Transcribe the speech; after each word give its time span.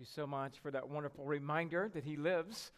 you 0.00 0.06
so 0.06 0.26
much 0.26 0.58
for 0.60 0.70
that 0.70 0.88
wonderful 0.88 1.24
reminder 1.26 1.90
that 1.92 2.04
He 2.04 2.16
lives. 2.16 2.72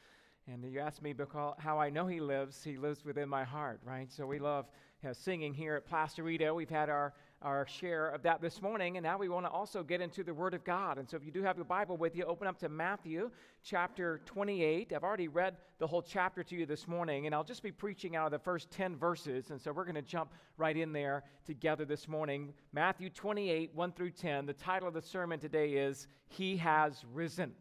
And 0.49 0.65
you 0.65 0.81
asked 0.81 1.03
me 1.03 1.13
because 1.13 1.55
how 1.59 1.79
I 1.79 1.89
know 1.89 2.05
He 2.09 2.21
lives. 2.21 2.65
He 2.65 2.77
lives 2.77 3.05
within 3.05 3.29
my 3.29 3.45
heart, 3.45 3.81
right? 3.85 4.11
So 4.11 4.27
we 4.27 4.41
love 4.41 4.67
you 5.03 5.09
know, 5.09 5.13
singing 5.13 5.55
here 5.55 5.77
at 5.77 5.89
Placerita. 5.89 6.53
We've 6.53 6.69
had 6.69 6.91
our, 6.91 7.15
our 7.43 7.67
share 7.67 8.09
of 8.09 8.23
that 8.23 8.41
this 8.41 8.63
morning, 8.63 8.97
and 8.97 9.05
now 9.05 9.19
we 9.19 9.29
want 9.29 9.47
to 9.47 9.51
also 9.51 9.83
get 9.83 10.01
into 10.01 10.23
the 10.23 10.33
Word 10.33 10.55
of 10.55 10.65
God. 10.65 10.99
And 10.99 11.09
so 11.09 11.17
if 11.17 11.25
you 11.25 11.31
do 11.31 11.43
have 11.43 11.57
your 11.57 11.65
Bible 11.65 11.97
with 11.97 12.17
you, 12.17 12.25
open 12.25 12.47
up 12.47 12.59
to 12.61 12.69
Matthew 12.69 13.31
chapter 13.63 14.21
28. 14.27 14.93
I've 14.93 15.03
already 15.03 15.29
read 15.29 15.57
the 15.79 15.87
whole 15.87 16.03
chapter 16.03 16.43
to 16.43 16.55
you 16.55 16.67
this 16.67 16.87
morning, 16.87 17.27
and 17.27 17.35
I'll 17.35 17.45
just 17.45 17.63
be 17.63 17.73
preaching 17.73 18.17
out 18.17 18.27
of 18.27 18.33
the 18.33 18.39
first 18.39 18.71
10 18.71 18.97
verses. 18.97 19.51
And 19.51 19.61
so 19.61 19.73
we're 19.73 19.85
going 19.85 19.95
to 19.97 20.03
jump 20.03 20.33
right 20.57 20.77
in 20.77 20.93
there 20.93 21.25
together 21.45 21.85
this 21.85 22.09
morning. 22.09 22.53
Matthew 22.73 23.11
28, 23.11 23.71
1 23.75 23.93
through 23.93 24.11
10. 24.11 24.47
The 24.47 24.53
title 24.53 24.89
of 24.89 24.95
the 24.95 25.03
sermon 25.03 25.41
today 25.41 25.73
is 25.73 26.07
He 26.29 26.57
Has 26.57 27.05
Risen. 27.13 27.53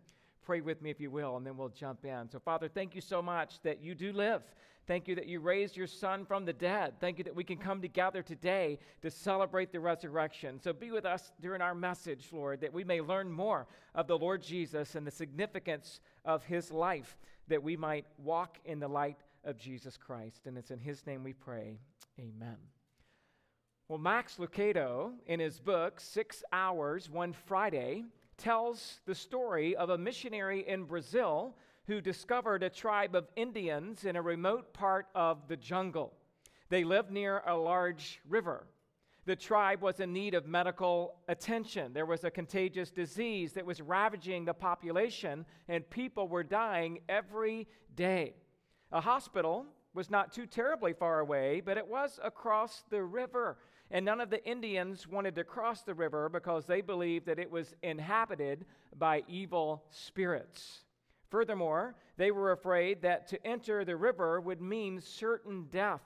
Pray 0.44 0.62
with 0.62 0.82
me 0.82 0.90
if 0.90 1.00
you 1.00 1.12
will, 1.12 1.38
and 1.38 1.46
then 1.46 1.58
we'll 1.58 1.70
jump 1.70 2.04
in. 2.06 2.30
So, 2.30 2.40
Father, 2.40 2.68
thank 2.68 2.96
you 2.96 3.02
so 3.02 3.22
much 3.22 3.62
that 3.64 3.82
you 3.82 3.94
do 3.94 4.12
live. 4.12 4.42
Thank 4.88 5.08
you 5.08 5.14
that 5.16 5.28
you 5.28 5.40
raised 5.40 5.78
your 5.78 5.88
son 5.88 6.26
from 6.26 6.44
the 6.44 6.54
dead. 6.54 6.94
Thank 7.00 7.20
you 7.20 7.24
that 7.26 7.36
we 7.36 7.44
can 7.44 7.58
come 7.58 7.82
together 7.82 8.24
today 8.24 8.80
to 9.04 9.12
celebrate 9.12 9.72
the 9.72 9.80
resurrection. 9.80 10.60
So 10.60 10.74
be 10.74 10.90
with 10.90 11.06
us 11.06 11.32
during 11.40 11.62
our 11.62 11.76
message, 11.76 12.30
Lord, 12.32 12.62
that 12.62 12.74
we 12.74 12.84
may 12.84 13.00
learn 13.00 13.32
more 13.32 13.68
of 13.94 14.08
the 14.08 14.18
Lord 14.18 14.42
Jesus 14.42 14.96
and 14.96 15.06
the 15.06 15.12
significance 15.12 16.00
of 16.26 16.44
his 16.44 16.72
life, 16.72 17.16
that 17.48 17.62
we 17.62 17.78
might 17.78 18.06
walk 18.18 18.58
in 18.66 18.80
the 18.80 18.88
light 18.88 19.18
of 19.44 19.58
Jesus 19.58 19.98
Christ. 19.98 20.48
And 20.48 20.58
it's 20.58 20.72
in 20.72 20.80
his 20.80 21.06
name 21.06 21.24
we 21.24 21.34
pray. 21.34 21.78
Amen. 22.20 22.58
Well, 23.88 24.00
Max 24.00 24.38
Lucado, 24.38 25.12
in 25.28 25.40
his 25.40 25.60
book, 25.60 26.00
Six 26.00 26.44
Hours, 26.52 27.10
One 27.10 27.34
Friday, 27.34 28.06
tells 28.42 29.00
the 29.06 29.14
story 29.14 29.76
of 29.76 29.92
a 29.92 29.98
missionary 29.98 30.68
in 30.68 30.86
Brazil 30.86 31.56
who 31.86 32.02
discovered 32.02 32.64
a 32.64 32.70
tribe 32.70 33.16
of 33.16 33.28
Indians 33.36 34.04
in 34.06 34.16
a 34.16 34.22
remote 34.22 34.74
part 34.74 35.08
of 35.14 35.48
the 35.48 35.58
jungle. 35.58 36.14
They 36.70 36.84
lived 36.84 37.12
near 37.12 37.44
a 37.46 37.56
large 37.56 38.20
river. 38.28 38.66
The 39.26 39.36
tribe 39.36 39.82
was 39.82 40.00
in 40.00 40.12
need 40.12 40.34
of 40.34 40.48
medical 40.48 41.20
attention. 41.28 41.94
There 41.94 42.08
was 42.08 42.24
a 42.24 42.32
contagious 42.32 42.90
disease 42.90 43.54
that 43.54 43.66
was 43.66 43.80
ravaging 43.80 44.46
the 44.46 44.54
population, 44.54 45.46
and 45.68 45.88
people 45.92 46.28
were 46.28 46.44
dying 46.44 47.02
every 47.08 47.68
day. 47.96 48.34
A 48.92 49.02
hospital 49.02 49.68
was 49.94 50.10
not 50.10 50.34
too 50.34 50.48
terribly 50.48 50.94
far 50.94 51.20
away, 51.20 51.62
but 51.64 51.78
it 51.78 51.88
was 51.88 52.20
across 52.24 52.84
the 52.90 53.04
river. 53.04 53.58
And 53.94 54.06
none 54.06 54.22
of 54.22 54.30
the 54.30 54.44
Indians 54.50 55.06
wanted 55.06 55.36
to 55.36 55.44
cross 55.44 55.82
the 55.82 55.94
river 55.94 56.30
because 56.30 56.66
they 56.66 56.80
believed 56.80 57.26
that 57.26 57.40
it 57.40 57.52
was 57.52 57.76
inhabited 57.84 58.66
by 58.98 59.24
evil 59.28 59.84
spirits. 59.90 60.86
Furthermore, 61.30 61.96
they 62.16 62.32
were 62.32 62.54
afraid 62.54 63.02
that 63.02 63.28
to 63.28 63.46
enter 63.46 63.84
the 63.84 63.98
river 63.98 64.40
would 64.40 64.62
mean 64.62 65.02
certain 65.02 65.68
death. 65.70 66.02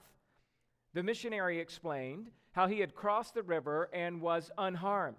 The 0.94 1.04
missionary 1.04 1.60
explained 1.60 2.32
how 2.54 2.68
he 2.68 2.80
had 2.80 2.96
crossed 2.96 3.36
the 3.36 3.44
river 3.44 3.90
and 3.94 4.22
was 4.22 4.50
unharmed, 4.58 5.18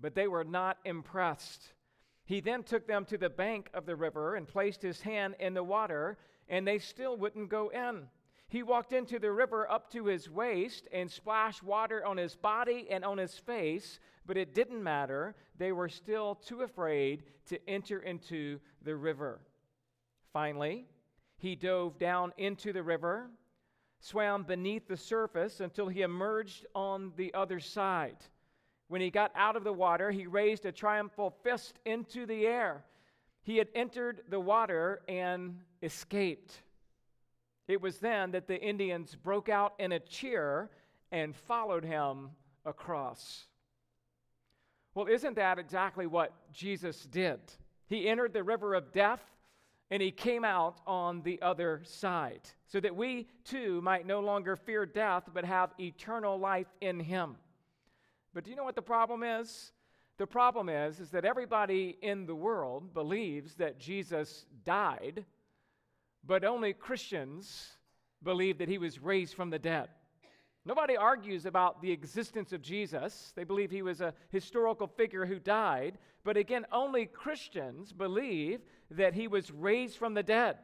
but 0.00 0.14
they 0.14 0.26
were 0.26 0.44
not 0.44 0.78
impressed. 0.84 1.72
He 2.24 2.40
then 2.40 2.64
took 2.64 2.88
them 2.88 3.04
to 3.04 3.18
the 3.18 3.30
bank 3.30 3.70
of 3.74 3.86
the 3.86 3.94
river 3.94 4.34
and 4.34 4.48
placed 4.48 4.82
his 4.82 5.02
hand 5.02 5.36
in 5.38 5.54
the 5.54 5.62
water, 5.62 6.18
and 6.48 6.66
they 6.66 6.78
still 6.78 7.16
wouldn't 7.16 7.48
go 7.48 7.68
in. 7.68 8.08
He 8.48 8.62
walked 8.62 8.92
into 8.92 9.18
the 9.18 9.32
river 9.32 9.68
up 9.70 9.90
to 9.92 10.06
his 10.06 10.30
waist 10.30 10.86
and 10.92 11.10
splashed 11.10 11.62
water 11.62 12.04
on 12.04 12.16
his 12.16 12.36
body 12.36 12.86
and 12.90 13.04
on 13.04 13.18
his 13.18 13.36
face, 13.36 13.98
but 14.24 14.36
it 14.36 14.54
didn't 14.54 14.82
matter. 14.82 15.34
They 15.58 15.72
were 15.72 15.88
still 15.88 16.36
too 16.36 16.62
afraid 16.62 17.24
to 17.46 17.58
enter 17.68 18.00
into 18.00 18.60
the 18.82 18.94
river. 18.94 19.40
Finally, 20.32 20.86
he 21.38 21.56
dove 21.56 21.98
down 21.98 22.32
into 22.38 22.72
the 22.72 22.82
river, 22.82 23.30
swam 23.98 24.44
beneath 24.44 24.86
the 24.86 24.96
surface 24.96 25.60
until 25.60 25.88
he 25.88 26.02
emerged 26.02 26.66
on 26.74 27.12
the 27.16 27.34
other 27.34 27.58
side. 27.58 28.16
When 28.88 29.00
he 29.00 29.10
got 29.10 29.32
out 29.34 29.56
of 29.56 29.64
the 29.64 29.72
water, 29.72 30.12
he 30.12 30.26
raised 30.26 30.64
a 30.64 30.72
triumphal 30.72 31.30
fist 31.42 31.80
into 31.84 32.26
the 32.26 32.46
air. 32.46 32.84
He 33.42 33.56
had 33.56 33.68
entered 33.74 34.22
the 34.28 34.40
water 34.40 35.02
and 35.08 35.60
escaped. 35.82 36.62
It 37.68 37.80
was 37.80 37.98
then 37.98 38.30
that 38.32 38.46
the 38.46 38.60
Indians 38.60 39.14
broke 39.14 39.48
out 39.48 39.74
in 39.78 39.92
a 39.92 40.00
cheer 40.00 40.70
and 41.10 41.34
followed 41.34 41.84
him 41.84 42.30
across. 42.64 43.46
Well, 44.94 45.06
isn't 45.06 45.36
that 45.36 45.58
exactly 45.58 46.06
what 46.06 46.32
Jesus 46.52 47.02
did? 47.04 47.40
He 47.86 48.08
entered 48.08 48.32
the 48.32 48.42
river 48.42 48.74
of 48.74 48.92
death 48.92 49.22
and 49.90 50.02
he 50.02 50.10
came 50.10 50.44
out 50.44 50.80
on 50.86 51.22
the 51.22 51.40
other 51.42 51.82
side 51.84 52.40
so 52.66 52.80
that 52.80 52.96
we 52.96 53.28
too 53.44 53.80
might 53.82 54.06
no 54.06 54.20
longer 54.20 54.56
fear 54.56 54.84
death 54.84 55.24
but 55.32 55.44
have 55.44 55.70
eternal 55.78 56.38
life 56.38 56.66
in 56.80 56.98
him. 56.98 57.36
But 58.34 58.44
do 58.44 58.50
you 58.50 58.56
know 58.56 58.64
what 58.64 58.74
the 58.74 58.82
problem 58.82 59.22
is? 59.22 59.72
The 60.18 60.26
problem 60.26 60.68
is 60.68 60.98
is 60.98 61.10
that 61.10 61.24
everybody 61.24 61.98
in 62.02 62.26
the 62.26 62.34
world 62.34 62.94
believes 62.94 63.54
that 63.56 63.78
Jesus 63.78 64.46
died 64.64 65.24
but 66.26 66.44
only 66.44 66.72
Christians 66.72 67.76
believe 68.22 68.58
that 68.58 68.68
he 68.68 68.78
was 68.78 69.00
raised 69.00 69.34
from 69.34 69.50
the 69.50 69.58
dead. 69.58 69.88
Nobody 70.64 70.96
argues 70.96 71.46
about 71.46 71.80
the 71.80 71.92
existence 71.92 72.52
of 72.52 72.60
Jesus. 72.60 73.32
They 73.36 73.44
believe 73.44 73.70
he 73.70 73.82
was 73.82 74.00
a 74.00 74.14
historical 74.30 74.88
figure 74.88 75.24
who 75.24 75.38
died. 75.38 75.96
But 76.24 76.36
again, 76.36 76.66
only 76.72 77.06
Christians 77.06 77.92
believe 77.92 78.62
that 78.90 79.14
he 79.14 79.28
was 79.28 79.52
raised 79.52 79.96
from 79.96 80.14
the 80.14 80.24
dead. 80.24 80.56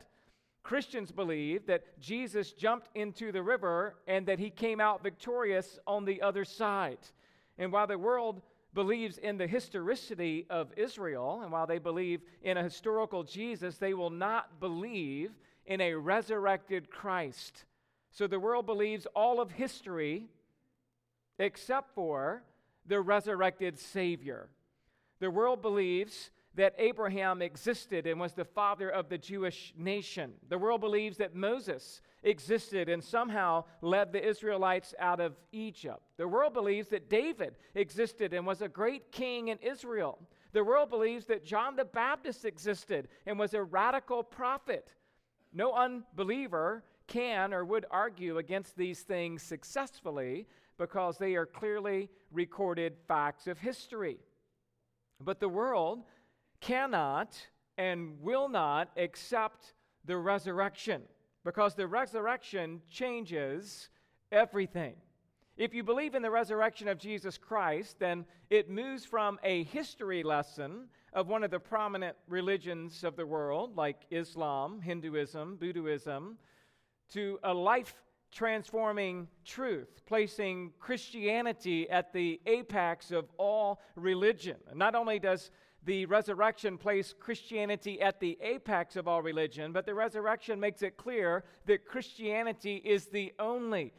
Christians 0.65 1.13
believe 1.13 1.67
that 1.67 2.01
Jesus 2.01 2.53
jumped 2.53 2.89
into 2.97 3.31
the 3.31 3.43
river 3.43 3.95
and 4.09 4.27
that 4.27 4.41
he 4.41 4.51
came 4.51 4.81
out 4.81 5.05
victorious 5.05 5.79
on 5.87 6.05
the 6.05 6.21
other 6.23 6.45
side. 6.45 6.99
And 7.57 7.73
while 7.73 7.87
the 7.87 7.99
world 7.99 8.43
believes 8.75 9.19
in 9.19 9.37
the 9.37 9.47
historicity 9.47 10.47
of 10.51 10.73
Israel, 10.77 11.41
and 11.43 11.53
while 11.53 11.67
they 11.67 11.79
believe 11.79 12.23
in 12.43 12.57
a 12.57 12.63
historical 12.63 13.23
Jesus, 13.23 13.77
they 13.77 13.95
will 13.95 14.11
not 14.11 14.59
believe 14.59 15.31
in 15.67 15.81
a 15.81 15.95
resurrected 15.95 16.91
Christ. 16.91 17.65
So 18.11 18.27
the 18.27 18.41
world 18.41 18.67
believes 18.67 19.07
all 19.15 19.41
of 19.41 19.51
history 19.53 20.27
except 21.39 21.95
for 21.95 22.43
the 22.87 23.01
resurrected 23.01 23.79
Savior. 23.79 24.49
The 25.21 25.31
world 25.31 25.63
believes 25.63 26.31
that 26.55 26.75
Abraham 26.79 27.41
existed 27.41 28.07
and 28.07 28.21
was 28.21 28.35
the 28.35 28.45
father 28.45 28.91
of 28.91 29.09
the 29.09 29.17
Jewish 29.17 29.73
nation. 29.77 30.33
The 30.49 30.59
world 30.59 30.81
believes 30.81 31.17
that 31.17 31.35
Moses 31.35 32.03
existed 32.23 32.89
and 32.89 33.03
somehow 33.03 33.65
led 33.81 34.13
the 34.13 34.27
Israelites 34.27 34.95
out 34.99 35.21
of 35.21 35.35
Egypt. 35.53 36.03
The 36.19 36.29
world 36.29 36.53
believes 36.53 36.89
that 36.89 37.09
David 37.09 37.57
existed 37.75 38.35
and 38.35 38.47
was 38.47 38.61
a 38.61 38.69
great 38.69 39.11
king 39.11 39.49
in 39.49 39.59
Israel. 39.59 40.19
The 40.53 40.63
world 40.63 40.91
believes 40.91 41.25
that 41.27 41.45
John 41.45 41.77
the 41.77 41.85
Baptist 41.85 42.45
existed 42.45 43.09
and 43.27 43.39
was 43.39 43.55
a 43.55 43.63
radical 43.63 44.23
prophet. 44.23 44.93
No 45.53 45.73
unbeliever 45.75 46.85
can 47.07 47.53
or 47.53 47.65
would 47.65 47.85
argue 47.91 48.39
against 48.39 48.77
these 48.77 49.03
things 49.03 49.43
successfully 49.43 50.47
because 50.79 51.19
they 51.19 51.35
are 51.35 51.47
clearly 51.47 52.09
recorded 52.31 52.97
facts 53.07 53.47
of 53.47 53.59
history. 53.59 54.19
But 55.21 55.41
the 55.41 55.49
world 55.49 56.05
cannot 56.61 57.37
and 57.77 58.21
will 58.21 58.49
not 58.49 58.91
accept 58.97 59.75
the 60.05 60.17
resurrection 60.17 61.03
because 61.45 61.75
the 61.75 61.87
resurrection 61.87 62.81
changes 62.91 63.91
everything. 64.31 64.95
If 65.57 65.75
you 65.75 65.83
believe 65.83 66.15
in 66.15 66.23
the 66.23 66.31
resurrection 66.31 66.89
of 66.89 66.99
Jesus 66.99 67.37
Christ, 67.37 67.99
then 67.99 68.25
it 68.49 68.71
moves 68.71 69.05
from 69.05 69.39
a 69.45 69.65
history 69.65 70.23
lesson 70.23 70.89
of 71.13 71.29
one 71.29 71.45
of 71.45 71.51
the 71.51 71.61
prominent 71.61 72.17
religions 72.29 73.05
of 73.05 73.17
the 73.17 73.27
world, 73.27 73.77
like 73.77 74.07
Islam, 74.11 74.81
Hinduism, 74.81 75.57
Buddhism, 75.57 76.39
to 77.13 77.39
a 77.43 77.53
life 77.53 77.95
transforming 78.31 79.29
truth, 79.45 80.01
placing 80.07 80.73
Christianity 80.79 81.89
at 81.91 82.13
the 82.13 82.41
apex 82.47 83.11
of 83.11 83.27
all 83.37 83.81
religion. 83.95 84.57
Not 84.75 84.95
only 84.95 85.19
does 85.19 85.51
the 85.85 86.07
resurrection 86.07 86.79
place 86.79 87.15
Christianity 87.19 88.01
at 88.01 88.21
the 88.21 88.39
apex 88.41 88.97
of 88.97 89.07
all 89.07 89.21
religion, 89.21 89.73
but 89.73 89.85
the 89.85 89.95
resurrection 89.95 90.59
makes 90.59 90.83
it 90.83 90.97
clear 90.97 91.45
that 91.67 91.85
Christianity 91.85 92.77
is 92.77 93.07
the 93.07 93.35
only 93.39 93.93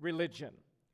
religion. 0.00 0.50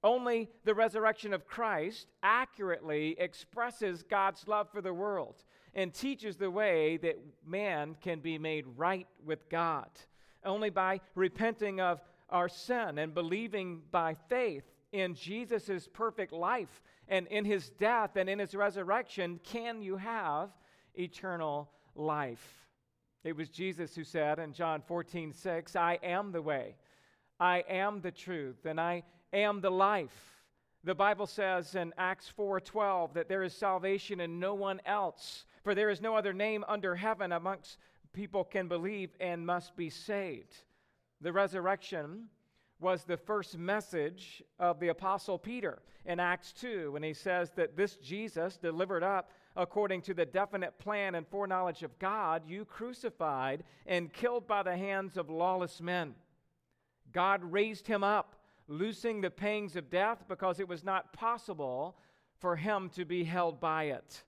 Only 0.07 0.49
the 0.63 0.73
resurrection 0.73 1.35
of 1.35 1.49
Christ 1.49 2.07
accurately 2.23 3.17
expresses 3.19 4.05
God's 4.05 4.47
love 4.47 4.71
for 4.71 4.81
the 4.81 4.95
world 4.95 5.43
and 5.75 5.93
teaches 5.93 6.37
the 6.37 6.49
way 6.49 6.97
that 6.99 7.19
man 7.45 7.97
can 8.01 8.21
be 8.21 8.39
made 8.39 8.67
right 8.77 9.09
with 9.25 9.49
God. 9.49 9.89
Only 10.45 10.71
by 10.71 11.01
repenting 11.17 11.81
of 11.81 12.01
our 12.31 12.49
sin 12.49 12.99
and 12.99 13.15
believing 13.15 13.83
by 13.91 14.15
faith 14.29 14.63
in 14.93 15.17
Jesus' 15.17 15.89
perfect 15.93 16.33
life 16.33 16.83
and 17.09 17.27
in 17.27 17.45
his 17.45 17.71
death 17.71 18.15
and 18.15 18.31
in 18.31 18.39
his 18.39 18.55
resurrection 18.55 19.41
can 19.43 19.83
you 19.83 19.97
have 19.97 20.51
eternal 20.95 21.69
life. 21.97 22.69
It 23.25 23.35
was 23.35 23.49
Jesus 23.49 23.97
who 23.97 24.05
said 24.05 24.39
in 24.39 24.53
John 24.53 24.83
14, 24.87 25.33
6, 25.33 25.75
I 25.75 25.99
am 26.01 26.31
the 26.31 26.43
way, 26.43 26.77
I 27.41 27.65
am 27.69 28.03
the 28.03 28.13
truth, 28.13 28.67
and 28.67 28.81
I 28.81 29.03
am 29.33 29.61
the 29.61 29.71
life. 29.71 30.43
The 30.85 30.95
Bible 30.95 31.27
says 31.27 31.75
in 31.75 31.93
Acts 31.99 32.33
4:12 32.37 33.15
that 33.15 33.29
there 33.29 33.43
is 33.43 33.55
salvation 33.55 34.21
in 34.21 34.39
no 34.39 34.55
one 34.55 34.81
else, 34.87 35.45
for 35.65 35.75
there 35.75 35.91
is 35.91 36.01
no 36.01 36.17
other 36.17 36.33
name 36.33 36.65
under 36.69 36.95
heaven 36.95 37.33
amongst 37.33 37.79
people 38.13 38.45
can 38.45 38.69
believe 38.69 39.11
and 39.21 39.45
must 39.45 39.77
be 39.77 39.91
saved. 39.91 40.65
The 41.21 41.33
resurrection 41.33 42.29
was 42.79 43.05
the 43.05 43.17
first 43.17 43.59
message 43.59 44.43
of 44.59 44.79
the 44.81 44.89
apostle 44.89 45.39
Peter 45.39 45.83
in 46.05 46.21
Acts 46.21 46.53
2 46.53 46.93
when 46.93 47.03
he 47.03 47.13
says 47.13 47.51
that 47.53 47.77
this 47.77 47.97
Jesus 47.97 48.57
delivered 48.57 49.03
up 49.03 49.31
according 49.57 50.03
to 50.03 50.15
the 50.15 50.27
definite 50.27 50.79
plan 50.79 51.15
and 51.15 51.27
foreknowledge 51.27 51.83
of 51.83 51.99
God, 51.99 52.43
you 52.47 52.65
crucified 52.65 53.65
and 53.87 54.13
killed 54.13 54.47
by 54.47 54.63
the 54.63 54.77
hands 54.77 55.17
of 55.17 55.31
lawless 55.31 55.81
men. 55.81 56.15
God 57.13 57.43
raised 57.43 57.87
him 57.87 58.05
up, 58.05 58.36
loosing 58.69 59.21
the 59.21 59.31
pangs 59.31 59.77
of 59.77 59.91
death 59.91 60.25
because 60.29 60.61
it 60.61 60.69
was 60.69 60.85
not 60.85 61.13
possible 61.13 61.97
for 62.39 62.57
him 62.57 62.91
to 62.91 63.05
be 63.05 63.25
held 63.25 63.61
by 63.61 63.85
it. 63.85 64.25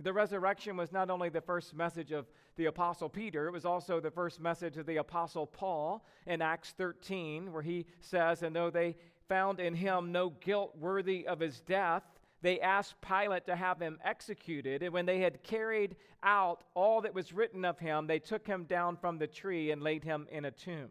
The 0.00 0.12
resurrection 0.12 0.76
was 0.76 0.92
not 0.92 1.10
only 1.10 1.28
the 1.28 1.40
first 1.40 1.74
message 1.74 2.12
of 2.12 2.26
the 2.56 2.66
Apostle 2.66 3.08
Peter, 3.08 3.48
it 3.48 3.52
was 3.52 3.64
also 3.64 4.00
the 4.00 4.10
first 4.10 4.40
message 4.40 4.76
of 4.76 4.86
the 4.86 4.96
Apostle 4.96 5.46
Paul 5.46 6.04
in 6.26 6.40
Acts 6.40 6.72
13, 6.76 7.52
where 7.52 7.62
he 7.62 7.86
says, 8.00 8.42
And 8.42 8.54
though 8.54 8.70
they 8.70 8.96
found 9.28 9.58
in 9.58 9.74
him 9.74 10.12
no 10.12 10.30
guilt 10.30 10.76
worthy 10.78 11.26
of 11.26 11.40
his 11.40 11.60
death, 11.60 12.04
they 12.42 12.60
asked 12.60 13.00
Pilate 13.00 13.46
to 13.46 13.56
have 13.56 13.80
him 13.80 13.98
executed. 14.04 14.82
And 14.82 14.92
when 14.92 15.06
they 15.06 15.18
had 15.18 15.42
carried 15.42 15.96
out 16.22 16.62
all 16.74 17.00
that 17.00 17.14
was 17.14 17.32
written 17.32 17.64
of 17.64 17.78
him, 17.78 18.06
they 18.06 18.20
took 18.20 18.46
him 18.46 18.64
down 18.64 18.96
from 18.96 19.18
the 19.18 19.26
tree 19.26 19.72
and 19.72 19.82
laid 19.82 20.04
him 20.04 20.28
in 20.30 20.44
a 20.44 20.50
tomb. 20.50 20.90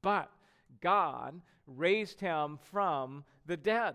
But 0.00 0.30
God 0.80 1.40
raised 1.66 2.20
him 2.20 2.58
from 2.70 3.24
the 3.46 3.56
dead. 3.56 3.94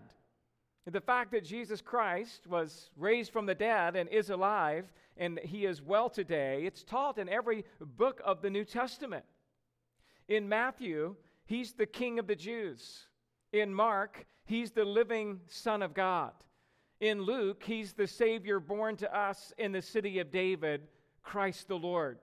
The 0.86 1.02
fact 1.02 1.31
that 1.31 1.44
Jesus 1.44 1.81
Christ 1.81 2.48
was 2.48 2.90
raised 2.98 3.31
from 3.31 3.46
the 3.46 3.56
dead 3.56 3.96
and 3.96 4.10
is 4.10 4.30
alive 4.30 4.92
and 5.18 5.38
he 5.44 5.66
is 5.66 5.81
well 5.81 6.10
today, 6.10 6.64
it's 6.66 6.84
taught 6.84 7.18
in 7.18 7.28
every 7.28 7.66
book 7.80 8.22
of 8.24 8.42
the 8.42 8.50
New 8.50 8.64
Testament. 8.64 9.26
In 10.30 10.48
Matthew, 10.48 11.16
he's 11.46 11.74
the 11.74 11.86
king 11.86 12.20
of 12.20 12.28
the 12.28 12.36
Jews. 12.36 13.08
In 13.52 13.74
Mark, 13.74 14.26
he's 14.46 14.72
the 14.72 14.86
living 14.86 15.42
Son 15.48 15.81
of 15.81 15.94
God. 15.94 16.31
In 17.02 17.22
Luke, 17.22 17.64
he's 17.66 17.94
the 17.94 18.08
Savior 18.08 18.60
born 18.60 18.96
to 18.98 19.16
us 19.16 19.54
in 19.58 19.74
the 19.74 19.81
city 19.81 20.20
of 20.20 20.31
David, 20.31 20.88
Christ 21.22 21.68
the 21.68 21.78
Lord. 21.78 22.20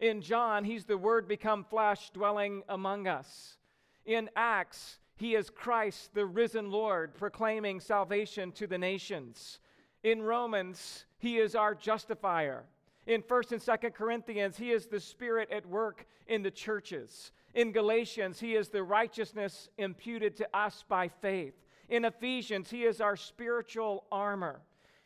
In 0.00 0.20
John, 0.20 0.64
he's 0.64 0.84
the 0.84 0.98
Word 0.98 1.28
become 1.28 1.64
flesh 1.64 2.10
dwelling 2.10 2.62
among 2.68 3.06
us. 3.06 3.56
In 4.04 4.28
Acts, 4.34 4.98
he 5.16 5.34
is 5.34 5.50
Christ, 5.50 6.14
the 6.14 6.26
risen 6.26 6.70
Lord, 6.70 7.14
proclaiming 7.14 7.80
salvation 7.80 8.52
to 8.52 8.66
the 8.66 8.78
nations. 8.78 9.60
In 10.02 10.22
Romans, 10.22 11.04
he 11.18 11.38
is 11.38 11.54
our 11.54 11.74
justifier. 11.74 12.64
In 13.06 13.22
1st 13.22 13.52
and 13.52 13.60
2nd 13.60 13.94
Corinthians, 13.94 14.56
he 14.56 14.72
is 14.72 14.86
the 14.86 15.00
spirit 15.00 15.50
at 15.50 15.66
work 15.66 16.06
in 16.26 16.42
the 16.42 16.50
churches. 16.50 17.32
In 17.54 17.72
Galatians, 17.72 18.40
he 18.40 18.54
is 18.54 18.68
the 18.68 18.82
righteousness 18.82 19.68
imputed 19.78 20.36
to 20.36 20.48
us 20.56 20.84
by 20.88 21.08
faith. 21.08 21.54
In 21.88 22.04
Ephesians, 22.04 22.70
he 22.70 22.84
is 22.84 23.00
our 23.00 23.16
spiritual 23.16 24.04
armor. 24.10 24.60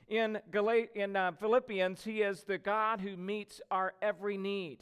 In, 0.08 0.38
Gal- 0.52 0.86
in 0.94 1.16
uh, 1.16 1.32
Philippians, 1.32 2.04
he 2.04 2.22
is 2.22 2.44
the 2.44 2.58
God 2.58 3.00
who 3.00 3.16
meets 3.16 3.60
our 3.70 3.94
every 4.00 4.38
need. 4.38 4.78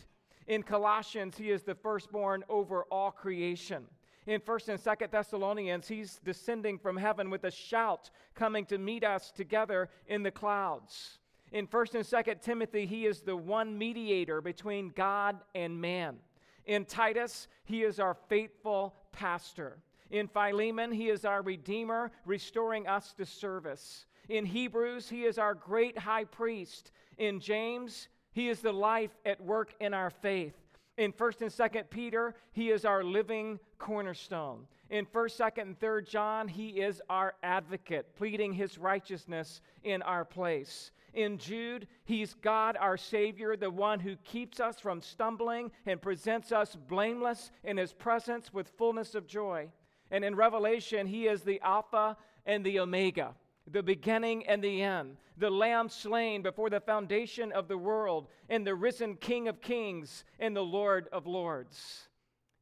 In 0.46 0.62
Colossians, 0.62 1.38
he 1.38 1.50
is 1.50 1.62
the 1.62 1.74
firstborn 1.74 2.44
over 2.48 2.84
all 2.90 3.10
creation. 3.10 3.86
In 4.26 4.40
1st 4.40 4.68
and 4.70 4.80
2nd 4.80 5.10
Thessalonians, 5.10 5.86
he's 5.86 6.18
descending 6.24 6.78
from 6.78 6.96
heaven 6.96 7.28
with 7.28 7.44
a 7.44 7.50
shout 7.50 8.10
coming 8.34 8.64
to 8.66 8.78
meet 8.78 9.04
us 9.04 9.30
together 9.30 9.90
in 10.06 10.22
the 10.22 10.30
clouds. 10.30 11.18
In 11.52 11.66
1st 11.66 11.94
and 11.94 12.04
2nd 12.04 12.40
Timothy, 12.40 12.86
he 12.86 13.06
is 13.06 13.20
the 13.20 13.36
one 13.36 13.76
mediator 13.76 14.40
between 14.40 14.88
God 14.88 15.40
and 15.54 15.78
man. 15.78 16.16
In 16.64 16.86
Titus, 16.86 17.48
he 17.64 17.82
is 17.82 18.00
our 18.00 18.14
faithful 18.28 18.94
pastor. 19.12 19.78
In 20.10 20.26
Philemon, 20.26 20.90
he 20.90 21.10
is 21.10 21.24
our 21.24 21.42
redeemer, 21.42 22.10
restoring 22.24 22.86
us 22.86 23.12
to 23.14 23.26
service. 23.26 24.06
In 24.30 24.46
Hebrews, 24.46 25.08
he 25.08 25.24
is 25.24 25.38
our 25.38 25.54
great 25.54 25.98
high 25.98 26.24
priest. 26.24 26.92
In 27.18 27.40
James, 27.40 28.08
he 28.32 28.48
is 28.48 28.60
the 28.60 28.72
life 28.72 29.10
at 29.26 29.40
work 29.40 29.74
in 29.80 29.92
our 29.92 30.10
faith. 30.10 30.54
In 30.96 31.12
1st 31.12 31.42
and 31.42 31.50
2nd 31.50 31.90
Peter, 31.90 32.34
he 32.52 32.70
is 32.70 32.84
our 32.84 33.02
living 33.02 33.58
cornerstone. 33.78 34.66
In 34.90 35.06
1st, 35.06 35.40
2nd, 35.40 35.62
and 35.62 35.80
3rd 35.80 36.08
John, 36.08 36.48
he 36.48 36.80
is 36.80 37.02
our 37.10 37.34
advocate, 37.42 38.14
pleading 38.16 38.52
his 38.52 38.78
righteousness 38.78 39.60
in 39.82 40.02
our 40.02 40.24
place. 40.24 40.92
In 41.14 41.38
Jude, 41.38 41.88
he's 42.04 42.34
God, 42.34 42.76
our 42.78 42.96
Savior, 42.96 43.56
the 43.56 43.70
one 43.70 44.00
who 44.00 44.16
keeps 44.16 44.60
us 44.60 44.78
from 44.78 45.00
stumbling 45.00 45.70
and 45.86 46.00
presents 46.00 46.52
us 46.52 46.76
blameless 46.76 47.50
in 47.64 47.76
his 47.76 47.92
presence 47.92 48.52
with 48.52 48.72
fullness 48.76 49.14
of 49.14 49.26
joy. 49.26 49.68
And 50.10 50.24
in 50.24 50.36
Revelation, 50.36 51.06
he 51.06 51.26
is 51.26 51.42
the 51.42 51.60
Alpha 51.60 52.16
and 52.46 52.64
the 52.64 52.78
Omega, 52.78 53.34
the 53.70 53.82
beginning 53.82 54.46
and 54.46 54.62
the 54.62 54.82
end, 54.82 55.16
the 55.36 55.50
Lamb 55.50 55.88
slain 55.88 56.42
before 56.42 56.70
the 56.70 56.80
foundation 56.80 57.50
of 57.52 57.68
the 57.68 57.78
world, 57.78 58.28
and 58.48 58.66
the 58.66 58.74
risen 58.74 59.16
King 59.16 59.48
of 59.48 59.60
kings 59.60 60.24
and 60.38 60.54
the 60.54 60.62
Lord 60.62 61.08
of 61.12 61.26
lords. 61.26 62.08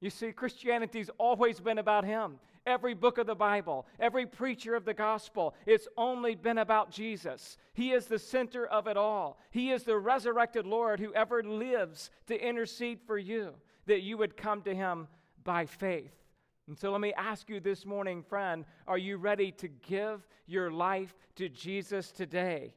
You 0.00 0.10
see, 0.10 0.32
Christianity's 0.32 1.10
always 1.18 1.60
been 1.60 1.78
about 1.78 2.04
him. 2.04 2.38
Every 2.64 2.94
book 2.94 3.18
of 3.18 3.26
the 3.26 3.34
Bible, 3.34 3.86
every 3.98 4.24
preacher 4.24 4.76
of 4.76 4.84
the 4.84 4.94
gospel, 4.94 5.54
it's 5.66 5.88
only 5.96 6.36
been 6.36 6.58
about 6.58 6.92
Jesus. 6.92 7.56
He 7.74 7.90
is 7.90 8.06
the 8.06 8.20
center 8.20 8.66
of 8.66 8.86
it 8.86 8.96
all. 8.96 9.38
He 9.50 9.72
is 9.72 9.82
the 9.82 9.98
resurrected 9.98 10.64
Lord 10.64 11.00
who 11.00 11.12
ever 11.12 11.42
lives 11.42 12.10
to 12.28 12.40
intercede 12.40 13.00
for 13.04 13.18
you, 13.18 13.54
that 13.86 14.02
you 14.02 14.16
would 14.16 14.36
come 14.36 14.62
to 14.62 14.74
him 14.74 15.08
by 15.42 15.66
faith. 15.66 16.21
And 16.68 16.78
so 16.78 16.92
let 16.92 17.00
me 17.00 17.12
ask 17.14 17.48
you 17.48 17.58
this 17.60 17.84
morning, 17.84 18.22
friend, 18.22 18.64
are 18.86 18.98
you 18.98 19.16
ready 19.16 19.50
to 19.52 19.68
give 19.68 20.26
your 20.46 20.70
life 20.70 21.14
to 21.36 21.48
Jesus 21.48 22.12
today? 22.12 22.74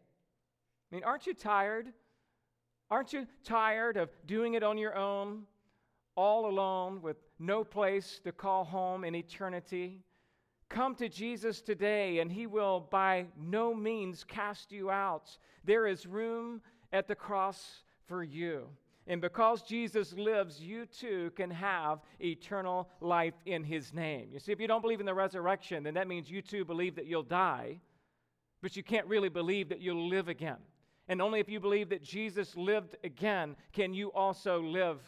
I 0.92 0.96
mean, 0.96 1.04
aren't 1.04 1.28
you 1.28 1.34
tired? 1.34 1.94
Aren't 2.90 3.14
you 3.14 3.28
tired 3.44 3.98
of 3.98 4.10
doing 4.26 4.56
it 4.56 4.64
on 4.64 4.78
your 4.78 4.96
own, 4.96 5.44
all 6.16 6.50
alone, 6.50 7.02
with 7.02 7.18
no 7.40 7.64
place 7.64 8.20
to 8.24 8.32
call 8.32 8.64
home 8.64 9.04
in 9.04 9.14
eternity? 9.14 10.04
Come 10.68 10.96
to 10.96 11.08
Jesus 11.08 11.62
today, 11.62 12.20
and 12.20 12.32
He 12.32 12.48
will 12.48 12.88
by 12.90 13.28
no 13.40 13.74
means 13.74 14.24
cast 14.24 14.72
you 14.72 14.90
out. 14.90 15.38
There 15.64 15.86
is 15.86 16.08
room 16.08 16.62
at 16.92 17.08
the 17.08 17.16
cross 17.16 17.84
for 18.08 18.24
you. 18.24 18.68
And 19.08 19.22
because 19.22 19.62
Jesus 19.62 20.14
lives, 20.14 20.60
you 20.60 20.86
too 20.88 21.32
can 21.36 21.52
have 21.52 22.00
eternal 22.20 22.90
life 23.02 23.36
in 23.46 23.64
his 23.64 23.94
name. 23.94 24.30
You 24.34 24.40
see, 24.40 24.52
if 24.52 24.60
you 24.60 24.68
don't 24.68 24.82
believe 24.82 25.00
in 25.00 25.06
the 25.06 25.14
resurrection, 25.14 25.84
then 25.84 25.94
that 25.94 26.08
means 26.08 26.30
you 26.30 26.42
too 26.42 26.66
believe 26.66 26.96
that 26.96 27.06
you'll 27.06 27.22
die, 27.22 27.80
but 28.62 28.76
you 28.76 28.82
can't 28.82 29.06
really 29.06 29.30
believe 29.30 29.70
that 29.70 29.80
you'll 29.80 30.10
live 30.10 30.28
again. 30.28 30.58
And 31.08 31.22
only 31.22 31.40
if 31.40 31.48
you 31.48 31.60
believe 31.60 31.90
that 31.90 32.02
Jesus 32.02 32.56
lived 32.56 32.96
again 33.04 33.56
can 33.74 33.94
you 33.94 34.12
also 34.12 34.60
live 34.60 35.00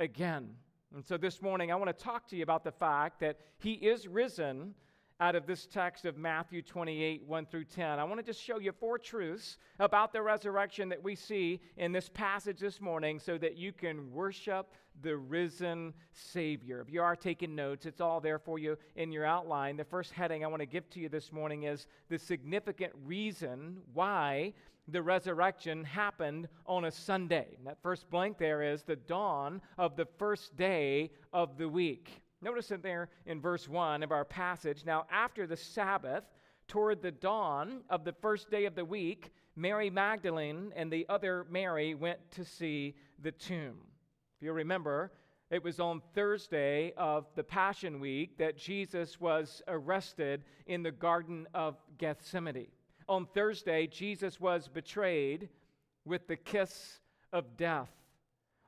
again. 0.00 0.50
And 0.92 1.04
so 1.04 1.16
this 1.16 1.40
morning, 1.40 1.70
I 1.70 1.76
want 1.76 1.96
to 1.96 2.04
talk 2.04 2.26
to 2.28 2.36
you 2.36 2.42
about 2.42 2.64
the 2.64 2.72
fact 2.72 3.20
that 3.20 3.38
he 3.58 3.74
is 3.74 4.08
risen 4.08 4.74
out 5.20 5.36
of 5.36 5.46
this 5.46 5.66
text 5.66 6.06
of 6.06 6.16
Matthew 6.16 6.62
28, 6.62 7.22
1 7.26 7.46
through 7.46 7.64
10. 7.64 7.98
I 7.98 8.04
want 8.04 8.18
to 8.18 8.24
just 8.24 8.42
show 8.42 8.58
you 8.58 8.72
four 8.72 8.98
truths 8.98 9.58
about 9.78 10.14
the 10.14 10.22
resurrection 10.22 10.88
that 10.88 11.02
we 11.02 11.14
see 11.14 11.60
in 11.76 11.92
this 11.92 12.08
passage 12.08 12.58
this 12.58 12.80
morning 12.80 13.18
so 13.18 13.36
that 13.36 13.58
you 13.58 13.70
can 13.70 14.10
worship 14.12 14.72
the 15.02 15.16
risen 15.16 15.92
Savior. 16.12 16.80
If 16.80 16.92
you 16.92 17.02
are 17.02 17.14
taking 17.14 17.54
notes, 17.54 17.84
it's 17.84 18.00
all 18.00 18.20
there 18.20 18.38
for 18.38 18.58
you 18.58 18.78
in 18.96 19.12
your 19.12 19.26
outline. 19.26 19.76
The 19.76 19.84
first 19.84 20.12
heading 20.12 20.42
I 20.42 20.48
want 20.48 20.60
to 20.60 20.66
give 20.66 20.88
to 20.90 21.00
you 21.00 21.10
this 21.10 21.32
morning 21.32 21.64
is 21.64 21.86
the 22.08 22.18
significant 22.18 22.92
reason 23.04 23.78
why 23.92 24.54
the 24.88 25.02
resurrection 25.02 25.84
happened 25.84 26.48
on 26.66 26.86
a 26.86 26.90
Sunday. 26.90 27.46
And 27.58 27.66
that 27.66 27.82
first 27.82 28.08
blank 28.10 28.38
there 28.38 28.62
is 28.62 28.82
the 28.84 28.96
dawn 28.96 29.60
of 29.76 29.96
the 29.96 30.06
first 30.18 30.56
day 30.56 31.10
of 31.32 31.58
the 31.58 31.68
week. 31.68 32.22
Notice 32.42 32.70
it 32.70 32.82
there 32.82 33.10
in 33.26 33.40
verse 33.40 33.68
1 33.68 34.02
of 34.02 34.12
our 34.12 34.24
passage. 34.24 34.84
Now, 34.86 35.06
after 35.10 35.46
the 35.46 35.56
Sabbath, 35.56 36.24
toward 36.68 37.02
the 37.02 37.10
dawn 37.10 37.80
of 37.90 38.04
the 38.04 38.12
first 38.12 38.50
day 38.50 38.64
of 38.64 38.74
the 38.74 38.84
week, 38.84 39.30
Mary 39.56 39.90
Magdalene 39.90 40.72
and 40.74 40.90
the 40.90 41.04
other 41.08 41.44
Mary 41.50 41.94
went 41.94 42.18
to 42.32 42.44
see 42.44 42.94
the 43.22 43.32
tomb. 43.32 43.76
If 44.38 44.44
you 44.44 44.52
remember, 44.52 45.12
it 45.50 45.62
was 45.62 45.80
on 45.80 46.00
Thursday 46.14 46.94
of 46.96 47.26
the 47.34 47.42
Passion 47.42 48.00
Week 48.00 48.38
that 48.38 48.56
Jesus 48.56 49.20
was 49.20 49.60
arrested 49.68 50.44
in 50.66 50.82
the 50.82 50.92
Garden 50.92 51.46
of 51.52 51.76
Gethsemane. 51.98 52.68
On 53.08 53.26
Thursday, 53.26 53.88
Jesus 53.88 54.40
was 54.40 54.68
betrayed 54.68 55.48
with 56.04 56.28
the 56.28 56.36
kiss 56.36 57.00
of 57.32 57.56
death. 57.56 57.90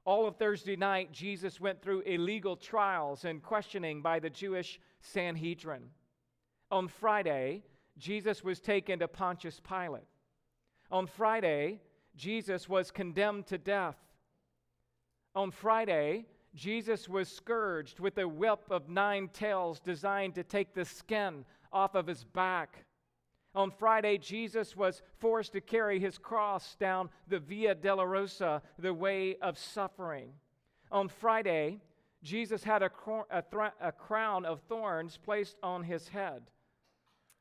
All 0.05 0.27
of 0.27 0.37
Thursday 0.37 0.77
night, 0.77 1.13
Jesus 1.13 1.61
went 1.61 1.81
through 1.81 2.01
illegal 2.01 2.57
trials 2.57 3.25
and 3.25 3.43
questioning 3.43 4.03
by 4.03 4.19
the 4.19 4.31
Jewish 4.31 4.81
Sanhedrin. 5.01 5.85
On 6.71 6.89
Friday, 6.89 7.63
Jesus 7.99 8.43
was 8.43 8.59
taken 8.59 8.99
to 8.99 9.09
Pontius 9.09 9.61
Pilate. 9.61 10.09
On 10.91 11.07
Friday, 11.07 11.81
Jesus 12.17 12.69
was 12.69 12.91
condemned 12.91 13.47
to 13.47 13.59
death. 13.59 13.97
On 15.35 15.51
Friday, 15.51 16.27
Jesus 16.55 17.09
was 17.09 17.29
scourged 17.29 18.01
with 18.01 18.19
a 18.19 18.29
whip 18.29 18.61
of 18.71 18.89
nine 18.89 19.29
tails 19.33 19.81
designed 19.81 20.35
to 20.35 20.43
take 20.43 20.75
the 20.75 20.85
skin 20.85 21.45
off 21.73 21.95
of 21.95 22.07
his 22.07 22.25
back. 22.25 22.85
On 23.55 23.71
Friday, 23.71 24.17
Jesus 24.17 24.75
was 24.77 25.03
forced 25.19 25.53
to 25.53 25.61
carry 25.61 26.01
his 26.01 26.17
cross 26.17 26.75
down 26.77 27.11
the 27.29 27.39
Via 27.39 27.75
Dolorosa, 27.75 28.63
the 28.79 28.95
way 28.95 29.37
of 29.43 29.59
suffering. 29.59 30.33
On 30.91 31.09
Friday, 31.09 31.81
Jesus 32.23 32.65
had 32.65 32.83
a, 32.83 32.91
a, 33.31 33.43
a, 33.81 33.93
crown 33.93 34.45
of 34.45 34.61
thorns 34.63 35.19
placed 35.23 35.57
on 35.63 35.83
his 35.83 36.09
head. 36.09 36.45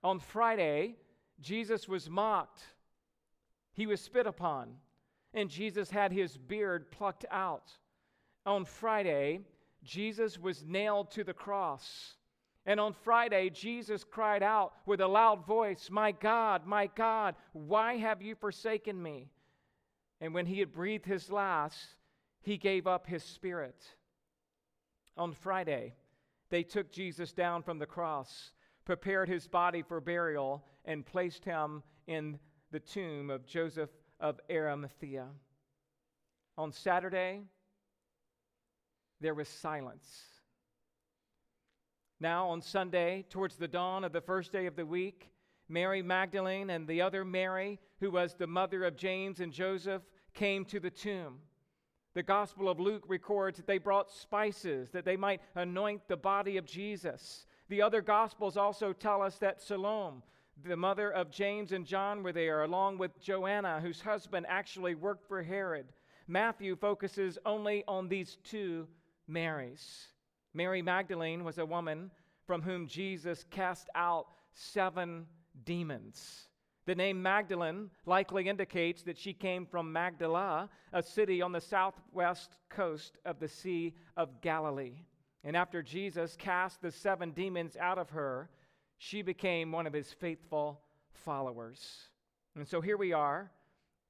On 0.04 0.20
Friday, 0.20 0.96
Jesus 1.40 1.88
was 1.88 2.10
mocked, 2.10 2.62
he 3.74 3.88
was 3.88 4.02
spit 4.02 4.28
upon, 4.28 4.74
and 5.34 5.50
Jesus 5.50 5.90
had 5.90 6.12
his 6.12 6.38
beard 6.38 6.92
plucked 6.92 7.26
out. 7.32 7.72
On 8.46 8.66
Friday, 8.66 9.42
Jesus 9.84 10.38
was 10.40 10.64
nailed 10.64 11.12
to 11.12 11.24
the 11.24 11.34
cross. 11.34 12.16
And 12.66 12.80
on 12.80 12.94
Friday, 12.94 13.50
Jesus 13.50 14.04
cried 14.04 14.44
out 14.44 14.74
with 14.86 15.02
a 15.02 15.08
loud 15.08 15.46
voice, 15.48 15.90
My 15.90 16.12
God, 16.12 16.66
my 16.68 16.88
God, 16.88 17.36
why 17.54 17.98
have 17.98 18.22
you 18.22 18.36
forsaken 18.36 19.02
me? 19.02 19.32
And 20.20 20.34
when 20.34 20.46
he 20.46 20.60
had 20.60 20.72
breathed 20.72 21.06
his 21.06 21.32
last, 21.32 21.96
he 22.42 22.58
gave 22.58 22.86
up 22.86 23.08
his 23.08 23.24
spirit. 23.24 23.84
On 25.18 25.34
Friday, 25.34 25.96
they 26.50 26.64
took 26.64 26.92
Jesus 26.92 27.34
down 27.34 27.64
from 27.64 27.80
the 27.80 27.86
cross, 27.86 28.52
prepared 28.86 29.28
his 29.28 29.48
body 29.48 29.82
for 29.82 30.00
burial, 30.00 30.64
and 30.86 31.06
placed 31.06 31.44
him 31.44 31.82
in 32.08 32.38
the 32.72 32.80
tomb 32.80 33.30
of 33.32 33.46
Joseph 33.46 33.90
of 34.20 34.40
Arimathea. 34.50 35.28
On 36.58 36.72
Saturday, 36.72 37.42
there 39.20 39.34
was 39.34 39.48
silence. 39.48 40.31
Now, 42.22 42.50
on 42.50 42.62
Sunday, 42.62 43.26
towards 43.32 43.56
the 43.56 43.68
dawn 43.68 44.04
of 44.04 44.14
the 44.14 44.22
first 44.22 44.52
day 44.52 44.68
of 44.68 44.76
the 44.76 44.86
week, 44.86 45.32
Mary 45.68 46.04
Magdalene 46.04 46.70
and 46.70 46.88
the 46.88 47.02
other 47.02 47.26
Mary, 47.26 47.80
who 48.00 48.12
was 48.12 48.36
the 48.36 48.46
mother 48.46 48.84
of 48.84 48.96
James 48.96 49.40
and 49.40 49.52
Joseph, 49.52 50.04
came 50.36 50.64
to 50.66 50.80
the 50.80 50.92
tomb. 50.92 51.40
The 52.14 52.22
Gospel 52.22 52.70
of 52.70 52.80
Luke 52.80 53.06
records 53.08 53.58
that 53.58 53.66
they 53.66 53.80
brought 53.80 54.12
spices 54.12 54.92
that 54.92 55.04
they 55.04 55.18
might 55.18 55.42
anoint 55.56 56.08
the 56.08 56.16
body 56.16 56.58
of 56.58 56.66
Jesus. 56.66 57.48
The 57.70 57.82
other 57.82 58.04
Gospels 58.04 58.56
also 58.56 58.94
tell 58.94 59.24
us 59.24 59.40
that 59.40 59.60
Salome, 59.60 60.22
the 60.64 60.78
mother 60.78 61.10
of 61.10 61.32
James 61.32 61.72
and 61.72 61.88
John, 61.88 62.22
were 62.22 62.34
there, 62.34 62.62
along 62.62 63.00
with 63.00 63.20
Joanna, 63.20 63.80
whose 63.82 64.00
husband 64.00 64.46
actually 64.48 64.94
worked 64.94 65.28
for 65.28 65.42
Herod. 65.42 65.88
Matthew 66.28 66.76
focuses 66.76 67.40
only 67.48 67.84
on 67.88 68.10
these 68.10 68.38
two 68.44 68.88
Marys. 69.28 70.11
Mary 70.54 70.82
Magdalene 70.82 71.44
was 71.44 71.58
a 71.58 71.66
woman 71.66 72.12
from 72.46 72.62
whom 72.62 72.88
Jesus 72.88 73.46
cast 73.50 73.90
out 73.96 74.28
seven 74.54 75.26
demons. 75.64 76.48
The 76.86 76.96
name 76.96 77.22
Magdalene 77.22 77.90
likely 78.06 78.50
indicates 78.50 79.04
that 79.04 79.18
she 79.18 79.34
came 79.34 79.66
from 79.66 79.94
Magdala, 79.94 80.70
a 80.94 81.04
city 81.04 81.42
on 81.42 81.52
the 81.52 81.62
southwest 81.62 82.58
coast 82.70 83.18
of 83.24 83.40
the 83.40 83.48
Sea 83.48 83.94
of 84.18 84.42
Galilee. 84.42 85.04
And 85.44 85.56
after 85.56 85.82
Jesus 85.82 86.36
cast 86.38 86.82
the 86.82 86.92
seven 86.92 87.32
demons 87.32 87.78
out 87.78 87.98
of 87.98 88.10
her, 88.10 88.50
she 88.98 89.22
became 89.22 89.72
one 89.72 89.88
of 89.88 89.94
his 89.94 90.12
faithful 90.12 90.82
followers. 91.14 92.10
And 92.56 92.68
so 92.68 92.82
here 92.82 92.98
we 92.98 93.14
are 93.14 93.52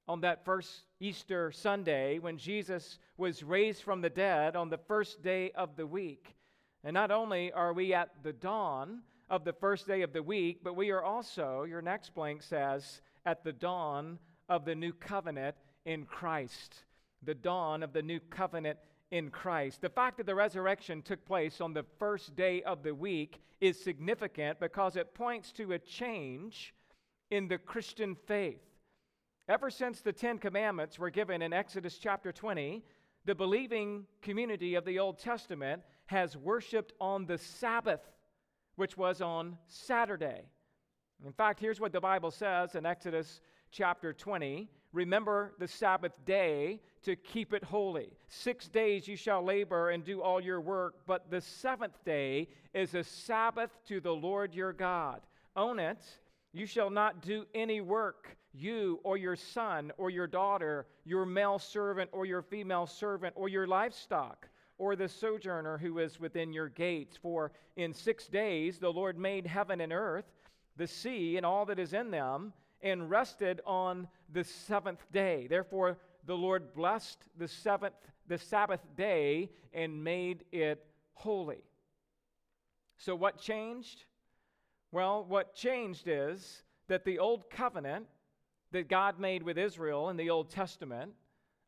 on 0.08 0.22
that 0.22 0.46
first 0.46 0.84
Easter 1.00 1.51
Sunday 1.51 2.20
when 2.20 2.38
Jesus 2.38 3.00
was 3.17 3.43
raised 3.43 3.84
from 3.84 4.01
the 4.01 4.10
dead 4.10 4.55
on 4.55 4.70
the 4.70 4.77
first 4.77 5.22
day 5.22 5.51
of 5.51 5.75
the 5.75 5.88
week. 5.88 6.36
And 6.84 6.93
not 6.93 7.12
only 7.12 7.51
are 7.51 7.74
we 7.74 7.93
at 7.93 8.10
the 8.24 8.34
dawn 8.34 9.01
of 9.29 9.43
the 9.43 9.53
first 9.53 9.88
day 9.88 10.01
of 10.01 10.13
the 10.13 10.24
week, 10.24 10.60
but 10.63 10.75
we 10.75 10.89
are 10.91 11.03
also, 11.03 11.63
your 11.63 11.81
next 11.81 12.13
blank 12.13 12.41
says, 12.41 13.01
at 13.25 13.43
the 13.43 13.53
dawn 13.53 14.20
of 14.50 14.65
the 14.65 14.75
new 14.75 14.91
covenant 14.91 15.55
in 15.86 16.05
Christ. 16.05 16.84
The 17.24 17.36
dawn 17.36 17.84
of 17.84 17.93
the 17.93 18.01
new 18.01 18.20
covenant 18.20 18.79
in 19.12 19.29
Christ. 19.29 19.81
The 19.81 19.89
fact 19.89 20.17
that 20.17 20.25
the 20.25 20.36
resurrection 20.36 21.01
took 21.01 21.24
place 21.25 21.62
on 21.62 21.74
the 21.74 21.86
first 22.00 22.36
day 22.36 22.63
of 22.63 22.81
the 22.81 22.96
week 22.96 23.41
is 23.60 23.81
significant 23.81 24.60
because 24.60 24.96
it 24.96 25.13
points 25.13 25.51
to 25.53 25.74
a 25.74 25.79
change 25.79 26.74
in 27.29 27.48
the 27.48 27.58
Christian 27.58 28.15
faith. 28.15 28.62
Ever 29.51 29.70
since 29.70 30.00
the 30.00 30.13
Ten 30.13 30.38
Commandments 30.38 30.98
were 30.98 31.10
given 31.10 31.41
in 31.41 31.51
Exodus 31.51 31.98
chapter 31.98 32.31
20, 32.31 32.86
the 33.25 33.36
believing 33.36 34.05
community 34.22 34.75
of 34.75 34.86
the 34.86 34.98
Old 34.98 35.20
Testament 35.20 35.81
has 36.05 36.38
worshiped 36.38 36.93
on 37.01 37.25
the 37.25 37.38
Sabbath, 37.38 38.00
which 38.77 38.96
was 38.96 39.20
on 39.20 39.58
Saturday. 39.67 40.43
In 41.25 41.34
fact, 41.34 41.60
here's 41.60 41.81
what 41.81 41.91
the 41.91 42.00
Bible 42.00 42.31
says 42.31 42.75
in 42.75 42.86
Exodus 42.86 43.41
chapter 43.72 44.13
20 44.13 44.70
Remember 44.93 45.53
the 45.60 45.67
Sabbath 45.67 46.13
day 46.25 46.79
to 47.03 47.17
keep 47.17 47.53
it 47.53 47.65
holy. 47.65 48.13
Six 48.29 48.70
days 48.70 49.05
you 49.05 49.17
shall 49.17 49.43
labor 49.43 49.89
and 49.89 50.05
do 50.05 50.22
all 50.22 50.39
your 50.39 50.62
work, 50.62 51.01
but 51.05 51.29
the 51.29 51.41
seventh 51.41 52.01
day 52.05 52.48
is 52.74 52.96
a 52.96 53.03
Sabbath 53.03 53.72
to 53.89 54.00
the 54.00 54.15
Lord 54.15 54.55
your 54.55 54.72
God. 54.72 55.20
On 55.58 55.77
it, 55.77 56.05
you 56.53 56.65
shall 56.65 56.89
not 56.89 57.22
do 57.22 57.46
any 57.53 57.81
work 57.81 58.38
you 58.53 59.00
or 59.03 59.17
your 59.17 59.36
son 59.36 59.91
or 59.98 60.10
your 60.10 60.27
daughter, 60.27 60.86
your 61.05 61.25
male 61.25 61.60
servant 61.60 62.10
or 62.13 62.25
your 62.25 62.41
female 62.41 62.88
servant, 62.88 63.34
or 63.38 63.50
your 63.50 63.67
livestock, 63.67 64.48
or 64.77 64.96
the 64.96 65.08
sojourner 65.08 65.77
who 65.77 66.00
is 66.00 66.20
within 66.20 66.51
your 66.51 66.70
gates. 66.70 67.17
For 67.22 67.51
in 67.75 67.93
six 67.93 68.27
days 68.27 68.79
the 68.79 68.91
Lord 68.91 69.17
made 69.17 69.48
heaven 69.48 69.81
and 69.81 69.93
earth, 69.93 70.25
the 70.77 70.88
sea, 70.88 71.38
and 71.38 71.46
all 71.46 71.65
that 71.65 71.79
is 71.79 71.93
in 71.93 72.12
them, 72.12 72.53
and 72.81 73.10
rested 73.10 73.62
on 73.65 74.08
the 74.34 74.43
seventh 74.43 75.05
day. 75.12 75.48
Therefore, 75.48 75.98
the 76.25 76.36
Lord 76.36 76.74
blessed 76.74 77.20
the 77.38 77.48
seventh, 77.48 77.96
the 78.27 78.38
Sabbath 78.38 78.81
day, 78.96 79.50
and 79.74 80.03
made 80.03 80.46
it 80.51 80.86
holy. 81.13 81.63
So, 82.98 83.15
what 83.15 83.39
changed? 83.39 84.05
Well, 84.91 85.25
what 85.27 85.55
changed 85.55 86.03
is 86.08 86.63
that 86.88 87.05
the 87.05 87.20
old 87.20 87.50
covenant 87.50 88.08
that 88.72 88.90
God 88.90 89.20
made 89.20 89.44
with 89.44 89.58
Israel 89.58 90.10
in 90.10 90.18
the 90.18 90.30
Old 90.30 90.50
Testament 90.50 91.13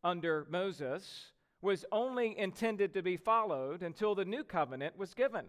under 0.03 0.48
Moses 0.50 1.31
was 1.62 1.86
only 1.91 2.38
intended 2.38 2.93
to 2.93 3.01
be 3.01 3.17
followed 3.17 3.83
until 3.83 4.15
the 4.15 4.25
new 4.25 4.43
covenant 4.43 4.98
was 4.98 5.13
given. 5.13 5.45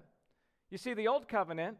You 0.70 0.78
see, 0.78 0.94
the 0.94 1.08
Old 1.08 1.28
Covenant 1.28 1.76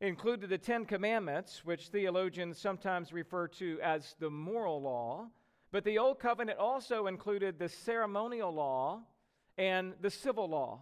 included 0.00 0.50
the 0.50 0.58
Ten 0.58 0.84
Commandments, 0.84 1.64
which 1.64 1.88
theologians 1.88 2.58
sometimes 2.58 3.12
refer 3.12 3.48
to 3.48 3.80
as 3.82 4.14
the 4.18 4.30
moral 4.30 4.80
law, 4.82 5.28
but 5.72 5.84
the 5.84 5.98
Old 5.98 6.20
Covenant 6.20 6.58
also 6.58 7.06
included 7.06 7.58
the 7.58 7.68
ceremonial 7.68 8.52
law 8.52 9.02
and 9.58 9.94
the 10.00 10.10
civil 10.10 10.48
law. 10.48 10.80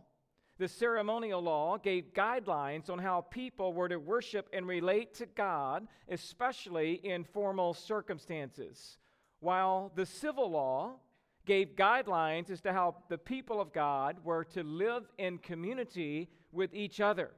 The 0.58 0.68
ceremonial 0.68 1.42
law 1.42 1.78
gave 1.78 2.14
guidelines 2.14 2.88
on 2.88 2.98
how 3.00 3.22
people 3.22 3.72
were 3.72 3.88
to 3.88 3.98
worship 3.98 4.48
and 4.52 4.68
relate 4.68 5.14
to 5.14 5.26
God, 5.26 5.88
especially 6.08 7.00
in 7.02 7.24
formal 7.24 7.74
circumstances, 7.74 8.98
while 9.40 9.90
the 9.96 10.06
civil 10.06 10.50
law 10.50 10.92
gave 11.44 11.74
guidelines 11.76 12.50
as 12.50 12.60
to 12.62 12.72
how 12.72 12.96
the 13.08 13.18
people 13.18 13.60
of 13.60 13.72
God 13.72 14.16
were 14.24 14.44
to 14.44 14.62
live 14.62 15.10
in 15.18 15.38
community 15.38 16.28
with 16.52 16.72
each 16.72 17.00
other. 17.00 17.32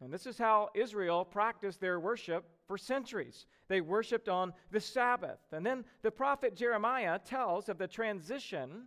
And 0.00 0.12
this 0.12 0.26
is 0.26 0.38
how 0.38 0.68
Israel 0.74 1.24
practiced 1.24 1.80
their 1.80 1.98
worship 1.98 2.44
for 2.66 2.78
centuries. 2.78 3.46
They 3.68 3.80
worshiped 3.80 4.28
on 4.28 4.52
the 4.70 4.80
Sabbath. 4.80 5.40
And 5.50 5.64
then 5.66 5.84
the 6.02 6.10
prophet 6.10 6.54
Jeremiah 6.54 7.18
tells 7.18 7.68
of 7.68 7.78
the 7.78 7.88
transition 7.88 8.84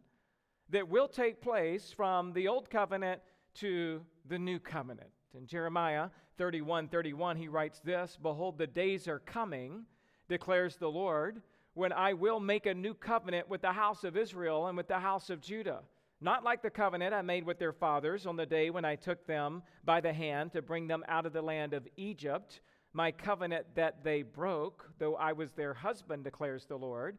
that 0.69 0.87
will 0.87 1.07
take 1.07 1.41
place 1.41 1.91
from 1.91 2.31
the 2.31 2.47
Old 2.47 2.69
Covenant 2.69 3.21
to 3.55 4.01
the 4.27 4.39
new 4.39 4.59
covenant. 4.59 5.09
In 5.33 5.45
Jeremiah 5.45 6.09
31 6.37 6.87
31, 6.87 7.37
he 7.37 7.47
writes 7.47 7.79
this 7.83 8.17
Behold, 8.21 8.57
the 8.57 8.67
days 8.67 9.07
are 9.07 9.19
coming, 9.19 9.85
declares 10.27 10.77
the 10.77 10.89
Lord, 10.89 11.41
when 11.73 11.93
I 11.93 12.13
will 12.13 12.39
make 12.39 12.65
a 12.65 12.73
new 12.73 12.93
covenant 12.93 13.49
with 13.49 13.61
the 13.61 13.71
house 13.71 14.03
of 14.03 14.17
Israel 14.17 14.67
and 14.67 14.75
with 14.75 14.87
the 14.87 14.99
house 14.99 15.29
of 15.29 15.41
Judah. 15.41 15.81
Not 16.19 16.43
like 16.43 16.61
the 16.61 16.69
covenant 16.69 17.15
I 17.15 17.21
made 17.23 17.45
with 17.45 17.57
their 17.57 17.73
fathers 17.73 18.27
on 18.27 18.35
the 18.35 18.45
day 18.45 18.69
when 18.69 18.85
I 18.85 18.95
took 18.95 19.25
them 19.25 19.63
by 19.83 20.01
the 20.01 20.13
hand 20.13 20.51
to 20.51 20.61
bring 20.61 20.87
them 20.87 21.03
out 21.07 21.25
of 21.25 21.33
the 21.33 21.41
land 21.41 21.73
of 21.73 21.87
Egypt, 21.97 22.61
my 22.93 23.11
covenant 23.11 23.65
that 23.75 24.03
they 24.03 24.21
broke, 24.21 24.91
though 24.99 25.15
I 25.15 25.31
was 25.31 25.53
their 25.53 25.73
husband, 25.73 26.23
declares 26.23 26.65
the 26.65 26.77
Lord. 26.77 27.17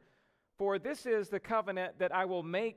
For 0.56 0.78
this 0.78 1.06
is 1.06 1.28
the 1.28 1.40
covenant 1.40 1.98
that 1.98 2.14
I 2.14 2.24
will 2.26 2.44
make 2.44 2.76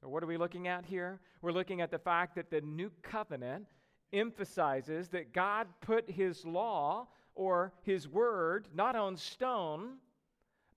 So, 0.00 0.08
what 0.08 0.22
are 0.22 0.26
we 0.26 0.38
looking 0.38 0.66
at 0.66 0.86
here? 0.86 1.20
We're 1.42 1.52
looking 1.52 1.82
at 1.82 1.90
the 1.90 1.98
fact 1.98 2.34
that 2.36 2.50
the 2.50 2.62
new 2.62 2.90
covenant 3.02 3.66
emphasizes 4.12 5.08
that 5.10 5.32
God 5.32 5.66
put 5.80 6.10
his 6.10 6.44
law 6.44 7.08
or 7.34 7.72
his 7.82 8.08
word 8.08 8.68
not 8.74 8.96
on 8.96 9.16
stone, 9.16 9.96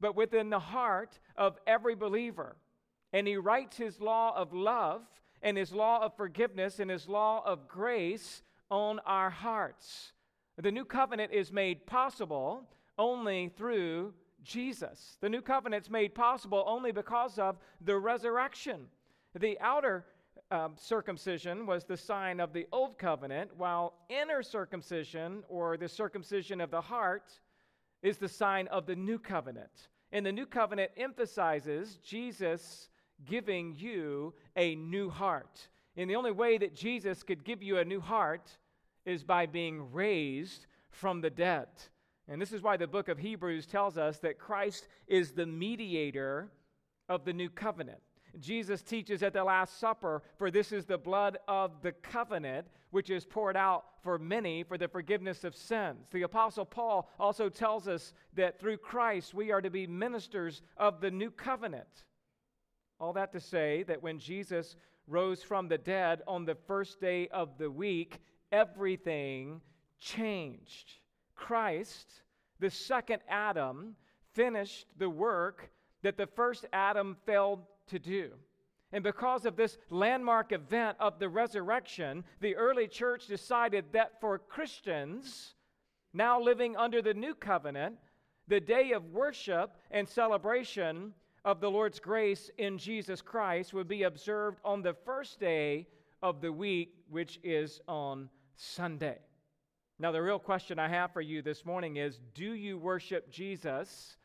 but 0.01 0.15
within 0.15 0.49
the 0.49 0.59
heart 0.59 1.19
of 1.37 1.57
every 1.65 1.95
believer. 1.95 2.57
And 3.13 3.27
he 3.27 3.37
writes 3.37 3.77
his 3.77 4.01
law 4.01 4.35
of 4.35 4.53
love 4.53 5.03
and 5.41 5.57
his 5.57 5.71
law 5.71 6.03
of 6.03 6.17
forgiveness 6.17 6.79
and 6.79 6.91
his 6.91 7.07
law 7.07 7.43
of 7.45 7.67
grace 7.67 8.43
on 8.69 8.99
our 9.05 9.29
hearts. 9.29 10.13
The 10.57 10.71
new 10.71 10.85
covenant 10.85 11.31
is 11.31 11.51
made 11.51 11.85
possible 11.85 12.67
only 12.97 13.51
through 13.55 14.13
Jesus. 14.43 15.17
The 15.21 15.29
new 15.29 15.41
covenant 15.41 15.85
is 15.85 15.89
made 15.89 16.13
possible 16.13 16.63
only 16.67 16.91
because 16.91 17.39
of 17.39 17.57
the 17.81 17.97
resurrection. 17.97 18.87
The 19.35 19.59
outer 19.59 20.05
um, 20.51 20.73
circumcision 20.77 21.65
was 21.65 21.85
the 21.85 21.97
sign 21.97 22.39
of 22.39 22.53
the 22.53 22.67
old 22.71 22.97
covenant, 22.97 23.51
while 23.57 23.93
inner 24.09 24.43
circumcision, 24.43 25.43
or 25.49 25.77
the 25.77 25.89
circumcision 25.89 26.61
of 26.61 26.69
the 26.69 26.81
heart, 26.81 27.39
is 28.03 28.17
the 28.17 28.29
sign 28.29 28.67
of 28.67 28.85
the 28.85 28.95
new 28.95 29.17
covenant. 29.17 29.89
And 30.11 30.25
the 30.25 30.31
new 30.31 30.45
covenant 30.45 30.91
emphasizes 30.95 31.97
Jesus 32.03 32.89
giving 33.25 33.73
you 33.75 34.33
a 34.55 34.75
new 34.75 35.09
heart. 35.09 35.67
And 35.97 36.09
the 36.09 36.15
only 36.15 36.31
way 36.31 36.57
that 36.57 36.75
Jesus 36.75 37.23
could 37.23 37.43
give 37.43 37.63
you 37.63 37.79
a 37.79 37.85
new 37.85 37.99
heart 37.99 38.51
is 39.05 39.23
by 39.23 39.45
being 39.45 39.91
raised 39.91 40.67
from 40.89 41.21
the 41.21 41.29
dead. 41.29 41.67
And 42.27 42.41
this 42.41 42.53
is 42.53 42.61
why 42.61 42.77
the 42.77 42.87
book 42.87 43.09
of 43.09 43.17
Hebrews 43.17 43.65
tells 43.65 43.97
us 43.97 44.19
that 44.19 44.37
Christ 44.37 44.87
is 45.07 45.31
the 45.31 45.45
mediator 45.45 46.51
of 47.09 47.25
the 47.25 47.33
new 47.33 47.49
covenant. 47.49 47.99
Jesus 48.39 48.81
teaches 48.81 49.21
at 49.21 49.33
the 49.33 49.43
Last 49.43 49.79
Supper, 49.79 50.23
For 50.37 50.49
this 50.49 50.71
is 50.71 50.85
the 50.85 50.97
blood 50.97 51.37
of 51.47 51.81
the 51.81 51.91
covenant, 51.91 52.67
which 52.91 53.09
is 53.09 53.25
poured 53.25 53.55
out 53.55 53.85
for 54.03 54.17
many 54.17 54.63
for 54.63 54.77
the 54.77 54.87
forgiveness 54.87 55.43
of 55.43 55.55
sins. 55.55 56.07
The 56.11 56.23
Apostle 56.23 56.65
Paul 56.65 57.09
also 57.19 57.49
tells 57.49 57.87
us 57.87 58.13
that 58.35 58.59
through 58.59 58.77
Christ 58.77 59.33
we 59.33 59.51
are 59.51 59.61
to 59.61 59.69
be 59.69 59.87
ministers 59.87 60.61
of 60.77 60.99
the 60.99 61.11
new 61.11 61.31
covenant. 61.31 62.05
All 62.99 63.13
that 63.13 63.31
to 63.33 63.39
say 63.39 63.83
that 63.83 64.01
when 64.01 64.19
Jesus 64.19 64.75
rose 65.07 65.43
from 65.43 65.67
the 65.67 65.77
dead 65.77 66.21
on 66.27 66.45
the 66.45 66.55
first 66.55 66.99
day 66.99 67.27
of 67.29 67.57
the 67.57 67.69
week, 67.69 68.19
everything 68.51 69.61
changed. 69.99 70.93
Christ, 71.35 72.21
the 72.59 72.69
second 72.69 73.21
Adam, 73.27 73.95
finished 74.33 74.87
the 74.97 75.09
work 75.09 75.69
that 76.01 76.17
the 76.17 76.27
first 76.27 76.65
Adam 76.73 77.17
failed 77.25 77.61
to 77.87 77.99
do. 77.99 78.31
And 78.91 79.03
because 79.03 79.45
of 79.45 79.55
this 79.55 79.77
landmark 79.89 80.51
event 80.51 80.97
of 80.99 81.17
the 81.17 81.29
resurrection, 81.29 82.23
the 82.41 82.55
early 82.55 82.87
church 82.87 83.25
decided 83.27 83.85
that 83.93 84.21
for 84.21 84.37
Christians, 84.37 85.55
now 86.13 86.39
living 86.39 86.77
under 86.77 87.01
the 87.01 87.13
new 87.13 87.33
covenant, 87.33 87.95
the 88.47 88.59
day 88.59 88.91
of 88.91 89.09
worship 89.09 89.75
and 89.89 90.07
celebration 90.07 91.13
of 91.43 91.59
the 91.59 91.71
Lord's 91.71 91.99
grace 91.99 92.51
in 92.57 92.77
Jesus 92.77 93.21
Christ 93.21 93.73
would 93.73 93.87
be 93.87 94.03
observed 94.03 94.59
on 94.63 94.81
the 94.81 94.93
first 94.93 95.39
day 95.39 95.87
of 96.21 96.39
the 96.39 96.53
week, 96.53 96.93
which 97.09 97.39
is 97.43 97.81
on 97.87 98.29
Sunday. 98.55 99.17
Now, 99.99 100.11
the 100.11 100.21
real 100.21 100.39
question 100.39 100.79
I 100.79 100.87
have 100.87 101.13
for 101.13 101.21
you 101.21 101.41
this 101.41 101.65
morning 101.65 101.97
is 101.97 102.19
Do 102.33 102.53
you 102.53 102.77
worship 102.77 103.29
Jesus 103.31 104.17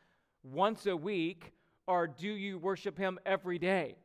once 0.43 0.85
a 0.85 0.95
week, 0.95 1.53
or 1.89 2.05
do 2.05 2.29
you 2.29 2.59
worship 2.59 2.99
him 2.99 3.19
every 3.25 3.57
day? 3.57 3.95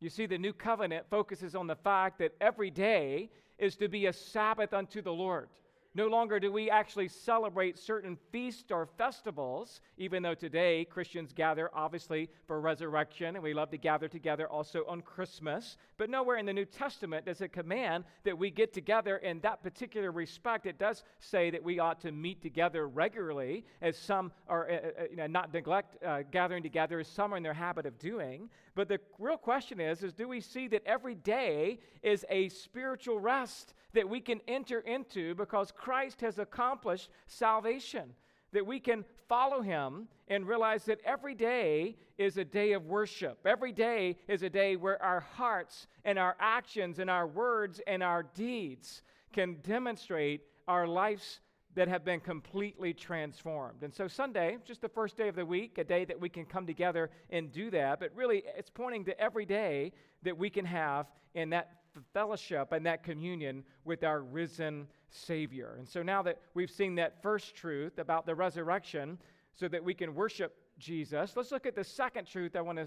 You 0.00 0.08
see, 0.08 0.24
the 0.24 0.38
new 0.38 0.54
covenant 0.54 1.04
focuses 1.10 1.54
on 1.54 1.66
the 1.66 1.76
fact 1.76 2.20
that 2.20 2.32
every 2.40 2.70
day 2.70 3.28
is 3.58 3.76
to 3.76 3.88
be 3.88 4.06
a 4.06 4.14
Sabbath 4.14 4.72
unto 4.72 5.02
the 5.02 5.12
Lord. 5.12 5.50
No 5.98 6.06
longer 6.06 6.38
do 6.38 6.52
we 6.52 6.70
actually 6.70 7.08
celebrate 7.08 7.76
certain 7.76 8.16
feasts 8.30 8.70
or 8.70 8.86
festivals, 8.86 9.80
even 9.96 10.22
though 10.22 10.32
today 10.32 10.84
Christians 10.84 11.32
gather 11.32 11.70
obviously 11.74 12.30
for 12.46 12.60
resurrection, 12.60 13.34
and 13.34 13.42
we 13.42 13.52
love 13.52 13.70
to 13.70 13.78
gather 13.78 14.06
together 14.06 14.48
also 14.48 14.84
on 14.86 15.02
Christmas. 15.02 15.76
But 15.96 16.08
nowhere 16.08 16.36
in 16.36 16.46
the 16.46 16.52
New 16.52 16.66
Testament 16.66 17.26
does 17.26 17.40
it 17.40 17.52
command 17.52 18.04
that 18.22 18.38
we 18.38 18.48
get 18.48 18.72
together 18.72 19.16
in 19.16 19.40
that 19.40 19.60
particular 19.64 20.12
respect. 20.12 20.66
It 20.66 20.78
does 20.78 21.02
say 21.18 21.50
that 21.50 21.64
we 21.64 21.80
ought 21.80 22.00
to 22.02 22.12
meet 22.12 22.42
together 22.42 22.86
regularly, 22.86 23.64
as 23.82 23.98
some 23.98 24.30
are, 24.46 24.70
uh, 24.70 24.74
uh, 24.74 25.04
you 25.10 25.16
know, 25.16 25.26
not 25.26 25.52
neglect 25.52 26.00
uh, 26.04 26.22
gathering 26.30 26.62
together, 26.62 27.00
as 27.00 27.08
some 27.08 27.34
are 27.34 27.36
in 27.38 27.42
their 27.42 27.52
habit 27.52 27.86
of 27.86 27.98
doing. 27.98 28.48
But 28.76 28.86
the 28.86 29.00
real 29.18 29.36
question 29.36 29.80
is, 29.80 30.04
is 30.04 30.12
do 30.12 30.28
we 30.28 30.42
see 30.42 30.68
that 30.68 30.86
every 30.86 31.16
day 31.16 31.80
is 32.04 32.24
a 32.30 32.50
spiritual 32.50 33.18
rest 33.18 33.74
that 33.98 34.08
we 34.08 34.20
can 34.20 34.40
enter 34.46 34.78
into 34.78 35.34
because 35.34 35.72
Christ 35.72 36.20
has 36.20 36.38
accomplished 36.38 37.10
salvation? 37.26 38.14
That 38.52 38.64
we 38.64 38.78
can 38.78 39.04
follow 39.28 39.60
him 39.60 40.06
and 40.28 40.46
realize 40.46 40.84
that 40.84 41.00
every 41.04 41.34
day 41.34 41.96
is 42.16 42.36
a 42.36 42.44
day 42.44 42.74
of 42.74 42.86
worship. 42.86 43.40
Every 43.44 43.72
day 43.72 44.16
is 44.28 44.44
a 44.44 44.48
day 44.48 44.76
where 44.76 45.02
our 45.02 45.18
hearts 45.18 45.88
and 46.04 46.16
our 46.16 46.36
actions 46.38 47.00
and 47.00 47.10
our 47.10 47.26
words 47.26 47.80
and 47.88 48.00
our 48.04 48.22
deeds 48.22 49.02
can 49.32 49.56
demonstrate 49.64 50.42
our 50.68 50.86
lives 50.86 51.40
that 51.74 51.88
have 51.88 52.04
been 52.04 52.20
completely 52.20 52.94
transformed. 52.94 53.82
And 53.82 53.92
so, 53.92 54.06
Sunday, 54.06 54.58
just 54.64 54.80
the 54.80 54.88
first 54.88 55.16
day 55.16 55.26
of 55.26 55.34
the 55.34 55.44
week, 55.44 55.78
a 55.78 55.84
day 55.84 56.04
that 56.04 56.20
we 56.20 56.28
can 56.28 56.44
come 56.44 56.68
together 56.68 57.10
and 57.30 57.50
do 57.50 57.68
that, 57.72 57.98
but 57.98 58.12
really 58.14 58.44
it's 58.56 58.70
pointing 58.70 59.04
to 59.06 59.20
every 59.20 59.44
day 59.44 59.92
that 60.22 60.38
we 60.38 60.50
can 60.50 60.64
have 60.64 61.06
in 61.34 61.50
that 61.50 61.78
fellowship 62.12 62.72
and 62.72 62.84
that 62.86 63.02
communion 63.02 63.64
with 63.84 64.04
our 64.04 64.22
risen 64.22 64.86
Savior. 65.10 65.76
And 65.78 65.88
so, 65.88 66.02
now 66.02 66.22
that 66.22 66.40
we've 66.54 66.70
seen 66.70 66.94
that 66.96 67.22
first 67.22 67.54
truth 67.54 67.98
about 67.98 68.26
the 68.26 68.34
resurrection, 68.34 69.18
so 69.58 69.68
that 69.68 69.82
we 69.82 69.94
can 69.94 70.14
worship 70.14 70.56
Jesus. 70.78 71.36
Let's 71.36 71.50
look 71.50 71.66
at 71.66 71.74
the 71.74 71.82
second 71.82 72.26
truth 72.26 72.54
I 72.54 72.60
want 72.60 72.78
to 72.78 72.86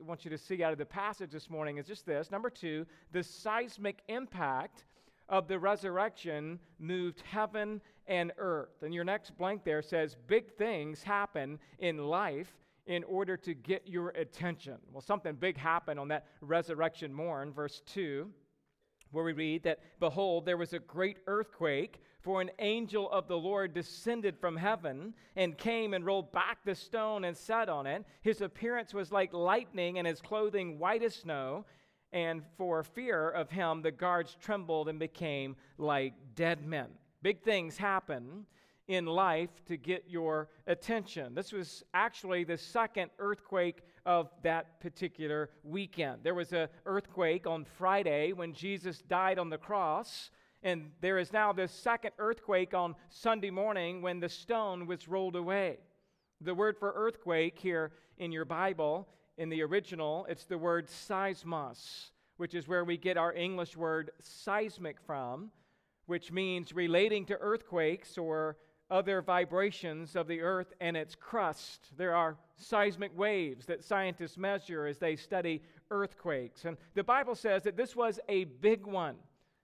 want 0.00 0.24
you 0.24 0.30
to 0.30 0.38
see 0.38 0.62
out 0.64 0.72
of 0.72 0.78
the 0.78 0.86
passage 0.86 1.30
this 1.30 1.48
morning 1.48 1.78
is 1.78 1.86
just 1.86 2.04
this. 2.04 2.30
Number 2.30 2.50
2, 2.50 2.84
the 3.12 3.22
seismic 3.22 4.00
impact 4.08 4.84
of 5.28 5.46
the 5.46 5.58
resurrection 5.58 6.58
moved 6.80 7.22
heaven 7.30 7.80
and 8.06 8.32
earth. 8.38 8.82
And 8.82 8.92
your 8.92 9.04
next 9.04 9.36
blank 9.36 9.62
there 9.62 9.82
says, 9.82 10.16
Big 10.26 10.50
things 10.52 11.02
happen 11.02 11.58
in 11.78 11.98
life 11.98 12.52
in 12.86 13.04
order 13.04 13.36
to 13.36 13.54
get 13.54 13.86
your 13.86 14.08
attention. 14.10 14.78
Well, 14.92 15.02
something 15.02 15.34
big 15.34 15.56
happened 15.58 16.00
on 16.00 16.08
that 16.08 16.26
resurrection 16.40 17.12
morn, 17.12 17.52
verse 17.52 17.82
2, 17.86 18.28
where 19.12 19.24
we 19.24 19.32
read 19.32 19.62
that, 19.64 19.80
Behold, 20.00 20.44
there 20.44 20.56
was 20.56 20.72
a 20.72 20.78
great 20.78 21.18
earthquake, 21.26 22.02
for 22.20 22.40
an 22.40 22.50
angel 22.58 23.10
of 23.10 23.28
the 23.28 23.38
Lord 23.38 23.72
descended 23.72 24.36
from 24.38 24.56
heaven 24.56 25.14
and 25.36 25.56
came 25.56 25.94
and 25.94 26.04
rolled 26.04 26.32
back 26.32 26.58
the 26.64 26.74
stone 26.74 27.24
and 27.24 27.36
sat 27.36 27.68
on 27.68 27.86
it. 27.86 28.04
His 28.22 28.40
appearance 28.40 28.92
was 28.92 29.12
like 29.12 29.32
lightning, 29.32 29.98
and 29.98 30.06
his 30.06 30.20
clothing 30.20 30.78
white 30.78 31.02
as 31.02 31.14
snow 31.14 31.64
and 32.12 32.42
for 32.56 32.82
fear 32.82 33.28
of 33.30 33.50
him, 33.50 33.82
the 33.82 33.90
guards 33.90 34.36
trembled 34.40 34.88
and 34.88 34.98
became 34.98 35.56
like 35.76 36.14
dead 36.34 36.66
men. 36.66 36.88
Big 37.22 37.42
things 37.42 37.76
happen 37.76 38.46
in 38.88 39.04
life 39.04 39.50
to 39.66 39.76
get 39.76 40.04
your 40.08 40.48
attention. 40.66 41.34
This 41.34 41.52
was 41.52 41.84
actually 41.92 42.44
the 42.44 42.56
second 42.56 43.10
earthquake 43.18 43.82
of 44.06 44.30
that 44.42 44.80
particular 44.80 45.50
weekend. 45.62 46.20
There 46.22 46.34
was 46.34 46.52
an 46.54 46.68
earthquake 46.86 47.46
on 47.46 47.64
Friday 47.64 48.32
when 48.32 48.54
Jesus 48.54 49.02
died 49.02 49.38
on 49.38 49.50
the 49.50 49.58
cross, 49.58 50.30
and 50.62 50.90
there 51.02 51.18
is 51.18 51.32
now 51.32 51.52
this 51.52 51.70
second 51.70 52.12
earthquake 52.18 52.72
on 52.72 52.94
Sunday 53.10 53.50
morning 53.50 54.00
when 54.00 54.20
the 54.20 54.28
stone 54.28 54.86
was 54.86 55.06
rolled 55.06 55.36
away. 55.36 55.78
The 56.40 56.54
word 56.54 56.78
for 56.78 56.92
earthquake 56.96 57.58
here 57.58 57.92
in 58.16 58.32
your 58.32 58.46
Bible 58.46 59.06
in 59.36 59.50
the 59.50 59.62
original, 59.62 60.26
it's 60.28 60.46
the 60.46 60.58
word 60.58 60.88
seismos, 60.88 62.10
which 62.38 62.54
is 62.54 62.66
where 62.66 62.84
we 62.84 62.96
get 62.96 63.16
our 63.16 63.32
English 63.34 63.76
word 63.76 64.10
seismic 64.22 65.00
from, 65.00 65.50
which 66.06 66.32
means 66.32 66.72
relating 66.72 67.26
to 67.26 67.36
earthquakes 67.38 68.16
or 68.16 68.56
other 68.90 69.20
vibrations 69.22 70.16
of 70.16 70.26
the 70.26 70.40
earth 70.40 70.72
and 70.80 70.96
its 70.96 71.14
crust. 71.14 71.88
There 71.96 72.14
are 72.14 72.36
seismic 72.56 73.16
waves 73.16 73.66
that 73.66 73.84
scientists 73.84 74.38
measure 74.38 74.86
as 74.86 74.98
they 74.98 75.16
study 75.16 75.62
earthquakes. 75.90 76.64
And 76.64 76.76
the 76.94 77.04
Bible 77.04 77.34
says 77.34 77.62
that 77.64 77.76
this 77.76 77.94
was 77.94 78.18
a 78.28 78.44
big 78.44 78.86
one. 78.86 79.16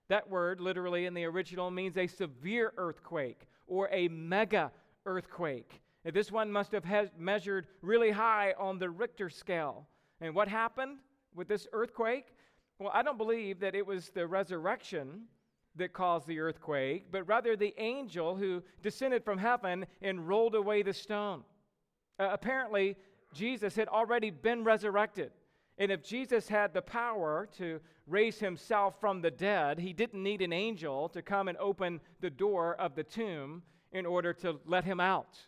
That 0.09 0.29
word, 0.29 0.61
literally 0.61 1.07
in 1.07 1.15
the 1.15 1.25
original, 1.25 1.71
means 1.71 1.97
a 1.97 2.07
severe 2.07 2.73
earthquake 2.77 3.47
or 3.67 3.89
a 3.91 4.09
mega 4.09 4.71
earthquake. 5.07 5.81
This 6.13 6.31
one 6.31 6.53
must 6.53 6.73
have 6.73 6.85
measured 7.19 7.67
really 7.81 8.11
high 8.11 8.55
on 8.59 8.79
the 8.79 8.91
Richter 8.91 9.31
scale. 9.31 9.87
And 10.21 10.35
what 10.35 10.49
happened 10.49 10.99
with 11.35 11.49
this 11.49 11.67
earthquake? 11.73 12.35
Well, 12.79 12.91
I 12.93 13.03
don't 13.03 13.17
believe 13.17 13.61
that 13.61 13.75
it 13.75 13.87
was 13.87 14.11
the 14.11 14.27
resurrection 14.27 15.23
that 15.77 15.93
caused 15.93 16.27
the 16.27 16.41
earthquake, 16.41 17.07
but 17.11 17.27
rather 17.27 17.57
the 17.57 17.75
angel 17.79 18.37
who 18.37 18.63
descended 18.83 19.25
from 19.25 19.39
heaven 19.39 19.87
and 20.03 20.29
rolled 20.29 20.55
away 20.55 20.83
the 20.83 20.93
stone. 20.93 21.43
Uh, 22.19 22.29
apparently, 22.33 22.97
Jesus 23.33 23.75
had 23.75 23.89
already 23.89 24.31
been 24.31 24.65
resurrected. 24.65 25.33
And 25.79 25.91
if 25.91 26.05
Jesus 26.05 26.49
had 26.49 26.73
the 26.73 26.83
power 26.83 27.49
to 27.59 27.81
raise 28.07 28.39
himself 28.39 29.01
from 29.01 29.21
the 29.21 29.31
dead, 29.31 29.79
he 29.79 29.93
didn't 29.93 30.23
need 30.23 30.41
an 30.41 30.53
angel 30.53 31.09
to 31.09 31.23
come 31.23 31.49
and 31.49 31.59
open 31.59 32.01
the 32.21 32.31
door 32.31 32.77
of 32.77 32.95
the 32.95 33.03
tomb 33.03 33.63
in 33.91 34.07
order 34.07 34.33
to 34.35 34.61
let 34.67 34.85
him 34.85 35.01
out. 35.01 35.39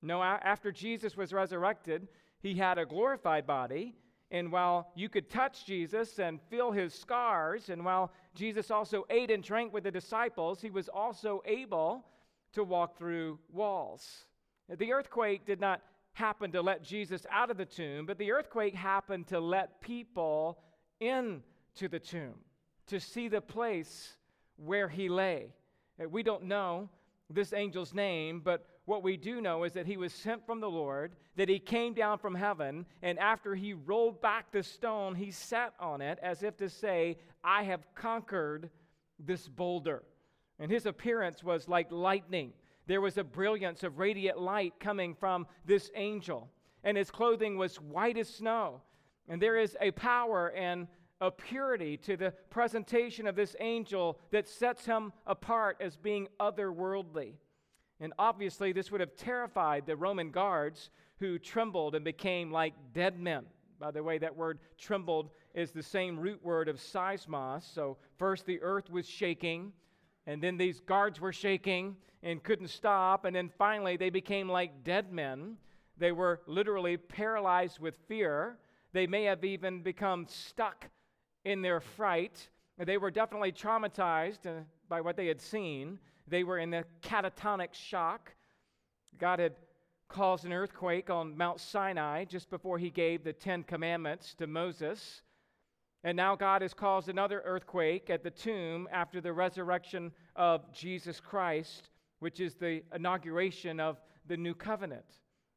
No, 0.00 0.22
after 0.22 0.70
Jesus 0.70 1.16
was 1.16 1.32
resurrected, 1.32 2.06
he 2.40 2.54
had 2.54 2.78
a 2.78 2.86
glorified 2.86 3.46
body. 3.46 3.96
And 4.30 4.52
while 4.52 4.90
you 4.94 5.08
could 5.08 5.30
touch 5.30 5.64
Jesus 5.64 6.18
and 6.18 6.40
feel 6.50 6.70
his 6.70 6.92
scars, 6.92 7.70
and 7.70 7.84
while 7.84 8.12
Jesus 8.34 8.70
also 8.70 9.06
ate 9.08 9.30
and 9.30 9.42
drank 9.42 9.72
with 9.72 9.84
the 9.84 9.90
disciples, 9.90 10.60
he 10.60 10.70
was 10.70 10.88
also 10.88 11.42
able 11.46 12.04
to 12.52 12.62
walk 12.64 12.98
through 12.98 13.38
walls. 13.50 14.26
The 14.68 14.92
earthquake 14.92 15.46
did 15.46 15.60
not 15.60 15.80
happen 16.12 16.52
to 16.52 16.60
let 16.60 16.82
Jesus 16.82 17.26
out 17.30 17.50
of 17.50 17.56
the 17.56 17.64
tomb, 17.64 18.04
but 18.04 18.18
the 18.18 18.32
earthquake 18.32 18.74
happened 18.74 19.28
to 19.28 19.40
let 19.40 19.80
people 19.80 20.58
into 21.00 21.88
the 21.88 21.98
tomb 21.98 22.34
to 22.88 22.98
see 23.00 23.28
the 23.28 23.40
place 23.40 24.16
where 24.56 24.88
he 24.88 25.08
lay. 25.08 25.54
We 26.10 26.22
don't 26.22 26.44
know 26.44 26.88
this 27.30 27.52
angel's 27.52 27.94
name, 27.94 28.40
but 28.44 28.66
what 28.88 29.02
we 29.02 29.18
do 29.18 29.42
know 29.42 29.64
is 29.64 29.74
that 29.74 29.86
he 29.86 29.98
was 29.98 30.14
sent 30.14 30.46
from 30.46 30.60
the 30.60 30.70
Lord, 30.70 31.12
that 31.36 31.50
he 31.50 31.58
came 31.58 31.92
down 31.92 32.16
from 32.18 32.34
heaven, 32.34 32.86
and 33.02 33.18
after 33.18 33.54
he 33.54 33.74
rolled 33.74 34.22
back 34.22 34.50
the 34.50 34.62
stone, 34.62 35.14
he 35.14 35.30
sat 35.30 35.74
on 35.78 36.00
it 36.00 36.18
as 36.22 36.42
if 36.42 36.56
to 36.56 36.70
say, 36.70 37.18
I 37.44 37.64
have 37.64 37.86
conquered 37.94 38.70
this 39.18 39.46
boulder. 39.46 40.04
And 40.58 40.72
his 40.72 40.86
appearance 40.86 41.44
was 41.44 41.68
like 41.68 41.92
lightning. 41.92 42.54
There 42.86 43.02
was 43.02 43.18
a 43.18 43.24
brilliance 43.24 43.82
of 43.82 43.98
radiant 43.98 44.40
light 44.40 44.72
coming 44.80 45.14
from 45.14 45.46
this 45.66 45.90
angel, 45.94 46.48
and 46.82 46.96
his 46.96 47.10
clothing 47.10 47.58
was 47.58 47.76
white 47.76 48.16
as 48.16 48.28
snow. 48.28 48.80
And 49.28 49.42
there 49.42 49.58
is 49.58 49.76
a 49.82 49.90
power 49.90 50.50
and 50.56 50.88
a 51.20 51.30
purity 51.30 51.98
to 51.98 52.16
the 52.16 52.32
presentation 52.48 53.26
of 53.26 53.36
this 53.36 53.54
angel 53.60 54.18
that 54.30 54.48
sets 54.48 54.86
him 54.86 55.12
apart 55.26 55.76
as 55.78 55.96
being 55.98 56.28
otherworldly. 56.40 57.34
And 58.00 58.12
obviously, 58.18 58.72
this 58.72 58.90
would 58.90 59.00
have 59.00 59.16
terrified 59.16 59.86
the 59.86 59.96
Roman 59.96 60.30
guards 60.30 60.90
who 61.18 61.38
trembled 61.38 61.94
and 61.94 62.04
became 62.04 62.50
like 62.50 62.74
dead 62.92 63.18
men. 63.18 63.44
By 63.80 63.90
the 63.90 64.02
way, 64.02 64.18
that 64.18 64.36
word 64.36 64.58
trembled 64.76 65.30
is 65.54 65.72
the 65.72 65.82
same 65.82 66.18
root 66.18 66.42
word 66.44 66.68
of 66.68 66.76
seismos. 66.76 67.62
So, 67.62 67.96
first 68.16 68.46
the 68.46 68.60
earth 68.62 68.90
was 68.90 69.08
shaking, 69.08 69.72
and 70.26 70.42
then 70.42 70.56
these 70.56 70.80
guards 70.80 71.20
were 71.20 71.32
shaking 71.32 71.96
and 72.22 72.42
couldn't 72.42 72.68
stop, 72.68 73.24
and 73.24 73.34
then 73.34 73.48
finally 73.48 73.96
they 73.96 74.10
became 74.10 74.48
like 74.48 74.84
dead 74.84 75.12
men. 75.12 75.56
They 75.96 76.12
were 76.12 76.40
literally 76.46 76.96
paralyzed 76.96 77.80
with 77.80 77.96
fear. 78.06 78.58
They 78.92 79.06
may 79.06 79.24
have 79.24 79.44
even 79.44 79.82
become 79.82 80.26
stuck 80.28 80.88
in 81.44 81.62
their 81.62 81.80
fright. 81.80 82.48
They 82.78 82.98
were 82.98 83.10
definitely 83.10 83.52
traumatized 83.52 84.46
uh, 84.46 84.62
by 84.88 85.00
what 85.00 85.16
they 85.16 85.26
had 85.26 85.40
seen. 85.40 85.98
They 86.28 86.44
were 86.44 86.58
in 86.58 86.74
a 86.74 86.84
catatonic 87.02 87.72
shock. 87.72 88.34
God 89.18 89.38
had 89.38 89.54
caused 90.08 90.44
an 90.44 90.52
earthquake 90.52 91.10
on 91.10 91.36
Mount 91.36 91.60
Sinai 91.60 92.24
just 92.24 92.50
before 92.50 92.78
he 92.78 92.90
gave 92.90 93.24
the 93.24 93.32
Ten 93.32 93.62
Commandments 93.62 94.34
to 94.34 94.46
Moses. 94.46 95.22
And 96.04 96.16
now 96.16 96.36
God 96.36 96.62
has 96.62 96.74
caused 96.74 97.08
another 97.08 97.42
earthquake 97.44 98.08
at 98.08 98.22
the 98.22 98.30
tomb 98.30 98.88
after 98.92 99.20
the 99.20 99.32
resurrection 99.32 100.12
of 100.36 100.72
Jesus 100.72 101.20
Christ, 101.20 101.90
which 102.20 102.40
is 102.40 102.54
the 102.54 102.82
inauguration 102.94 103.80
of 103.80 104.00
the 104.26 104.36
new 104.36 104.54
covenant. 104.54 105.04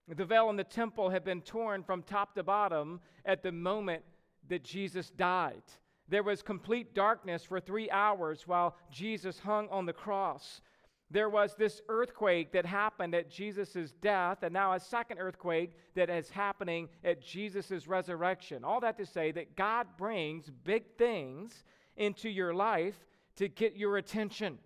The 0.07 0.25
veil 0.25 0.49
in 0.49 0.57
the 0.57 0.63
temple 0.63 1.09
had 1.09 1.23
been 1.23 1.41
torn 1.41 1.83
from 1.83 2.03
top 2.03 2.35
to 2.35 2.43
bottom 2.43 2.99
at 3.25 3.43
the 3.43 3.51
moment 3.51 4.03
that 4.49 4.63
Jesus 4.63 5.09
died. 5.11 5.61
There 6.11 6.23
was 6.23 6.43
complete 6.43 6.93
darkness 6.93 7.45
for 7.45 7.61
three 7.61 7.89
hours 7.89 8.45
while 8.45 8.75
Jesus 8.91 9.39
hung 9.39 9.69
on 9.69 9.85
the 9.85 9.93
cross. 9.93 10.59
There 11.09 11.29
was 11.29 11.55
this 11.55 11.81
earthquake 11.87 12.51
that 12.51 12.65
happened 12.65 13.15
at 13.15 13.31
Jesus' 13.31 13.93
death, 14.01 14.43
and 14.43 14.53
now 14.53 14.73
a 14.73 14.79
second 14.79 15.19
earthquake 15.19 15.71
that 15.95 16.09
is 16.09 16.29
happening 16.29 16.89
at 17.05 17.21
Jesus' 17.21 17.87
resurrection. 17.87 18.65
All 18.65 18.81
that 18.81 18.97
to 18.97 19.05
say 19.05 19.31
that 19.31 19.55
God 19.55 19.87
brings 19.97 20.49
big 20.65 20.83
things 20.97 21.63
into 21.95 22.27
your 22.27 22.53
life 22.53 23.05
to 23.37 23.47
get 23.47 23.77
your 23.77 23.95
attention. 23.95 24.57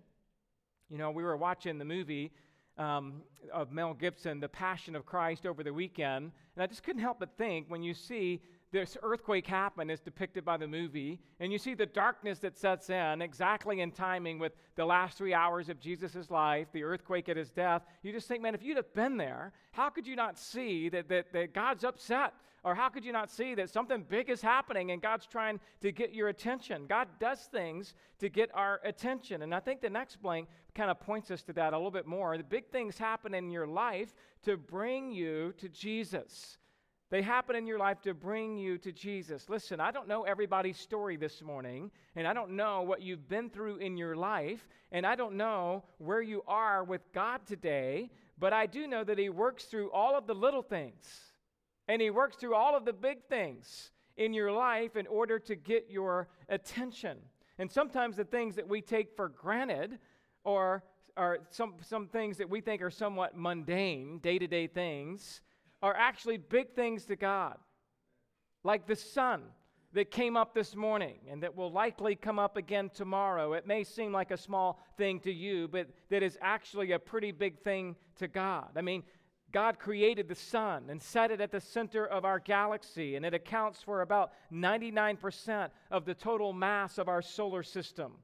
You 0.90 0.98
know, 0.98 1.12
we 1.12 1.22
were 1.22 1.36
watching 1.36 1.78
the 1.78 1.84
movie 1.84 2.32
um, 2.76 3.22
of 3.52 3.70
Mel 3.70 3.94
Gibson, 3.94 4.40
The 4.40 4.48
Passion 4.48 4.96
of 4.96 5.06
Christ, 5.06 5.46
over 5.46 5.62
the 5.62 5.72
weekend, 5.72 6.32
and 6.56 6.62
I 6.62 6.66
just 6.66 6.82
couldn't 6.82 7.02
help 7.02 7.20
but 7.20 7.36
think 7.38 7.66
when 7.68 7.84
you 7.84 7.94
see 7.94 8.40
this 8.76 8.98
earthquake 9.02 9.46
happen 9.46 9.88
as 9.88 10.00
depicted 10.00 10.44
by 10.44 10.58
the 10.58 10.68
movie, 10.68 11.18
and 11.40 11.50
you 11.50 11.58
see 11.58 11.72
the 11.72 11.86
darkness 11.86 12.38
that 12.40 12.58
sets 12.58 12.90
in 12.90 13.22
exactly 13.22 13.80
in 13.80 13.90
timing 13.90 14.38
with 14.38 14.52
the 14.74 14.84
last 14.84 15.16
three 15.16 15.32
hours 15.32 15.70
of 15.70 15.80
Jesus' 15.80 16.30
life, 16.30 16.66
the 16.72 16.82
earthquake 16.82 17.30
at 17.30 17.38
his 17.38 17.50
death, 17.50 17.80
you 18.02 18.12
just 18.12 18.28
think, 18.28 18.42
man, 18.42 18.54
if 18.54 18.62
you'd 18.62 18.76
have 18.76 18.92
been 18.92 19.16
there, 19.16 19.54
how 19.72 19.88
could 19.88 20.06
you 20.06 20.14
not 20.14 20.38
see 20.38 20.90
that, 20.90 21.08
that, 21.08 21.32
that 21.32 21.54
God's 21.54 21.84
upset? 21.84 22.34
Or 22.64 22.74
how 22.74 22.90
could 22.90 23.04
you 23.04 23.12
not 23.12 23.30
see 23.30 23.54
that 23.54 23.70
something 23.70 24.04
big 24.06 24.28
is 24.28 24.42
happening 24.42 24.90
and 24.90 25.00
God's 25.00 25.24
trying 25.24 25.58
to 25.80 25.90
get 25.92 26.12
your 26.12 26.28
attention? 26.28 26.86
God 26.86 27.08
does 27.18 27.40
things 27.42 27.94
to 28.18 28.28
get 28.28 28.50
our 28.52 28.80
attention. 28.84 29.42
And 29.42 29.54
I 29.54 29.60
think 29.60 29.80
the 29.80 29.88
next 29.88 30.20
blank 30.20 30.48
kind 30.74 30.90
of 30.90 31.00
points 31.00 31.30
us 31.30 31.44
to 31.44 31.52
that 31.52 31.72
a 31.72 31.76
little 31.76 31.92
bit 31.92 32.06
more. 32.06 32.36
The 32.36 32.42
big 32.42 32.68
things 32.70 32.98
happen 32.98 33.34
in 33.34 33.50
your 33.50 33.68
life 33.68 34.12
to 34.42 34.56
bring 34.56 35.12
you 35.12 35.54
to 35.58 35.68
Jesus. 35.68 36.58
They 37.08 37.22
happen 37.22 37.54
in 37.54 37.68
your 37.68 37.78
life 37.78 38.00
to 38.02 38.14
bring 38.14 38.58
you 38.58 38.78
to 38.78 38.90
Jesus. 38.90 39.48
Listen, 39.48 39.78
I 39.78 39.92
don't 39.92 40.08
know 40.08 40.24
everybody's 40.24 40.76
story 40.76 41.16
this 41.16 41.40
morning, 41.40 41.92
and 42.16 42.26
I 42.26 42.32
don't 42.32 42.52
know 42.52 42.82
what 42.82 43.00
you've 43.00 43.28
been 43.28 43.48
through 43.48 43.76
in 43.76 43.96
your 43.96 44.16
life, 44.16 44.66
and 44.90 45.06
I 45.06 45.14
don't 45.14 45.36
know 45.36 45.84
where 45.98 46.20
you 46.20 46.42
are 46.48 46.82
with 46.82 47.02
God 47.12 47.46
today, 47.46 48.10
but 48.38 48.52
I 48.52 48.66
do 48.66 48.88
know 48.88 49.04
that 49.04 49.18
He 49.18 49.28
works 49.28 49.64
through 49.66 49.92
all 49.92 50.18
of 50.18 50.26
the 50.26 50.34
little 50.34 50.62
things, 50.62 51.32
and 51.86 52.02
He 52.02 52.10
works 52.10 52.36
through 52.36 52.56
all 52.56 52.76
of 52.76 52.84
the 52.84 52.92
big 52.92 53.22
things 53.28 53.92
in 54.16 54.32
your 54.32 54.50
life 54.50 54.96
in 54.96 55.06
order 55.06 55.38
to 55.38 55.54
get 55.54 55.86
your 55.88 56.26
attention. 56.48 57.18
And 57.58 57.70
sometimes 57.70 58.16
the 58.16 58.24
things 58.24 58.56
that 58.56 58.68
we 58.68 58.80
take 58.80 59.14
for 59.14 59.28
granted 59.28 59.98
or 60.42 60.82
are 61.16 61.38
some, 61.50 61.74
some 61.82 62.08
things 62.08 62.36
that 62.38 62.50
we 62.50 62.60
think 62.60 62.82
are 62.82 62.90
somewhat 62.90 63.36
mundane, 63.36 64.18
day 64.18 64.38
to 64.38 64.46
day 64.48 64.66
things 64.66 65.40
are 65.86 65.96
actually 65.96 66.36
big 66.36 66.74
things 66.74 67.06
to 67.06 67.14
God, 67.14 67.56
like 68.64 68.86
the 68.86 68.96
sun 68.96 69.42
that 69.92 70.10
came 70.10 70.36
up 70.36 70.52
this 70.52 70.74
morning 70.74 71.20
and 71.30 71.44
that 71.44 71.56
will 71.56 71.70
likely 71.70 72.16
come 72.16 72.40
up 72.40 72.56
again 72.56 72.90
tomorrow. 72.92 73.52
It 73.52 73.68
may 73.68 73.84
seem 73.84 74.12
like 74.12 74.32
a 74.32 74.36
small 74.36 74.80
thing 74.98 75.20
to 75.20 75.32
you, 75.32 75.68
but 75.68 75.86
that 76.10 76.24
is 76.24 76.36
actually 76.42 76.90
a 76.90 76.98
pretty 76.98 77.30
big 77.30 77.60
thing 77.60 77.94
to 78.16 78.26
God. 78.26 78.70
I 78.74 78.82
mean, 78.82 79.04
God 79.52 79.78
created 79.78 80.26
the 80.26 80.34
sun 80.34 80.90
and 80.90 81.00
set 81.00 81.30
it 81.30 81.40
at 81.40 81.52
the 81.52 81.60
center 81.60 82.04
of 82.04 82.24
our 82.24 82.40
galaxy, 82.40 83.14
and 83.14 83.24
it 83.24 83.32
accounts 83.32 83.80
for 83.80 84.02
about 84.02 84.32
99% 84.52 85.70
of 85.92 86.04
the 86.04 86.14
total 86.14 86.52
mass 86.52 86.98
of 86.98 87.08
our 87.08 87.22
solar 87.22 87.62
system. 87.62 88.14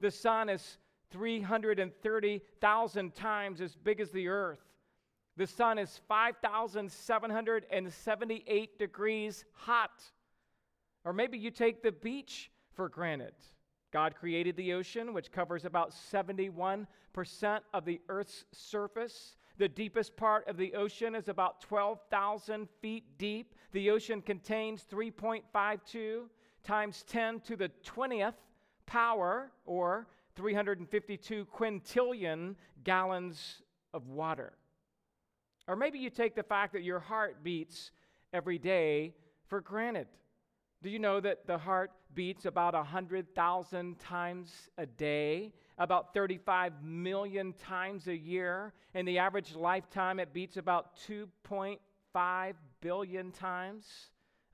The 0.00 0.12
sun 0.12 0.48
is 0.48 0.78
330,000 1.10 3.14
times 3.16 3.60
as 3.60 3.74
big 3.74 3.98
as 3.98 4.12
the 4.12 4.28
earth. 4.28 4.60
The 5.38 5.46
sun 5.46 5.78
is 5.78 6.00
5,778 6.08 8.78
degrees 8.78 9.44
hot. 9.52 10.02
Or 11.04 11.12
maybe 11.12 11.38
you 11.38 11.52
take 11.52 11.80
the 11.80 11.92
beach 11.92 12.50
for 12.74 12.88
granted. 12.88 13.34
God 13.92 14.16
created 14.16 14.56
the 14.56 14.72
ocean, 14.72 15.14
which 15.14 15.30
covers 15.30 15.64
about 15.64 15.92
71% 15.92 16.88
of 17.72 17.84
the 17.84 18.00
Earth's 18.08 18.46
surface. 18.52 19.36
The 19.58 19.68
deepest 19.68 20.16
part 20.16 20.48
of 20.48 20.56
the 20.56 20.74
ocean 20.74 21.14
is 21.14 21.28
about 21.28 21.60
12,000 21.60 22.68
feet 22.82 23.04
deep. 23.16 23.54
The 23.70 23.90
ocean 23.90 24.20
contains 24.20 24.84
3.52 24.90 26.22
times 26.64 27.04
10 27.06 27.42
to 27.42 27.54
the 27.54 27.70
20th 27.86 28.34
power, 28.86 29.52
or 29.66 30.08
352 30.34 31.46
quintillion 31.46 32.56
gallons 32.82 33.62
of 33.94 34.08
water. 34.08 34.54
Or 35.68 35.76
maybe 35.76 35.98
you 35.98 36.08
take 36.08 36.34
the 36.34 36.42
fact 36.42 36.72
that 36.72 36.82
your 36.82 36.98
heart 36.98 37.44
beats 37.44 37.92
every 38.32 38.58
day 38.58 39.14
for 39.48 39.60
granted. 39.60 40.08
Do 40.82 40.88
you 40.88 40.98
know 40.98 41.20
that 41.20 41.46
the 41.46 41.58
heart 41.58 41.90
beats 42.14 42.46
about 42.46 42.72
100,000 42.72 43.98
times 43.98 44.70
a 44.78 44.86
day, 44.86 45.52
about 45.76 46.14
35 46.14 46.82
million 46.82 47.52
times 47.52 48.08
a 48.08 48.16
year? 48.16 48.72
In 48.94 49.04
the 49.04 49.18
average 49.18 49.54
lifetime, 49.54 50.18
it 50.18 50.32
beats 50.32 50.56
about 50.56 50.96
2.5 51.06 52.54
billion 52.80 53.30
times. 53.32 53.86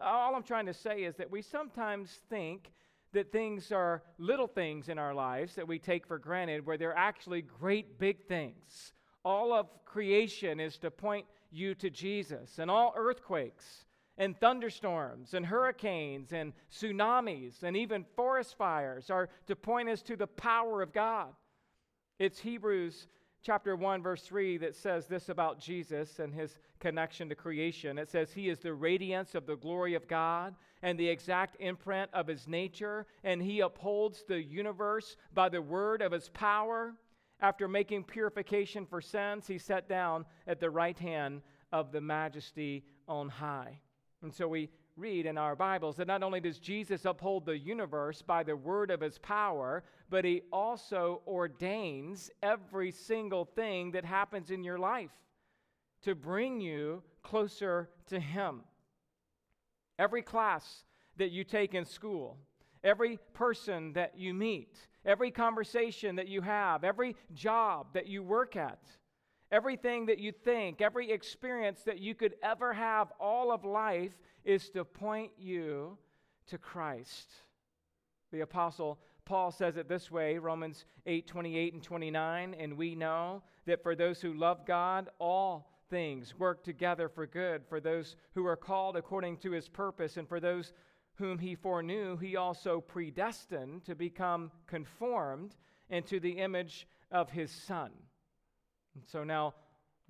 All 0.00 0.34
I'm 0.34 0.42
trying 0.42 0.66
to 0.66 0.74
say 0.74 1.04
is 1.04 1.14
that 1.16 1.30
we 1.30 1.42
sometimes 1.42 2.18
think 2.28 2.72
that 3.12 3.30
things 3.30 3.70
are 3.70 4.02
little 4.18 4.48
things 4.48 4.88
in 4.88 4.98
our 4.98 5.14
lives 5.14 5.54
that 5.54 5.68
we 5.68 5.78
take 5.78 6.06
for 6.06 6.18
granted, 6.18 6.66
where 6.66 6.76
they're 6.76 6.96
actually 6.96 7.42
great 7.42 8.00
big 8.00 8.26
things. 8.26 8.92
All 9.24 9.52
of 9.52 9.68
creation 9.84 10.60
is 10.60 10.76
to 10.78 10.90
point 10.90 11.26
you 11.50 11.74
to 11.76 11.90
Jesus, 11.90 12.58
and 12.58 12.70
all 12.70 12.92
earthquakes 12.96 13.84
and 14.16 14.38
thunderstorms 14.38 15.34
and 15.34 15.46
hurricanes 15.46 16.32
and 16.32 16.52
tsunamis 16.72 17.62
and 17.62 17.76
even 17.76 18.04
forest 18.16 18.56
fires 18.56 19.10
are 19.10 19.28
to 19.46 19.56
point 19.56 19.88
us 19.88 20.02
to 20.02 20.16
the 20.16 20.26
power 20.26 20.82
of 20.82 20.92
God. 20.92 21.28
It's 22.18 22.38
Hebrews 22.38 23.08
chapter 23.42 23.74
1 23.74 24.02
verse 24.02 24.22
3 24.22 24.58
that 24.58 24.76
says 24.76 25.06
this 25.06 25.28
about 25.28 25.58
Jesus 25.58 26.20
and 26.20 26.32
his 26.32 26.58
connection 26.78 27.28
to 27.28 27.34
creation. 27.34 27.98
It 27.98 28.08
says 28.08 28.32
he 28.32 28.48
is 28.48 28.60
the 28.60 28.72
radiance 28.72 29.34
of 29.34 29.46
the 29.46 29.56
glory 29.56 29.94
of 29.94 30.06
God 30.06 30.54
and 30.82 30.98
the 30.98 31.08
exact 31.08 31.56
imprint 31.58 32.10
of 32.12 32.28
his 32.28 32.46
nature 32.46 33.06
and 33.24 33.42
he 33.42 33.60
upholds 33.60 34.22
the 34.28 34.40
universe 34.40 35.16
by 35.32 35.48
the 35.48 35.60
word 35.62 36.02
of 36.02 36.12
his 36.12 36.28
power. 36.28 36.94
After 37.44 37.68
making 37.68 38.04
purification 38.04 38.86
for 38.86 39.02
sins, 39.02 39.46
he 39.46 39.58
sat 39.58 39.86
down 39.86 40.24
at 40.46 40.60
the 40.60 40.70
right 40.70 40.98
hand 40.98 41.42
of 41.72 41.92
the 41.92 42.00
majesty 42.00 42.86
on 43.06 43.28
high. 43.28 43.80
And 44.22 44.32
so 44.32 44.48
we 44.48 44.70
read 44.96 45.26
in 45.26 45.36
our 45.36 45.54
Bibles 45.54 45.96
that 45.96 46.06
not 46.06 46.22
only 46.22 46.40
does 46.40 46.58
Jesus 46.58 47.04
uphold 47.04 47.44
the 47.44 47.58
universe 47.58 48.22
by 48.22 48.44
the 48.44 48.56
word 48.56 48.90
of 48.90 49.02
his 49.02 49.18
power, 49.18 49.84
but 50.08 50.24
he 50.24 50.40
also 50.54 51.20
ordains 51.26 52.30
every 52.42 52.90
single 52.90 53.44
thing 53.44 53.90
that 53.90 54.06
happens 54.06 54.50
in 54.50 54.64
your 54.64 54.78
life 54.78 55.12
to 56.00 56.14
bring 56.14 56.62
you 56.62 57.02
closer 57.22 57.90
to 58.06 58.18
him. 58.18 58.62
Every 59.98 60.22
class 60.22 60.84
that 61.18 61.30
you 61.30 61.44
take 61.44 61.74
in 61.74 61.84
school, 61.84 62.38
every 62.84 63.18
person 63.32 63.92
that 63.94 64.16
you 64.16 64.32
meet, 64.32 64.76
every 65.04 65.32
conversation 65.32 66.14
that 66.16 66.28
you 66.28 66.42
have, 66.42 66.84
every 66.84 67.16
job 67.34 67.88
that 67.94 68.06
you 68.06 68.22
work 68.22 68.54
at, 68.54 68.78
Everything 69.54 70.06
that 70.06 70.18
you 70.18 70.32
think, 70.32 70.80
every 70.80 71.12
experience 71.12 71.82
that 71.84 72.00
you 72.00 72.14
could 72.16 72.34
ever 72.42 72.72
have, 72.72 73.12
all 73.20 73.52
of 73.52 73.64
life 73.64 74.10
is 74.44 74.68
to 74.70 74.84
point 74.84 75.30
you 75.38 75.96
to 76.48 76.58
Christ. 76.58 77.30
The 78.32 78.40
apostle 78.40 78.98
Paul 79.24 79.52
says 79.52 79.76
it 79.76 79.88
this 79.88 80.10
way, 80.10 80.38
Romans 80.38 80.84
8, 81.06 81.28
28 81.28 81.72
and 81.72 81.82
29, 81.82 82.54
and 82.58 82.76
we 82.76 82.96
know 82.96 83.42
that 83.64 83.82
for 83.82 83.94
those 83.94 84.20
who 84.20 84.34
love 84.34 84.66
God, 84.66 85.08
all 85.18 85.70
things 85.88 86.38
work 86.38 86.64
together 86.64 87.08
for 87.08 87.24
good, 87.24 87.62
for 87.68 87.80
those 87.80 88.16
who 88.34 88.44
are 88.46 88.56
called 88.56 88.96
according 88.96 89.36
to 89.38 89.52
his 89.52 89.68
purpose, 89.68 90.16
and 90.16 90.28
for 90.28 90.40
those 90.40 90.72
whom 91.14 91.38
he 91.38 91.54
foreknew, 91.54 92.16
he 92.16 92.36
also 92.36 92.80
predestined 92.80 93.84
to 93.84 93.94
become 93.94 94.50
conformed 94.66 95.54
into 95.88 96.18
the 96.18 96.38
image 96.38 96.86
of 97.10 97.30
his 97.30 97.50
Son 97.50 97.90
and 98.94 99.04
so 99.06 99.24
now 99.24 99.54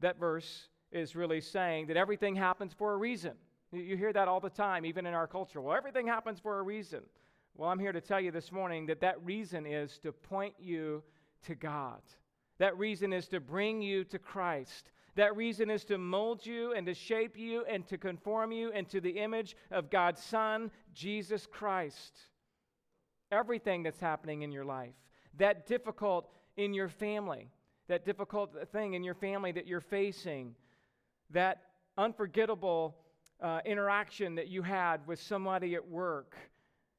that 0.00 0.18
verse 0.18 0.68
is 0.92 1.16
really 1.16 1.40
saying 1.40 1.86
that 1.86 1.96
everything 1.96 2.36
happens 2.36 2.72
for 2.72 2.92
a 2.92 2.96
reason. 2.96 3.32
You 3.72 3.96
hear 3.96 4.12
that 4.12 4.28
all 4.28 4.40
the 4.40 4.50
time, 4.50 4.84
even 4.84 5.06
in 5.06 5.14
our 5.14 5.26
culture. 5.26 5.60
Well, 5.60 5.76
everything 5.76 6.06
happens 6.06 6.38
for 6.38 6.58
a 6.58 6.62
reason. 6.62 7.00
Well, 7.56 7.70
I'm 7.70 7.78
here 7.78 7.92
to 7.92 8.00
tell 8.00 8.20
you 8.20 8.30
this 8.30 8.52
morning 8.52 8.86
that 8.86 9.00
that 9.00 9.24
reason 9.24 9.66
is 9.66 9.98
to 9.98 10.12
point 10.12 10.54
you 10.60 11.02
to 11.46 11.54
God. 11.54 12.00
That 12.58 12.76
reason 12.78 13.12
is 13.12 13.26
to 13.28 13.40
bring 13.40 13.82
you 13.82 14.04
to 14.04 14.18
Christ. 14.18 14.92
That 15.16 15.36
reason 15.36 15.70
is 15.70 15.84
to 15.84 15.98
mold 15.98 16.44
you 16.44 16.72
and 16.72 16.86
to 16.86 16.94
shape 16.94 17.38
you 17.38 17.64
and 17.66 17.86
to 17.88 17.96
conform 17.96 18.50
you 18.50 18.70
into 18.70 19.00
the 19.00 19.10
image 19.10 19.56
of 19.70 19.90
God's 19.90 20.22
Son, 20.22 20.70
Jesus 20.92 21.46
Christ. 21.46 22.18
Everything 23.30 23.82
that's 23.82 24.00
happening 24.00 24.42
in 24.42 24.50
your 24.50 24.64
life, 24.64 24.94
that 25.38 25.66
difficult 25.66 26.30
in 26.56 26.74
your 26.74 26.88
family, 26.88 27.48
that 27.88 28.04
difficult 28.04 28.56
thing 28.72 28.94
in 28.94 29.04
your 29.04 29.14
family 29.14 29.52
that 29.52 29.66
you're 29.66 29.80
facing, 29.80 30.54
that 31.30 31.62
unforgettable 31.96 32.96
uh, 33.40 33.60
interaction 33.64 34.34
that 34.34 34.48
you 34.48 34.62
had 34.62 35.06
with 35.06 35.20
somebody 35.20 35.74
at 35.74 35.88
work, 35.88 36.34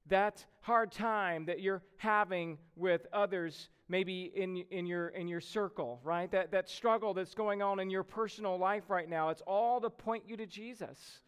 that 0.08 0.45
hard 0.62 0.91
time 0.91 1.45
that 1.45 1.60
you're 1.60 1.82
having 1.97 2.58
with 2.75 3.08
others, 3.12 3.69
maybe 3.88 4.32
in, 4.36 4.58
in, 4.71 4.86
your, 4.86 5.10
in 5.10 5.28
your 5.28 5.41
circle, 5.41 6.00
right? 6.04 6.32
That, 6.32 6.52
that 6.52 6.69
struggle 6.69 7.13
that's 7.13 7.34
going 7.34 7.62
on 7.62 7.80
in 7.80 7.89
your 7.89 8.04
personal 8.04 8.58
life 8.58 8.89
right 8.89 9.10
now, 9.10 9.30
it's 9.30 9.43
all 9.45 9.80
to 9.82 9.89
point 9.89 10.24
you 10.28 10.36
to 10.38 10.45
Jesus. 10.45 11.19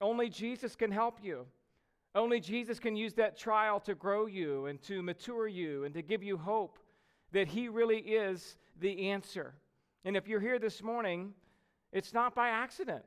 Only 0.00 0.28
Jesus 0.28 0.74
can 0.74 0.90
help 0.90 1.18
you. 1.22 1.46
Only 2.14 2.40
Jesus 2.40 2.78
can 2.78 2.96
use 2.96 3.14
that 3.14 3.36
trial 3.36 3.80
to 3.80 3.94
grow 3.94 4.26
you 4.26 4.66
and 4.66 4.80
to 4.82 5.02
mature 5.02 5.48
you 5.48 5.84
and 5.84 5.94
to 5.94 6.02
give 6.02 6.22
you 6.22 6.36
hope 6.36 6.78
that 7.32 7.48
He 7.48 7.68
really 7.68 7.98
is 7.98 8.56
the 8.80 9.10
answer. 9.10 9.54
And 10.04 10.16
if 10.16 10.28
you're 10.28 10.40
here 10.40 10.58
this 10.58 10.82
morning, 10.82 11.32
it's 11.92 12.12
not 12.12 12.34
by 12.34 12.48
accident, 12.48 13.04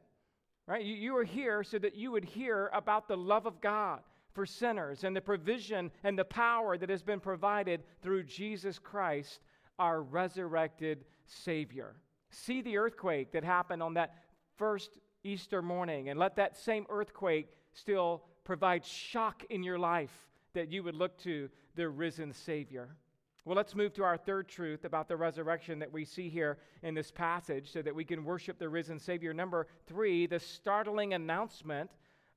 right? 0.66 0.84
You, 0.84 0.96
you 0.96 1.18
are 1.18 1.24
here 1.24 1.64
so 1.64 1.78
that 1.80 1.96
you 1.96 2.12
would 2.12 2.26
hear 2.26 2.70
about 2.74 3.08
the 3.08 3.18
love 3.18 3.46
of 3.46 3.62
God 3.62 4.00
for 4.38 4.46
sinners 4.46 5.04
and 5.04 5.16
the 5.16 5.22
provision 5.22 5.90
and 6.04 6.16
the 6.16 6.24
power 6.24 6.78
that 6.78 6.92
has 6.92 7.02
been 7.02 7.20
provided 7.20 7.82
through 8.04 8.22
Jesus 8.22 8.78
Christ, 8.78 9.40
our 9.80 10.04
resurrected 10.04 11.06
Savior. 11.26 11.96
See 12.30 12.62
the 12.62 12.78
earthquake 12.78 13.32
that 13.32 13.44
happened 13.44 13.82
on 13.82 13.96
that 13.96 14.14
first 14.56 15.00
Easter 15.24 15.64
morning, 15.64 16.10
and 16.10 16.20
let 16.20 16.36
that 16.36 16.56
same 16.56 16.86
earthquake 16.88 17.48
still 17.74 18.26
provide 18.44 18.86
shock 18.86 19.44
in 19.50 19.64
your 19.64 19.80
life 19.80 20.28
that 20.54 20.72
you 20.72 20.84
would 20.84 20.94
look 20.94 21.18
to 21.24 21.50
the 21.74 21.90
risen 21.90 22.32
Savior. 22.32 22.90
Well, 23.44 23.58
let's 23.58 23.74
move 23.74 23.94
to 23.94 24.04
our 24.04 24.18
third 24.18 24.48
truth 24.48 24.86
about 24.86 25.08
the 25.08 25.18
resurrection 25.18 25.80
that 25.80 25.92
we 25.92 26.06
see 26.06 26.30
here 26.30 26.60
in 26.84 26.94
this 26.94 27.10
passage 27.10 27.72
so 27.72 27.82
that 27.82 27.96
we 27.96 28.06
can 28.06 28.24
worship 28.24 28.60
the 28.60 28.70
risen 28.70 29.00
Savior. 29.00 29.34
Number 29.34 29.66
three, 29.88 30.28
the 30.28 30.40
startling 30.40 31.16
announcement 31.16 31.90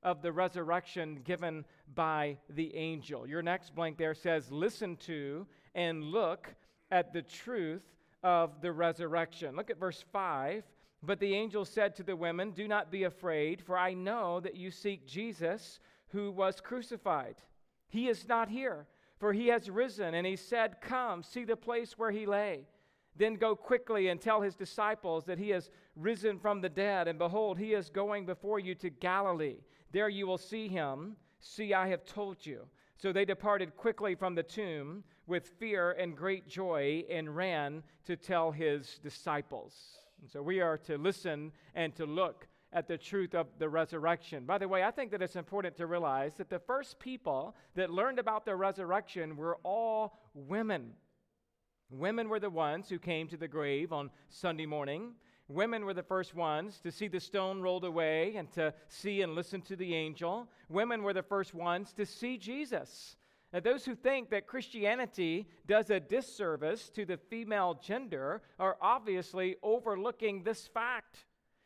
of 0.03 0.21
the 0.21 0.31
resurrection 0.31 1.19
given 1.23 1.65
by 1.95 2.37
the 2.49 2.75
angel. 2.75 3.27
Your 3.27 3.41
next 3.41 3.75
blank 3.75 3.97
there 3.97 4.13
says, 4.13 4.51
Listen 4.51 4.95
to 4.97 5.45
and 5.75 6.03
look 6.03 6.53
at 6.89 7.13
the 7.13 7.21
truth 7.21 7.83
of 8.23 8.61
the 8.61 8.71
resurrection. 8.71 9.55
Look 9.55 9.69
at 9.69 9.79
verse 9.79 10.03
5. 10.11 10.63
But 11.03 11.19
the 11.19 11.33
angel 11.33 11.65
said 11.65 11.95
to 11.95 12.03
the 12.03 12.15
women, 12.15 12.51
Do 12.51 12.67
not 12.67 12.91
be 12.91 13.03
afraid, 13.03 13.61
for 13.61 13.77
I 13.77 13.93
know 13.93 14.39
that 14.39 14.55
you 14.55 14.69
seek 14.69 15.07
Jesus 15.07 15.79
who 16.09 16.31
was 16.31 16.61
crucified. 16.61 17.37
He 17.89 18.07
is 18.07 18.27
not 18.27 18.49
here 18.49 18.85
for 19.21 19.33
he 19.33 19.49
has 19.49 19.69
risen, 19.69 20.15
and 20.15 20.25
he 20.25 20.35
said, 20.35 20.81
Come, 20.81 21.21
see 21.21 21.43
the 21.43 21.55
place 21.55 21.95
where 21.95 22.09
he 22.09 22.25
lay. 22.25 22.65
Then 23.15 23.35
go 23.35 23.55
quickly 23.55 24.07
and 24.07 24.19
tell 24.19 24.41
his 24.41 24.55
disciples 24.55 25.25
that 25.25 25.37
he 25.37 25.49
has 25.49 25.69
risen 25.95 26.39
from 26.39 26.59
the 26.59 26.69
dead, 26.69 27.07
and 27.07 27.19
behold, 27.19 27.59
he 27.59 27.73
is 27.75 27.91
going 27.91 28.25
before 28.25 28.57
you 28.57 28.73
to 28.75 28.89
Galilee. 28.89 29.59
There 29.91 30.09
you 30.09 30.27
will 30.27 30.37
see 30.37 30.67
him. 30.67 31.15
See, 31.39 31.73
I 31.73 31.87
have 31.87 32.05
told 32.05 32.45
you. 32.45 32.67
So 32.95 33.11
they 33.11 33.25
departed 33.25 33.75
quickly 33.75 34.15
from 34.15 34.35
the 34.35 34.43
tomb 34.43 35.03
with 35.25 35.47
fear 35.59 35.91
and 35.91 36.15
great 36.15 36.47
joy 36.47 37.03
and 37.09 37.35
ran 37.35 37.83
to 38.05 38.15
tell 38.15 38.51
his 38.51 38.99
disciples. 39.01 39.73
And 40.21 40.29
so 40.29 40.41
we 40.41 40.61
are 40.61 40.77
to 40.79 40.97
listen 40.97 41.51
and 41.73 41.95
to 41.95 42.05
look 42.05 42.47
at 42.73 42.87
the 42.87 42.97
truth 42.97 43.33
of 43.33 43.47
the 43.57 43.67
resurrection. 43.67 44.45
By 44.45 44.57
the 44.57 44.67
way, 44.67 44.83
I 44.83 44.91
think 44.91 45.11
that 45.11 45.21
it's 45.21 45.35
important 45.35 45.75
to 45.77 45.87
realize 45.87 46.35
that 46.35 46.49
the 46.49 46.59
first 46.59 46.99
people 46.99 47.55
that 47.75 47.89
learned 47.89 48.19
about 48.19 48.45
the 48.45 48.55
resurrection 48.55 49.35
were 49.35 49.57
all 49.63 50.19
women. 50.33 50.93
Women 51.89 52.29
were 52.29 52.39
the 52.39 52.49
ones 52.49 52.87
who 52.87 52.99
came 52.99 53.27
to 53.27 53.37
the 53.37 53.47
grave 53.47 53.91
on 53.91 54.11
Sunday 54.29 54.65
morning. 54.65 55.13
Women 55.53 55.85
were 55.85 55.93
the 55.93 56.01
first 56.01 56.33
ones 56.33 56.79
to 56.79 56.91
see 56.91 57.07
the 57.07 57.19
stone 57.19 57.61
rolled 57.61 57.83
away 57.83 58.35
and 58.35 58.51
to 58.53 58.73
see 58.87 59.21
and 59.21 59.35
listen 59.35 59.61
to 59.63 59.75
the 59.75 59.93
angel. 59.93 60.47
Women 60.69 61.03
were 61.03 61.13
the 61.13 61.23
first 61.23 61.53
ones 61.53 61.91
to 61.93 62.05
see 62.05 62.37
Jesus. 62.37 63.17
Now, 63.51 63.59
those 63.59 63.83
who 63.83 63.95
think 63.95 64.29
that 64.29 64.47
Christianity 64.47 65.45
does 65.67 65.89
a 65.89 65.99
disservice 65.99 66.89
to 66.91 67.05
the 67.05 67.17
female 67.17 67.73
gender 67.83 68.41
are 68.59 68.77
obviously 68.81 69.57
overlooking 69.61 70.43
this 70.43 70.67
fact. 70.67 71.25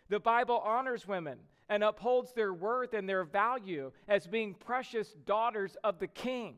The 0.09 0.19
Bible 0.19 0.61
honors 0.65 1.07
women 1.07 1.37
and 1.69 1.83
upholds 1.83 2.33
their 2.33 2.53
worth 2.53 2.93
and 2.93 3.07
their 3.07 3.23
value 3.23 3.91
as 4.07 4.25
being 4.25 4.55
precious 4.55 5.13
daughters 5.25 5.77
of 5.83 5.99
the 5.99 6.07
king. 6.07 6.55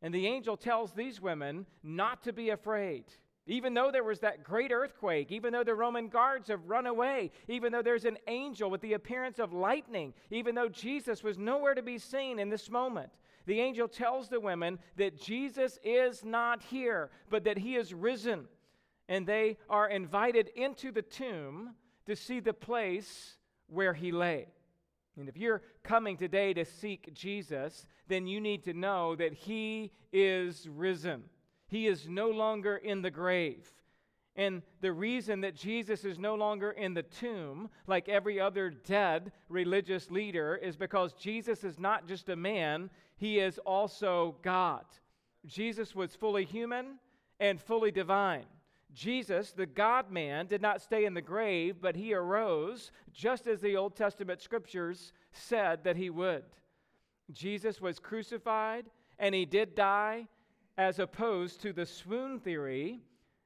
And 0.00 0.14
the 0.14 0.26
angel 0.26 0.56
tells 0.56 0.92
these 0.92 1.20
women 1.20 1.66
not 1.82 2.22
to 2.24 2.32
be 2.32 2.50
afraid. 2.50 3.04
Even 3.46 3.74
though 3.74 3.92
there 3.92 4.02
was 4.02 4.20
that 4.20 4.42
great 4.42 4.72
earthquake, 4.72 5.30
even 5.30 5.52
though 5.52 5.62
the 5.62 5.74
Roman 5.74 6.08
guards 6.08 6.48
have 6.48 6.68
run 6.68 6.86
away, 6.86 7.30
even 7.46 7.70
though 7.70 7.82
there's 7.82 8.04
an 8.04 8.18
angel 8.26 8.68
with 8.68 8.80
the 8.80 8.94
appearance 8.94 9.38
of 9.38 9.52
lightning, 9.52 10.12
even 10.30 10.54
though 10.54 10.68
Jesus 10.68 11.22
was 11.22 11.38
nowhere 11.38 11.74
to 11.74 11.82
be 11.82 11.98
seen 11.98 12.40
in 12.40 12.50
this 12.50 12.68
moment, 12.68 13.10
the 13.46 13.60
angel 13.60 13.86
tells 13.86 14.28
the 14.28 14.40
women 14.40 14.80
that 14.96 15.20
Jesus 15.20 15.78
is 15.84 16.24
not 16.24 16.60
here, 16.60 17.10
but 17.30 17.44
that 17.44 17.58
he 17.58 17.76
is 17.76 17.94
risen. 17.94 18.46
And 19.08 19.24
they 19.24 19.58
are 19.70 19.88
invited 19.88 20.48
into 20.56 20.90
the 20.90 21.02
tomb 21.02 21.76
to 22.06 22.16
see 22.16 22.40
the 22.40 22.52
place 22.52 23.36
where 23.68 23.94
he 23.94 24.10
lay. 24.10 24.48
And 25.16 25.28
if 25.28 25.36
you're 25.36 25.62
coming 25.84 26.16
today 26.16 26.52
to 26.54 26.64
seek 26.64 27.14
Jesus, 27.14 27.86
then 28.08 28.26
you 28.26 28.40
need 28.40 28.64
to 28.64 28.74
know 28.74 29.14
that 29.14 29.32
he 29.32 29.92
is 30.12 30.68
risen. 30.68 31.22
He 31.68 31.86
is 31.86 32.08
no 32.08 32.30
longer 32.30 32.76
in 32.76 33.02
the 33.02 33.10
grave. 33.10 33.68
And 34.36 34.62
the 34.82 34.92
reason 34.92 35.40
that 35.40 35.56
Jesus 35.56 36.04
is 36.04 36.18
no 36.18 36.34
longer 36.34 36.70
in 36.70 36.92
the 36.92 37.02
tomb, 37.02 37.70
like 37.86 38.08
every 38.08 38.38
other 38.38 38.70
dead 38.70 39.32
religious 39.48 40.10
leader, 40.10 40.56
is 40.56 40.76
because 40.76 41.14
Jesus 41.14 41.64
is 41.64 41.78
not 41.78 42.06
just 42.06 42.28
a 42.28 42.36
man, 42.36 42.90
he 43.16 43.38
is 43.38 43.58
also 43.58 44.36
God. 44.42 44.84
Jesus 45.46 45.94
was 45.94 46.14
fully 46.14 46.44
human 46.44 46.98
and 47.40 47.60
fully 47.60 47.90
divine. 47.90 48.44
Jesus, 48.92 49.52
the 49.52 49.66
God 49.66 50.10
man, 50.10 50.46
did 50.46 50.62
not 50.62 50.82
stay 50.82 51.04
in 51.04 51.14
the 51.14 51.20
grave, 51.20 51.76
but 51.80 51.96
he 51.96 52.14
arose 52.14 52.92
just 53.12 53.46
as 53.46 53.60
the 53.60 53.76
Old 53.76 53.96
Testament 53.96 54.42
scriptures 54.42 55.12
said 55.32 55.84
that 55.84 55.96
he 55.96 56.10
would. 56.10 56.44
Jesus 57.32 57.80
was 57.80 57.98
crucified 57.98 58.86
and 59.18 59.34
he 59.34 59.44
did 59.44 59.74
die, 59.74 60.28
as 60.78 60.98
opposed 60.98 61.60
to 61.62 61.72
the 61.72 61.86
swoon 61.86 62.38
theory, 62.38 63.00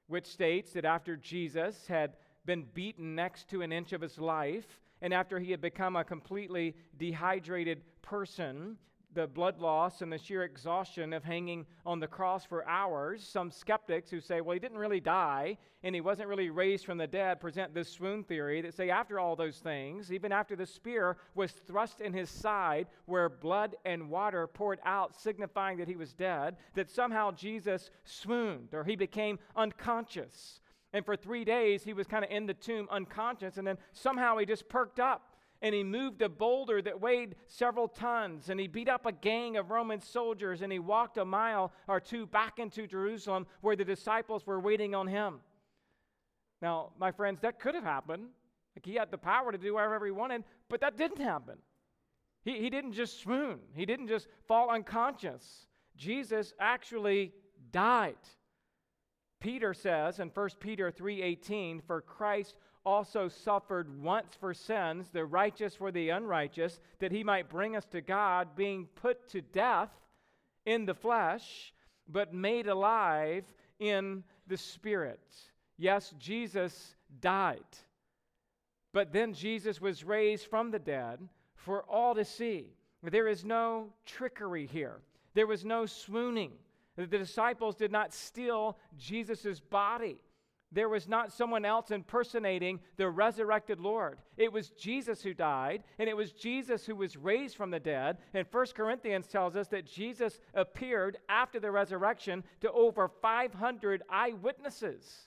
which 0.08 0.26
states 0.26 0.72
that 0.72 0.84
after 0.84 1.16
Jesus 1.16 1.86
had 1.86 2.16
been 2.44 2.66
beaten 2.74 3.14
next 3.14 3.48
to 3.50 3.62
an 3.62 3.72
inch 3.72 3.92
of 3.92 4.00
his 4.00 4.18
life, 4.18 4.80
and 5.02 5.14
after 5.14 5.38
he 5.38 5.50
had 5.50 5.60
become 5.60 5.96
a 5.96 6.04
completely 6.04 6.74
dehydrated 6.96 7.82
person, 8.02 8.76
the 9.14 9.26
blood 9.26 9.58
loss 9.58 10.02
and 10.02 10.12
the 10.12 10.18
sheer 10.18 10.44
exhaustion 10.44 11.12
of 11.12 11.24
hanging 11.24 11.66
on 11.84 12.00
the 12.00 12.06
cross 12.06 12.44
for 12.44 12.66
hours. 12.68 13.22
Some 13.24 13.50
skeptics 13.50 14.10
who 14.10 14.20
say, 14.20 14.40
well, 14.40 14.54
he 14.54 14.60
didn't 14.60 14.78
really 14.78 15.00
die 15.00 15.58
and 15.82 15.94
he 15.94 16.00
wasn't 16.00 16.28
really 16.28 16.50
raised 16.50 16.84
from 16.84 16.98
the 16.98 17.06
dead 17.06 17.40
present 17.40 17.74
this 17.74 17.88
swoon 17.88 18.22
theory 18.22 18.60
that 18.60 18.74
say, 18.74 18.90
after 18.90 19.18
all 19.18 19.34
those 19.34 19.58
things, 19.58 20.12
even 20.12 20.30
after 20.30 20.54
the 20.54 20.66
spear 20.66 21.16
was 21.34 21.52
thrust 21.52 22.00
in 22.00 22.12
his 22.12 22.28
side 22.28 22.86
where 23.06 23.28
blood 23.28 23.76
and 23.84 24.10
water 24.10 24.46
poured 24.46 24.78
out, 24.84 25.18
signifying 25.18 25.78
that 25.78 25.88
he 25.88 25.96
was 25.96 26.12
dead, 26.12 26.56
that 26.74 26.90
somehow 26.90 27.30
Jesus 27.30 27.90
swooned 28.04 28.74
or 28.74 28.84
he 28.84 28.94
became 28.94 29.38
unconscious. 29.56 30.60
And 30.92 31.04
for 31.04 31.16
three 31.16 31.44
days, 31.44 31.82
he 31.82 31.92
was 31.92 32.06
kind 32.06 32.24
of 32.24 32.30
in 32.30 32.46
the 32.46 32.54
tomb 32.54 32.88
unconscious, 32.90 33.56
and 33.58 33.66
then 33.66 33.78
somehow 33.92 34.36
he 34.38 34.44
just 34.44 34.68
perked 34.68 34.98
up 34.98 35.29
and 35.62 35.74
he 35.74 35.84
moved 35.84 36.22
a 36.22 36.28
boulder 36.28 36.80
that 36.80 37.00
weighed 37.00 37.36
several 37.46 37.86
tons, 37.86 38.48
and 38.48 38.58
he 38.58 38.66
beat 38.66 38.88
up 38.88 39.04
a 39.04 39.12
gang 39.12 39.56
of 39.56 39.70
Roman 39.70 40.00
soldiers, 40.00 40.62
and 40.62 40.72
he 40.72 40.78
walked 40.78 41.18
a 41.18 41.24
mile 41.24 41.72
or 41.86 42.00
two 42.00 42.26
back 42.26 42.58
into 42.58 42.86
Jerusalem 42.86 43.46
where 43.60 43.76
the 43.76 43.84
disciples 43.84 44.46
were 44.46 44.60
waiting 44.60 44.94
on 44.94 45.06
him. 45.06 45.40
Now, 46.62 46.92
my 46.98 47.10
friends, 47.10 47.40
that 47.40 47.58
could 47.58 47.74
have 47.74 47.84
happened. 47.84 48.28
Like 48.76 48.86
he 48.86 48.94
had 48.94 49.10
the 49.10 49.18
power 49.18 49.52
to 49.52 49.58
do 49.58 49.74
whatever 49.74 50.06
he 50.06 50.12
wanted, 50.12 50.44
but 50.68 50.80
that 50.80 50.96
didn't 50.96 51.20
happen. 51.20 51.58
He, 52.44 52.58
he 52.58 52.70
didn't 52.70 52.92
just 52.92 53.20
swoon, 53.20 53.58
he 53.74 53.84
didn't 53.84 54.08
just 54.08 54.28
fall 54.46 54.70
unconscious. 54.70 55.66
Jesus 55.96 56.54
actually 56.58 57.32
died. 57.72 58.16
Peter 59.40 59.74
says 59.74 60.20
in 60.20 60.28
1 60.28 60.48
Peter 60.60 60.90
3:18, 60.90 61.80
"For 61.82 62.00
Christ 62.00 62.56
also 62.84 63.28
suffered 63.28 64.02
once 64.02 64.34
for 64.38 64.54
sins, 64.54 65.08
the 65.12 65.24
righteous 65.24 65.74
for 65.74 65.92
the 65.92 66.10
unrighteous, 66.10 66.80
that 66.98 67.12
he 67.12 67.22
might 67.22 67.48
bring 67.48 67.76
us 67.76 67.84
to 67.86 68.00
God, 68.00 68.56
being 68.56 68.88
put 68.94 69.28
to 69.30 69.40
death 69.40 69.90
in 70.66 70.86
the 70.86 70.94
flesh, 70.94 71.72
but 72.08 72.34
made 72.34 72.66
alive 72.66 73.44
in 73.78 74.24
the 74.46 74.56
spirit. 74.56 75.20
Yes, 75.76 76.14
Jesus 76.18 76.94
died. 77.20 77.60
But 78.92 79.12
then 79.12 79.32
Jesus 79.32 79.80
was 79.80 80.04
raised 80.04 80.46
from 80.46 80.70
the 80.70 80.78
dead 80.78 81.20
for 81.54 81.82
all 81.82 82.14
to 82.14 82.24
see. 82.24 82.74
There 83.02 83.28
is 83.28 83.44
no 83.44 83.92
trickery 84.04 84.66
here. 84.66 85.00
There 85.34 85.46
was 85.46 85.64
no 85.64 85.86
swooning. 85.86 86.52
The 86.96 87.06
disciples 87.06 87.76
did 87.76 87.92
not 87.92 88.12
steal 88.12 88.76
Jesus' 88.98 89.60
body. 89.60 90.18
There 90.72 90.88
was 90.88 91.08
not 91.08 91.32
someone 91.32 91.64
else 91.64 91.90
impersonating 91.90 92.78
the 92.96 93.08
resurrected 93.08 93.80
Lord. 93.80 94.18
It 94.36 94.52
was 94.52 94.70
Jesus 94.70 95.20
who 95.20 95.34
died, 95.34 95.82
and 95.98 96.08
it 96.08 96.16
was 96.16 96.32
Jesus 96.32 96.86
who 96.86 96.94
was 96.94 97.16
raised 97.16 97.56
from 97.56 97.70
the 97.70 97.80
dead. 97.80 98.18
And 98.34 98.46
1 98.50 98.66
Corinthians 98.76 99.26
tells 99.26 99.56
us 99.56 99.66
that 99.68 99.84
Jesus 99.84 100.38
appeared 100.54 101.18
after 101.28 101.58
the 101.58 101.72
resurrection 101.72 102.44
to 102.60 102.70
over 102.70 103.08
500 103.20 104.02
eyewitnesses. 104.08 105.26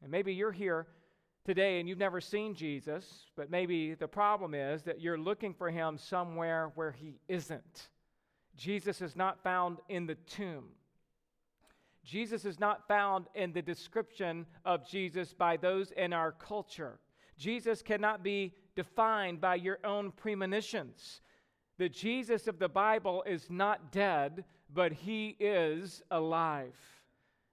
And 0.00 0.12
maybe 0.12 0.32
you're 0.32 0.52
here 0.52 0.86
today 1.44 1.80
and 1.80 1.88
you've 1.88 1.98
never 1.98 2.20
seen 2.20 2.54
Jesus, 2.54 3.26
but 3.36 3.50
maybe 3.50 3.94
the 3.94 4.08
problem 4.08 4.54
is 4.54 4.82
that 4.82 5.00
you're 5.00 5.18
looking 5.18 5.54
for 5.54 5.70
him 5.70 5.98
somewhere 5.98 6.70
where 6.76 6.92
he 6.92 7.18
isn't. 7.28 7.88
Jesus 8.56 9.02
is 9.02 9.16
not 9.16 9.42
found 9.42 9.78
in 9.88 10.06
the 10.06 10.14
tomb. 10.14 10.66
Jesus 12.06 12.44
is 12.44 12.60
not 12.60 12.86
found 12.86 13.26
in 13.34 13.52
the 13.52 13.60
description 13.60 14.46
of 14.64 14.88
Jesus 14.88 15.34
by 15.34 15.56
those 15.56 15.90
in 15.90 16.12
our 16.12 16.30
culture. 16.30 17.00
Jesus 17.36 17.82
cannot 17.82 18.22
be 18.22 18.54
defined 18.76 19.40
by 19.40 19.56
your 19.56 19.78
own 19.84 20.12
premonitions. 20.12 21.20
The 21.78 21.88
Jesus 21.88 22.46
of 22.46 22.60
the 22.60 22.68
Bible 22.68 23.24
is 23.26 23.50
not 23.50 23.90
dead, 23.90 24.44
but 24.72 24.92
he 24.92 25.36
is 25.40 26.02
alive. 26.12 26.76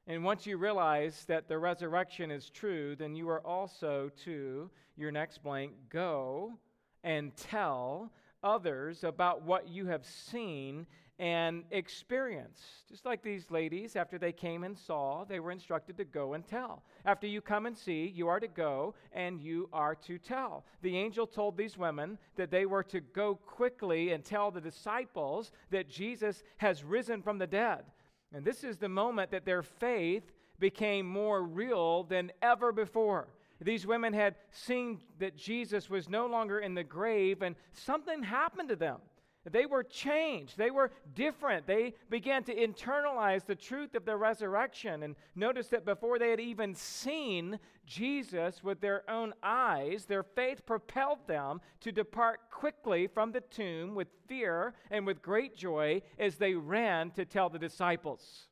And 0.05 0.23
once 0.23 0.45
you 0.45 0.57
realize 0.57 1.25
that 1.27 1.47
the 1.47 1.57
resurrection 1.57 2.29
is 2.29 2.51
true, 2.51 2.95
then 2.95 3.15
you 3.15 3.27
are 3.29 3.45
also 3.45 4.11
to, 4.23 4.69
your 4.95 5.11
next 5.11 5.41
blank, 5.41 5.71
go 5.89 6.53
and 7.03 7.35
tell 7.35 8.11
others 8.43 9.03
about 9.03 9.41
what 9.43 9.67
you 9.67 9.87
have 9.87 10.05
seen 10.05 10.85
and 11.19 11.63
experience. 11.71 12.59
Just 12.89 13.05
like 13.05 13.21
these 13.21 13.51
ladies, 13.51 13.95
after 13.95 14.17
they 14.17 14.31
came 14.31 14.63
and 14.63 14.77
saw, 14.77 15.25
they 15.25 15.39
were 15.39 15.51
instructed 15.51 15.97
to 15.97 16.05
go 16.05 16.33
and 16.33 16.45
tell. 16.45 16.83
After 17.05 17.27
you 17.27 17.39
come 17.39 17.65
and 17.65 17.77
see, 17.77 18.11
you 18.13 18.27
are 18.27 18.39
to 18.39 18.47
go 18.47 18.95
and 19.11 19.39
you 19.39 19.69
are 19.71 19.95
to 19.95 20.17
tell. 20.17 20.65
The 20.81 20.97
angel 20.97 21.27
told 21.27 21.55
these 21.55 21.77
women 21.77 22.17
that 22.35 22.51
they 22.51 22.65
were 22.65 22.83
to 22.85 22.99
go 22.99 23.35
quickly 23.35 24.11
and 24.11 24.23
tell 24.23 24.49
the 24.49 24.61
disciples 24.61 25.51
that 25.69 25.89
Jesus 25.89 26.43
has 26.57 26.83
risen 26.83 27.21
from 27.21 27.37
the 27.37 27.47
dead. 27.47 27.83
And 28.33 28.43
this 28.43 28.63
is 28.63 28.77
the 28.77 28.89
moment 28.89 29.31
that 29.31 29.45
their 29.45 29.61
faith 29.61 30.31
became 30.59 31.05
more 31.05 31.43
real 31.43 32.03
than 32.03 32.31
ever 32.41 32.71
before. 32.71 33.27
These 33.61 33.85
women 33.85 34.13
had 34.13 34.35
seen 34.51 34.99
that 35.19 35.37
Jesus 35.37 35.89
was 35.89 36.09
no 36.09 36.25
longer 36.25 36.59
in 36.59 36.73
the 36.73 36.83
grave, 36.83 37.41
and 37.41 37.55
something 37.71 38.23
happened 38.23 38.69
to 38.69 38.75
them. 38.75 38.97
They 39.49 39.65
were 39.65 39.83
changed. 39.83 40.57
They 40.57 40.71
were 40.71 40.91
different. 41.15 41.67
They 41.67 41.95
began 42.09 42.43
to 42.45 42.55
internalize 42.55 43.45
the 43.45 43.55
truth 43.55 43.93
of 43.93 44.05
the 44.05 44.15
resurrection. 44.15 45.03
And 45.03 45.15
notice 45.35 45.67
that 45.67 45.83
before 45.83 46.17
they 46.17 46.29
had 46.29 46.39
even 46.39 46.73
seen 46.73 47.59
Jesus 47.85 48.63
with 48.63 48.79
their 48.79 49.09
own 49.09 49.33
eyes, 49.43 50.05
their 50.05 50.23
faith 50.23 50.65
propelled 50.65 51.27
them 51.27 51.59
to 51.81 51.91
depart 51.91 52.39
quickly 52.51 53.07
from 53.07 53.33
the 53.33 53.41
tomb 53.41 53.95
with 53.95 54.07
fear 54.27 54.75
and 54.89 55.05
with 55.05 55.21
great 55.21 55.57
joy 55.57 56.01
as 56.17 56.37
they 56.37 56.53
ran 56.53 57.11
to 57.11 57.25
tell 57.25 57.49
the 57.49 57.59
disciples. 57.59 58.47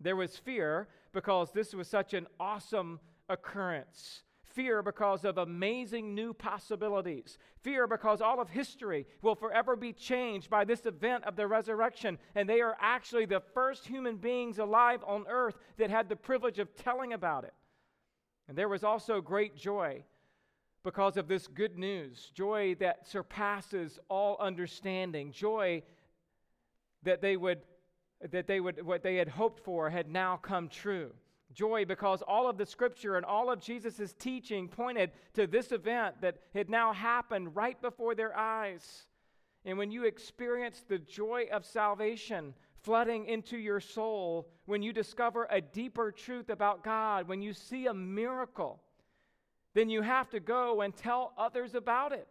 There 0.00 0.16
was 0.16 0.36
fear 0.36 0.88
because 1.12 1.52
this 1.52 1.72
was 1.74 1.86
such 1.86 2.12
an 2.12 2.26
awesome 2.40 2.98
occurrence. 3.28 4.24
Fear 4.54 4.82
because 4.82 5.24
of 5.24 5.36
amazing 5.36 6.14
new 6.14 6.32
possibilities. 6.32 7.38
Fear 7.62 7.88
because 7.88 8.20
all 8.20 8.40
of 8.40 8.50
history 8.50 9.04
will 9.20 9.34
forever 9.34 9.74
be 9.74 9.92
changed 9.92 10.48
by 10.48 10.64
this 10.64 10.86
event 10.86 11.24
of 11.24 11.34
the 11.34 11.48
resurrection. 11.48 12.18
And 12.36 12.48
they 12.48 12.60
are 12.60 12.76
actually 12.80 13.26
the 13.26 13.42
first 13.52 13.84
human 13.84 14.16
beings 14.16 14.58
alive 14.58 15.02
on 15.04 15.26
earth 15.28 15.56
that 15.76 15.90
had 15.90 16.08
the 16.08 16.14
privilege 16.14 16.60
of 16.60 16.72
telling 16.76 17.12
about 17.12 17.42
it. 17.42 17.54
And 18.46 18.56
there 18.56 18.68
was 18.68 18.84
also 18.84 19.20
great 19.20 19.56
joy 19.56 20.04
because 20.84 21.16
of 21.16 21.26
this 21.26 21.48
good 21.48 21.76
news 21.76 22.30
joy 22.32 22.76
that 22.78 23.08
surpasses 23.08 23.98
all 24.08 24.36
understanding, 24.38 25.32
joy 25.32 25.82
that 27.02 27.20
they 27.20 27.36
would. 27.36 27.62
That 28.30 28.46
they 28.46 28.60
would, 28.60 28.86
what 28.86 29.02
they 29.02 29.16
had 29.16 29.28
hoped 29.28 29.62
for 29.64 29.90
had 29.90 30.08
now 30.08 30.38
come 30.38 30.68
true 30.68 31.12
joy 31.54 31.84
because 31.84 32.22
all 32.22 32.48
of 32.48 32.58
the 32.58 32.66
scripture 32.66 33.16
and 33.16 33.24
all 33.24 33.50
of 33.50 33.60
Jesus' 33.60 34.14
teaching 34.18 34.68
pointed 34.68 35.12
to 35.34 35.46
this 35.46 35.72
event 35.72 36.20
that 36.20 36.38
had 36.52 36.68
now 36.68 36.92
happened 36.92 37.56
right 37.56 37.80
before 37.80 38.14
their 38.14 38.36
eyes. 38.36 39.06
And 39.64 39.78
when 39.78 39.90
you 39.90 40.04
experience 40.04 40.84
the 40.86 40.98
joy 40.98 41.46
of 41.50 41.64
salvation 41.64 42.54
flooding 42.82 43.26
into 43.26 43.56
your 43.56 43.80
soul, 43.80 44.48
when 44.66 44.82
you 44.82 44.92
discover 44.92 45.46
a 45.50 45.60
deeper 45.60 46.12
truth 46.12 46.50
about 46.50 46.84
God, 46.84 47.28
when 47.28 47.40
you 47.40 47.54
see 47.54 47.86
a 47.86 47.94
miracle, 47.94 48.82
then 49.72 49.88
you 49.88 50.02
have 50.02 50.28
to 50.30 50.40
go 50.40 50.82
and 50.82 50.94
tell 50.94 51.32
others 51.38 51.74
about 51.74 52.12
it. 52.12 52.28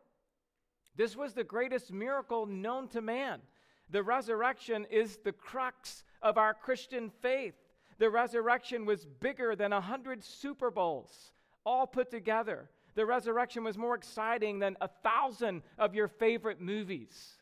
This 0.95 1.15
was 1.15 1.33
the 1.33 1.43
greatest 1.43 1.91
miracle 1.91 2.45
known 2.45 2.87
to 2.89 3.01
man. 3.01 3.41
The 3.89 4.03
resurrection 4.03 4.85
is 4.91 5.17
the 5.17 5.31
crux 5.31 6.03
of 6.21 6.37
our 6.37 6.53
Christian 6.53 7.11
faith. 7.21 7.55
The 7.97 8.09
resurrection 8.09 8.85
was 8.85 9.05
bigger 9.05 9.55
than 9.55 9.73
a 9.73 9.81
hundred 9.81 10.23
Super 10.23 10.71
Bowls, 10.71 11.31
all 11.65 11.87
put 11.87 12.09
together. 12.09 12.69
The 12.95 13.05
resurrection 13.05 13.63
was 13.63 13.77
more 13.77 13.95
exciting 13.95 14.59
than 14.59 14.77
a 14.81 14.87
thousand 14.87 15.63
of 15.77 15.95
your 15.95 16.07
favorite 16.07 16.61
movies. 16.61 17.37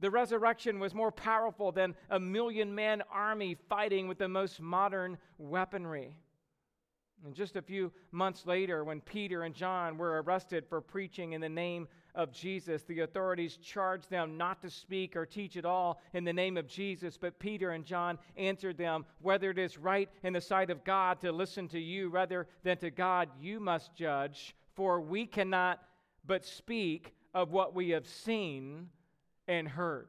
The 0.00 0.10
resurrection 0.10 0.80
was 0.80 0.94
more 0.94 1.12
powerful 1.12 1.72
than 1.72 1.94
a 2.10 2.18
million 2.18 2.74
man 2.74 3.02
army 3.10 3.56
fighting 3.68 4.08
with 4.08 4.18
the 4.18 4.28
most 4.28 4.60
modern 4.60 5.16
weaponry. 5.38 6.16
And 7.24 7.34
just 7.34 7.54
a 7.54 7.62
few 7.62 7.92
months 8.10 8.46
later, 8.46 8.82
when 8.82 9.00
Peter 9.00 9.44
and 9.44 9.54
John 9.54 9.96
were 9.96 10.20
arrested 10.22 10.66
for 10.68 10.80
preaching 10.80 11.34
in 11.34 11.40
the 11.40 11.48
name 11.48 11.86
of 12.14 12.32
Jesus, 12.32 12.82
the 12.82 13.00
authorities 13.00 13.56
charged 13.56 14.10
them 14.10 14.36
not 14.36 14.60
to 14.62 14.70
speak 14.70 15.16
or 15.16 15.24
teach 15.24 15.56
at 15.56 15.64
all 15.64 16.00
in 16.12 16.24
the 16.24 16.32
name 16.32 16.56
of 16.56 16.66
Jesus. 16.66 17.16
But 17.16 17.38
Peter 17.38 17.70
and 17.70 17.84
John 17.84 18.18
answered 18.36 18.76
them, 18.76 19.04
Whether 19.20 19.50
it 19.50 19.58
is 19.58 19.78
right 19.78 20.08
in 20.22 20.32
the 20.32 20.40
sight 20.40 20.70
of 20.70 20.84
God 20.84 21.20
to 21.20 21.32
listen 21.32 21.68
to 21.68 21.80
you 21.80 22.08
rather 22.08 22.46
than 22.62 22.76
to 22.78 22.90
God, 22.90 23.28
you 23.40 23.60
must 23.60 23.94
judge, 23.94 24.54
for 24.74 25.00
we 25.00 25.26
cannot 25.26 25.80
but 26.26 26.44
speak 26.44 27.14
of 27.34 27.50
what 27.50 27.74
we 27.74 27.90
have 27.90 28.06
seen 28.06 28.88
and 29.48 29.66
heard. 29.66 30.08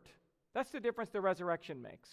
That's 0.54 0.72
the 0.72 0.80
difference 0.80 1.10
the 1.12 1.22
resurrection 1.22 1.82
makes. 1.82 2.10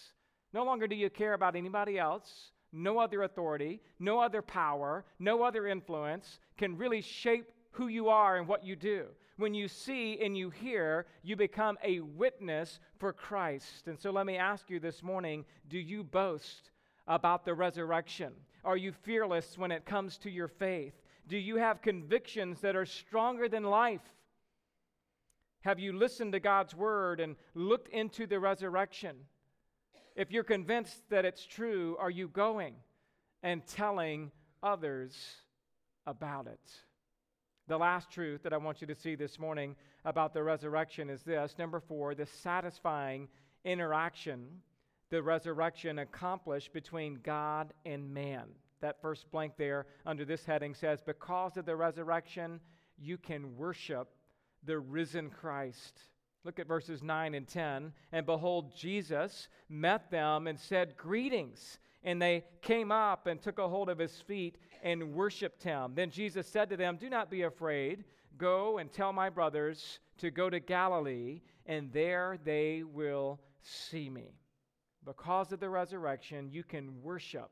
No 0.53 0.63
longer 0.63 0.87
do 0.87 0.95
you 0.95 1.09
care 1.09 1.33
about 1.33 1.55
anybody 1.55 1.99
else. 1.99 2.51
No 2.73 2.99
other 2.99 3.23
authority, 3.23 3.81
no 3.99 4.19
other 4.19 4.41
power, 4.41 5.03
no 5.19 5.43
other 5.43 5.67
influence 5.67 6.39
can 6.57 6.77
really 6.77 7.01
shape 7.01 7.51
who 7.71 7.87
you 7.89 8.07
are 8.07 8.37
and 8.37 8.47
what 8.47 8.63
you 8.63 8.75
do. 8.75 9.07
When 9.41 9.55
you 9.55 9.67
see 9.67 10.19
and 10.23 10.37
you 10.37 10.51
hear, 10.51 11.07
you 11.23 11.35
become 11.35 11.79
a 11.83 11.99
witness 12.01 12.79
for 12.99 13.11
Christ. 13.11 13.87
And 13.87 13.99
so 13.99 14.11
let 14.11 14.27
me 14.27 14.37
ask 14.37 14.69
you 14.69 14.79
this 14.79 15.01
morning 15.01 15.45
do 15.67 15.79
you 15.79 16.03
boast 16.03 16.69
about 17.07 17.43
the 17.43 17.55
resurrection? 17.55 18.33
Are 18.63 18.77
you 18.77 18.91
fearless 18.91 19.57
when 19.57 19.71
it 19.71 19.83
comes 19.83 20.19
to 20.19 20.29
your 20.29 20.47
faith? 20.47 20.93
Do 21.27 21.39
you 21.39 21.55
have 21.55 21.81
convictions 21.81 22.61
that 22.61 22.75
are 22.75 22.85
stronger 22.85 23.49
than 23.49 23.63
life? 23.63 24.07
Have 25.61 25.79
you 25.79 25.93
listened 25.93 26.33
to 26.33 26.39
God's 26.39 26.75
word 26.75 27.19
and 27.19 27.35
looked 27.55 27.87
into 27.87 28.27
the 28.27 28.39
resurrection? 28.39 29.15
If 30.15 30.29
you're 30.29 30.43
convinced 30.43 31.01
that 31.09 31.25
it's 31.25 31.47
true, 31.47 31.97
are 31.99 32.11
you 32.11 32.27
going 32.27 32.75
and 33.41 33.65
telling 33.65 34.29
others 34.61 35.17
about 36.05 36.45
it? 36.45 36.61
The 37.67 37.77
last 37.77 38.11
truth 38.11 38.43
that 38.43 38.53
I 38.53 38.57
want 38.57 38.81
you 38.81 38.87
to 38.87 38.95
see 38.95 39.15
this 39.15 39.39
morning 39.39 39.75
about 40.03 40.33
the 40.33 40.43
resurrection 40.43 41.09
is 41.09 41.23
this 41.23 41.55
number 41.57 41.79
four, 41.79 42.15
the 42.15 42.25
satisfying 42.25 43.27
interaction 43.63 44.47
the 45.11 45.21
resurrection 45.21 45.99
accomplished 45.99 46.73
between 46.73 47.19
God 47.21 47.73
and 47.85 48.11
man. 48.11 48.45
That 48.79 49.01
first 49.01 49.29
blank 49.29 49.53
there 49.57 49.85
under 50.05 50.25
this 50.25 50.45
heading 50.45 50.73
says, 50.73 51.01
Because 51.05 51.57
of 51.57 51.65
the 51.65 51.75
resurrection, 51.75 52.61
you 52.97 53.17
can 53.17 53.55
worship 53.57 54.07
the 54.63 54.79
risen 54.79 55.29
Christ. 55.29 55.99
Look 56.43 56.59
at 56.59 56.67
verses 56.67 57.03
9 57.03 57.35
and 57.35 57.47
10. 57.47 57.91
And 58.13 58.25
behold, 58.25 58.75
Jesus 58.75 59.49
met 59.69 60.09
them 60.09 60.47
and 60.47 60.59
said, 60.59 60.97
Greetings. 60.97 61.77
And 62.03 62.21
they 62.21 62.43
came 62.61 62.91
up 62.91 63.27
and 63.27 63.41
took 63.41 63.59
a 63.59 63.67
hold 63.67 63.89
of 63.89 63.99
his 63.99 64.21
feet 64.21 64.57
and 64.81 65.13
worshiped 65.13 65.63
him. 65.63 65.93
Then 65.95 66.09
Jesus 66.09 66.47
said 66.47 66.69
to 66.69 66.77
them, 66.77 66.97
Do 66.97 67.09
not 67.09 67.29
be 67.29 67.43
afraid. 67.43 68.03
Go 68.37 68.79
and 68.79 68.91
tell 68.91 69.13
my 69.13 69.29
brothers 69.29 69.99
to 70.17 70.31
go 70.31 70.49
to 70.49 70.59
Galilee, 70.59 71.41
and 71.65 71.91
there 71.93 72.39
they 72.43 72.83
will 72.83 73.39
see 73.61 74.09
me. 74.09 74.33
Because 75.05 75.51
of 75.51 75.59
the 75.59 75.69
resurrection, 75.69 76.49
you 76.51 76.63
can 76.63 77.01
worship 77.01 77.51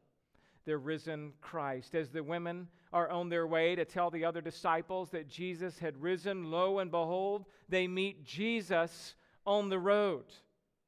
the 0.65 0.77
risen 0.77 1.33
Christ. 1.41 1.95
As 1.95 2.09
the 2.09 2.23
women 2.23 2.67
are 2.93 3.09
on 3.09 3.29
their 3.29 3.47
way 3.47 3.75
to 3.75 3.85
tell 3.85 4.09
the 4.09 4.25
other 4.25 4.41
disciples 4.41 5.09
that 5.11 5.27
Jesus 5.27 5.79
had 5.79 6.01
risen, 6.01 6.51
lo 6.51 6.79
and 6.79 6.91
behold, 6.91 7.45
they 7.67 7.87
meet 7.87 8.23
Jesus 8.23 9.15
on 9.45 9.69
the 9.69 9.79
road. 9.79 10.25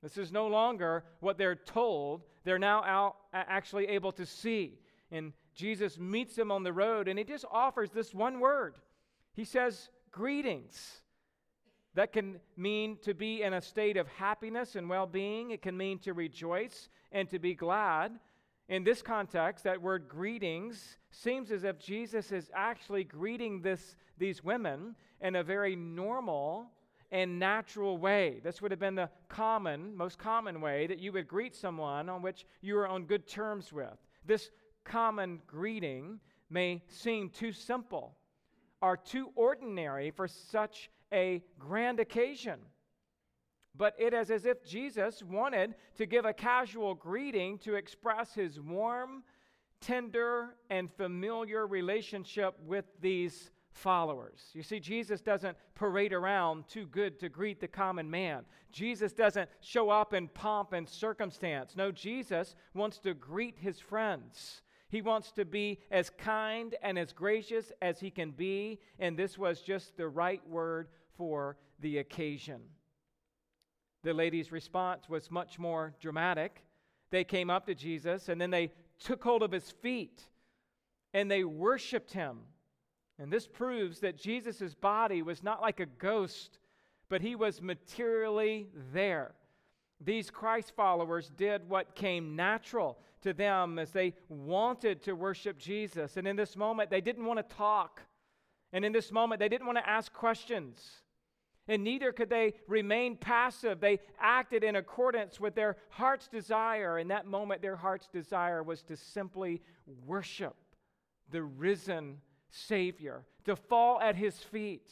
This 0.04 0.18
is 0.18 0.32
no 0.32 0.48
longer 0.48 1.04
what 1.20 1.38
they're 1.38 1.56
told, 1.56 2.24
they're 2.44 2.60
now 2.60 2.84
out, 2.84 3.16
actually 3.34 3.88
able 3.88 4.12
to 4.14 4.26
see. 4.26 4.80
And 5.12 5.34
Jesus 5.54 5.98
meets 6.00 6.36
them 6.36 6.52
on 6.52 6.64
the 6.64 6.74
road, 6.74 7.08
and 7.08 7.20
he 7.20 7.26
just 7.26 7.46
offers 7.52 7.92
this 7.92 8.14
one 8.14 8.40
word. 8.40 8.76
He 9.34 9.46
says, 9.46 9.90
Greetings. 10.12 11.02
That 11.94 12.14
can 12.14 12.40
mean 12.56 12.98
to 13.02 13.14
be 13.14 13.42
in 13.42 13.54
a 13.54 13.62
state 13.62 13.98
of 13.98 14.08
happiness 14.08 14.76
and 14.76 14.90
well 14.90 15.08
being. 15.08 15.52
It 15.52 15.62
can 15.62 15.76
mean 15.76 16.00
to 16.00 16.14
rejoice 16.14 16.90
and 17.12 17.30
to 17.30 17.40
be 17.40 17.54
glad. 17.54 18.18
In 18.70 18.86
this 18.86 19.02
context, 19.02 19.66
that 19.66 19.82
word 19.82 20.08
greetings 20.08 20.98
seems 21.10 21.52
as 21.52 21.66
if 21.66 21.78
Jesus 21.78 22.32
is 22.32 22.50
actually 22.56 23.04
greeting 23.04 23.62
this, 23.62 23.98
these 24.18 24.42
women 24.42 24.96
in 25.20 25.36
a 25.36 25.44
very 25.44 25.76
normal 25.76 26.68
and 27.12 27.40
natural 27.40 27.98
way. 27.98 28.40
This 28.44 28.62
would 28.62 28.72
have 28.72 28.80
been 28.80 28.96
the 28.96 29.10
common, 29.28 29.96
most 29.96 30.18
common 30.18 30.62
way 30.62 30.88
that 30.88 31.00
you 31.00 31.12
would 31.12 31.28
greet 31.28 31.56
someone 31.56 32.10
on 32.10 32.22
which 32.22 32.46
you 32.62 32.78
are 32.78 32.88
on 32.88 33.06
good 33.06 33.28
terms 33.28 33.74
with. 33.74 33.98
This 34.26 34.50
common 34.84 35.42
greeting 35.46 36.20
may 36.50 36.84
seem 36.88 37.30
too 37.30 37.52
simple 37.52 38.16
or 38.82 38.98
too 38.98 39.32
ordinary 39.36 40.12
for 40.12 40.28
such 40.28 40.90
a 41.14 41.44
grand 41.60 42.00
occasion. 42.00 42.60
But 43.76 43.96
it 43.98 44.14
is 44.14 44.32
as 44.32 44.46
if 44.46 44.66
Jesus 44.66 45.24
wanted 45.24 45.76
to 45.96 46.06
give 46.06 46.26
a 46.26 46.34
casual 46.34 46.94
greeting 46.94 47.58
to 47.60 47.76
express 47.76 48.34
his 48.34 48.60
warm, 48.60 49.24
tender, 49.80 50.56
and 50.70 50.92
familiar 50.92 51.68
relationship 51.68 52.56
with 52.66 52.86
these 53.00 53.50
followers. 53.74 54.42
You 54.54 54.64
see, 54.64 54.80
Jesus 54.80 55.22
doesn't 55.22 55.58
parade 55.76 56.14
around 56.14 56.68
too 56.68 56.86
good 56.86 57.20
to 57.20 57.30
greet 57.30 57.60
the 57.60 57.68
common 57.68 58.10
man. 58.10 58.44
Jesus 58.72 59.14
doesn't 59.14 59.50
show 59.62 59.90
up 59.90 60.14
in 60.14 60.28
pomp 60.28 60.74
and 60.74 60.88
circumstance. 60.88 61.76
No, 61.76 61.92
Jesus 61.92 62.56
wants 62.74 63.00
to 63.00 63.14
greet 63.14 63.58
his 63.58 63.80
friends. 63.80 64.62
He 64.90 65.02
wants 65.02 65.32
to 65.34 65.46
be 65.46 65.80
as 65.90 66.10
kind 66.10 66.76
and 66.84 67.00
as 67.00 67.14
gracious 67.14 67.72
as 67.82 68.00
he 68.00 68.12
can 68.12 68.32
be, 68.32 68.80
and 69.00 69.18
this 69.18 69.38
was 69.38 69.62
just 69.62 69.96
the 69.96 70.08
right 70.08 70.46
word 70.48 70.90
for 71.16 71.58
the 71.80 72.00
occasion. 72.00 72.62
The 74.04 74.14
lady's 74.14 74.52
response 74.52 75.08
was 75.08 75.32
much 75.32 75.60
more 75.60 75.94
dramatic. 76.00 76.64
They 77.12 77.24
came 77.24 77.50
up 77.50 77.68
to 77.68 77.76
Jesus 77.76 78.30
and 78.30 78.42
then 78.42 78.50
they 78.50 78.72
took 79.00 79.24
hold 79.24 79.44
of 79.44 79.52
his 79.52 79.70
feet 79.70 80.24
and 81.14 81.30
they 81.30 81.44
worshiped 81.44 82.14
him. 82.14 82.40
And 83.22 83.32
this 83.32 83.48
proves 83.48 84.00
that 84.00 84.18
Jesus' 84.18 84.74
body 84.74 85.22
was 85.22 85.44
not 85.44 85.62
like 85.62 85.80
a 85.80 85.86
ghost, 85.86 86.58
but 87.08 87.22
he 87.22 87.36
was 87.36 87.62
materially 87.62 88.70
there. 88.92 89.34
These 90.04 90.32
Christ 90.32 90.74
followers 90.76 91.32
did 91.38 91.70
what 91.70 91.94
came 91.94 92.36
natural 92.36 92.98
to 93.22 93.34
them 93.34 93.78
as 93.78 93.92
they 93.92 94.16
wanted 94.28 95.04
to 95.04 95.14
worship 95.14 95.60
Jesus. 95.60 96.18
And 96.18 96.28
in 96.28 96.36
this 96.36 96.56
moment, 96.56 96.90
they 96.90 97.02
didn't 97.02 97.26
want 97.26 97.38
to 97.38 97.56
talk. 97.56 98.02
And 98.74 98.84
in 98.84 98.92
this 98.92 99.12
moment, 99.12 99.40
they 99.40 99.50
didn't 99.50 99.68
want 99.68 99.78
to 99.78 99.88
ask 99.88 100.12
questions 100.12 101.02
and 101.68 101.84
neither 101.84 102.12
could 102.12 102.30
they 102.30 102.54
remain 102.68 103.16
passive. 103.16 103.80
They 103.80 104.00
acted 104.20 104.64
in 104.64 104.76
accordance 104.76 105.40
with 105.40 105.56
their 105.56 105.78
heart's 105.90 106.28
desire. 106.28 106.98
In 107.00 107.08
that 107.10 107.28
moment, 107.28 107.62
their 107.62 107.76
heart's 107.76 108.08
desire 108.08 108.64
was 108.64 108.84
to 108.84 108.98
simply 108.98 109.62
worship 110.06 110.56
the 111.30 111.44
risen 111.44 112.18
Savior, 112.52 113.24
to 113.46 113.56
fall 113.56 114.00
at 114.00 114.16
his 114.16 114.38
feet. 114.38 114.92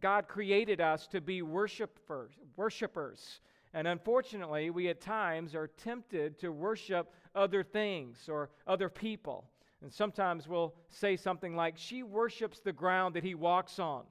God 0.00 0.28
created 0.28 0.80
us 0.80 1.06
to 1.08 1.20
be 1.20 1.42
worshipers, 1.42 2.32
worshipers. 2.56 3.40
And 3.72 3.86
unfortunately, 3.86 4.70
we 4.70 4.88
at 4.88 5.00
times 5.00 5.54
are 5.54 5.68
tempted 5.68 6.38
to 6.40 6.50
worship 6.50 7.12
other 7.34 7.62
things 7.62 8.28
or 8.28 8.50
other 8.66 8.88
people. 8.88 9.44
And 9.82 9.92
sometimes 9.92 10.48
we'll 10.48 10.74
say 10.88 11.16
something 11.16 11.56
like, 11.56 11.76
She 11.76 12.02
worships 12.02 12.60
the 12.60 12.72
ground 12.72 13.14
that 13.14 13.24
he 13.24 13.34
walks 13.34 13.78
on. 13.78 14.04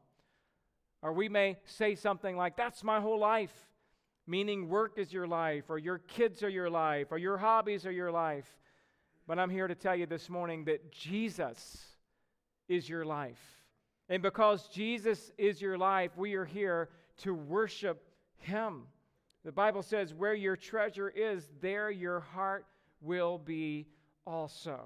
Or 1.01 1.13
we 1.13 1.29
may 1.29 1.57
say 1.65 1.95
something 1.95 2.35
like, 2.35 2.57
That's 2.57 2.83
my 2.83 2.99
whole 2.99 3.19
life, 3.19 3.53
meaning 4.27 4.69
work 4.69 4.97
is 4.97 5.13
your 5.13 5.27
life, 5.27 5.65
or 5.69 5.77
your 5.77 5.99
kids 5.99 6.43
are 6.43 6.49
your 6.49 6.69
life, 6.69 7.07
or 7.11 7.17
your 7.17 7.37
hobbies 7.37 7.85
are 7.85 7.91
your 7.91 8.11
life. 8.11 8.57
But 9.27 9.39
I'm 9.39 9.49
here 9.49 9.67
to 9.67 9.75
tell 9.75 9.95
you 9.95 10.07
this 10.07 10.29
morning 10.29 10.65
that 10.65 10.91
Jesus 10.91 11.88
is 12.69 12.87
your 12.87 13.03
life. 13.03 13.59
And 14.07 14.23
because 14.23 14.69
Jesus 14.69 15.31
is 15.37 15.61
your 15.61 15.77
life, 15.77 16.11
we 16.15 16.35
are 16.35 16.45
here 16.45 16.89
to 17.17 17.33
worship 17.33 18.01
Him. 18.37 18.83
The 19.43 19.51
Bible 19.51 19.83
says, 19.83 20.13
Where 20.13 20.33
your 20.33 20.55
treasure 20.55 21.09
is, 21.09 21.49
there 21.61 21.91
your 21.91 22.21
heart 22.21 22.65
will 23.01 23.37
be 23.37 23.87
also. 24.25 24.81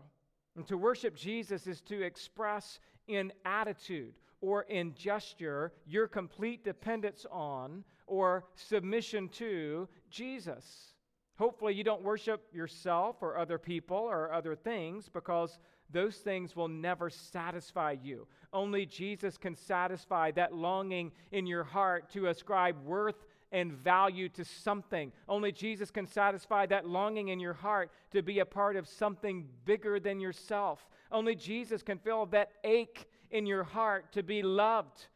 And 0.55 0.67
to 0.67 0.77
worship 0.77 1.15
Jesus 1.15 1.67
is 1.67 1.81
to 1.81 2.01
express 2.01 2.79
in 3.07 3.31
attitude 3.45 4.13
or 4.41 4.63
in 4.63 4.93
gesture 4.93 5.71
your 5.85 6.07
complete 6.07 6.63
dependence 6.63 7.25
on 7.31 7.83
or 8.07 8.45
submission 8.55 9.29
to 9.29 9.87
Jesus. 10.09 10.93
Hopefully, 11.37 11.73
you 11.73 11.83
don't 11.83 12.03
worship 12.03 12.45
yourself 12.53 13.17
or 13.21 13.37
other 13.37 13.57
people 13.57 13.97
or 13.97 14.31
other 14.31 14.55
things 14.55 15.09
because 15.09 15.57
those 15.93 16.17
things 16.17 16.55
will 16.55 16.67
never 16.67 17.09
satisfy 17.09 17.95
you. 18.03 18.27
Only 18.51 18.85
Jesus 18.85 19.37
can 19.37 19.55
satisfy 19.55 20.31
that 20.31 20.53
longing 20.53 21.11
in 21.31 21.47
your 21.47 21.63
heart 21.63 22.09
to 22.11 22.27
ascribe 22.27 22.75
worth 22.83 23.25
and 23.51 23.71
value 23.71 24.27
to 24.29 24.43
something. 24.43 25.11
Only 25.29 25.51
Jesus 25.51 25.91
can 25.91 26.07
satisfy 26.07 26.65
that 26.65 26.87
longing 26.87 27.29
in 27.29 27.39
your 27.39 27.53
heart 27.53 27.91
to 28.11 28.23
be 28.23 28.39
a 28.39 28.45
part 28.45 28.75
of 28.75 28.87
something 28.87 29.47
bigger 29.63 29.99
than 29.99 30.19
yourself. 30.19 30.89
Only 31.11 31.35
Jesus 31.35 31.83
can 31.83 31.99
fill 31.99 32.25
that 32.27 32.49
ache 32.63 33.07
in 33.29 33.45
your 33.45 33.63
heart 33.63 34.11
to 34.13 34.23
be 34.23 34.41
loved 34.41 35.07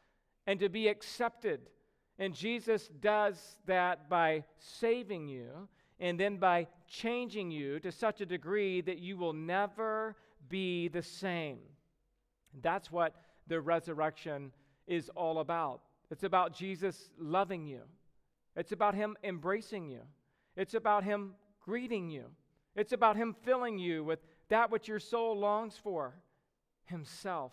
and 0.45 0.59
to 0.59 0.69
be 0.69 0.87
accepted. 0.87 1.61
And 2.19 2.33
Jesus 2.33 2.89
does 3.01 3.57
that 3.65 4.07
by 4.07 4.43
saving 4.59 5.27
you 5.27 5.67
and 5.99 6.19
then 6.19 6.37
by 6.37 6.67
changing 6.87 7.49
you 7.49 7.79
to 7.79 7.91
such 7.91 8.21
a 8.21 8.25
degree 8.25 8.81
that 8.81 8.99
you 8.99 9.17
will 9.17 9.33
never 9.33 10.15
be 10.49 10.87
the 10.87 11.01
same. 11.01 11.59
That's 12.61 12.91
what 12.91 13.15
the 13.47 13.61
resurrection 13.61 14.51
is 14.87 15.09
all 15.15 15.39
about. 15.39 15.81
It's 16.09 16.23
about 16.23 16.53
Jesus 16.53 17.09
loving 17.19 17.65
you, 17.65 17.81
it's 18.55 18.71
about 18.71 18.95
Him 18.95 19.17
embracing 19.23 19.87
you, 19.87 20.01
it's 20.55 20.73
about 20.73 21.03
Him 21.03 21.33
greeting 21.61 22.09
you, 22.09 22.25
it's 22.75 22.93
about 22.93 23.17
Him 23.17 23.35
filling 23.43 23.77
you 23.77 24.03
with 24.03 24.19
that 24.49 24.71
which 24.71 24.87
your 24.87 24.99
soul 24.99 25.37
longs 25.37 25.75
for 25.77 26.15
Himself. 26.85 27.51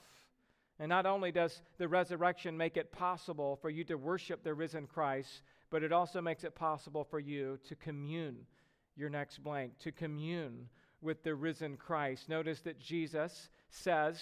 And 0.79 0.89
not 0.89 1.07
only 1.07 1.31
does 1.31 1.63
the 1.79 1.87
resurrection 1.87 2.57
make 2.57 2.77
it 2.77 2.91
possible 2.91 3.57
for 3.57 3.71
you 3.71 3.85
to 3.85 3.95
worship 3.95 4.43
the 4.43 4.55
risen 4.55 4.89
Christ, 4.89 5.43
but 5.71 5.85
it 5.85 5.93
also 5.93 6.21
makes 6.21 6.43
it 6.43 6.55
possible 6.55 7.05
for 7.05 7.21
you 7.21 7.59
to 7.69 7.77
commune, 7.77 8.39
your 8.97 9.09
next 9.09 9.43
blank, 9.43 9.79
to 9.81 9.93
commune 9.93 10.69
with 11.05 11.23
the 11.23 11.35
risen 11.35 11.77
Christ. 11.77 12.29
Notice 12.29 12.61
that 12.63 12.81
Jesus 12.81 13.51
says, 13.69 14.21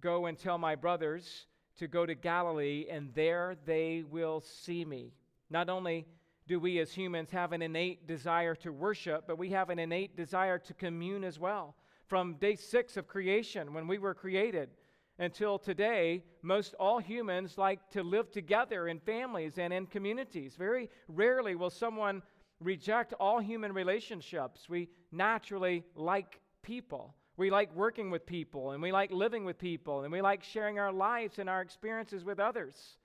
Go 0.00 0.26
and 0.26 0.38
tell 0.38 0.58
my 0.58 0.74
brothers 0.74 1.46
to 1.78 1.88
go 1.88 2.04
to 2.04 2.14
Galilee, 2.14 2.86
and 2.90 3.14
there 3.14 3.56
they 3.64 4.04
will 4.08 4.40
see 4.40 4.84
me. 4.84 5.12
Not 5.48 5.68
only 5.68 6.06
do 6.46 6.60
we 6.60 6.80
as 6.80 6.92
humans 6.92 7.30
have 7.30 7.52
an 7.52 7.62
innate 7.62 8.06
desire 8.06 8.54
to 8.56 8.72
worship, 8.72 9.24
but 9.26 9.38
we 9.38 9.50
have 9.50 9.70
an 9.70 9.78
innate 9.78 10.16
desire 10.16 10.58
to 10.58 10.74
commune 10.74 11.24
as 11.24 11.38
well. 11.38 11.76
From 12.06 12.34
day 12.34 12.56
six 12.56 12.96
of 12.96 13.06
creation, 13.06 13.72
when 13.72 13.86
we 13.86 13.98
were 13.98 14.14
created, 14.14 14.70
until 15.18 15.58
today, 15.58 16.24
most 16.42 16.74
all 16.74 16.98
humans 16.98 17.58
like 17.58 17.90
to 17.90 18.02
live 18.02 18.30
together 18.30 18.88
in 18.88 18.98
families 18.98 19.58
and 19.58 19.72
in 19.72 19.86
communities. 19.86 20.56
Very 20.56 20.90
rarely 21.06 21.54
will 21.54 21.70
someone 21.70 22.22
reject 22.62 23.12
all 23.20 23.38
human 23.38 23.72
relationships. 23.72 24.68
We 24.68 24.88
naturally 25.10 25.84
like 25.94 26.40
people. 26.62 27.14
We 27.36 27.50
like 27.50 27.74
working 27.74 28.10
with 28.10 28.26
people, 28.26 28.72
and 28.72 28.82
we 28.82 28.92
like 28.92 29.10
living 29.10 29.44
with 29.44 29.58
people, 29.58 30.02
and 30.02 30.12
we 30.12 30.20
like 30.20 30.42
sharing 30.42 30.78
our 30.78 30.92
lives 30.92 31.38
and 31.38 31.48
our 31.48 31.62
experiences 31.62 32.24
with 32.24 32.38
others. 32.38 32.98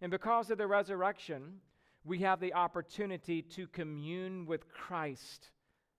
And 0.00 0.10
because 0.10 0.50
of 0.50 0.58
the 0.58 0.66
resurrection, 0.66 1.60
we 2.04 2.18
have 2.20 2.40
the 2.40 2.54
opportunity 2.54 3.42
to 3.42 3.66
commune 3.68 4.46
with 4.46 4.68
Christ. 4.68 5.50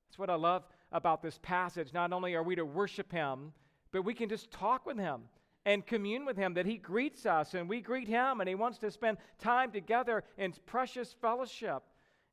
That's 0.07 0.19
what 0.19 0.29
I 0.29 0.35
love 0.35 0.63
about 0.91 1.21
this 1.21 1.39
passage. 1.41 1.93
Not 1.93 2.11
only 2.11 2.33
are 2.35 2.43
we 2.43 2.55
to 2.55 2.65
worship 2.65 3.11
Him, 3.11 3.53
but 3.91 4.03
we 4.03 4.13
can 4.13 4.29
just 4.29 4.51
talk 4.51 4.85
with 4.85 4.97
Him 4.97 5.21
and 5.65 5.85
commune 5.85 6.25
with 6.25 6.37
Him, 6.37 6.53
that 6.55 6.65
He 6.65 6.77
greets 6.77 7.25
us 7.25 7.53
and 7.53 7.67
we 7.67 7.81
greet 7.81 8.07
Him, 8.07 8.39
and 8.39 8.47
He 8.49 8.55
wants 8.55 8.77
to 8.79 8.91
spend 8.91 9.17
time 9.39 9.71
together 9.71 10.23
in 10.37 10.53
precious 10.65 11.15
fellowship. 11.21 11.83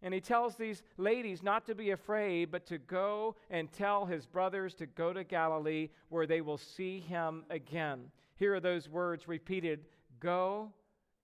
And 0.02 0.12
He 0.12 0.20
tells 0.20 0.56
these 0.56 0.82
ladies 0.96 1.42
not 1.42 1.64
to 1.66 1.74
be 1.74 1.90
afraid, 1.90 2.50
but 2.50 2.66
to 2.66 2.78
go 2.78 3.36
and 3.50 3.72
tell 3.72 4.04
His 4.04 4.26
brothers 4.26 4.74
to 4.74 4.86
go 4.86 5.12
to 5.12 5.24
Galilee 5.24 5.88
where 6.08 6.26
they 6.26 6.40
will 6.40 6.58
see 6.58 7.00
Him 7.00 7.44
again. 7.50 8.10
Here 8.36 8.54
are 8.54 8.60
those 8.60 8.88
words 8.88 9.28
repeated 9.28 9.84
go 10.20 10.72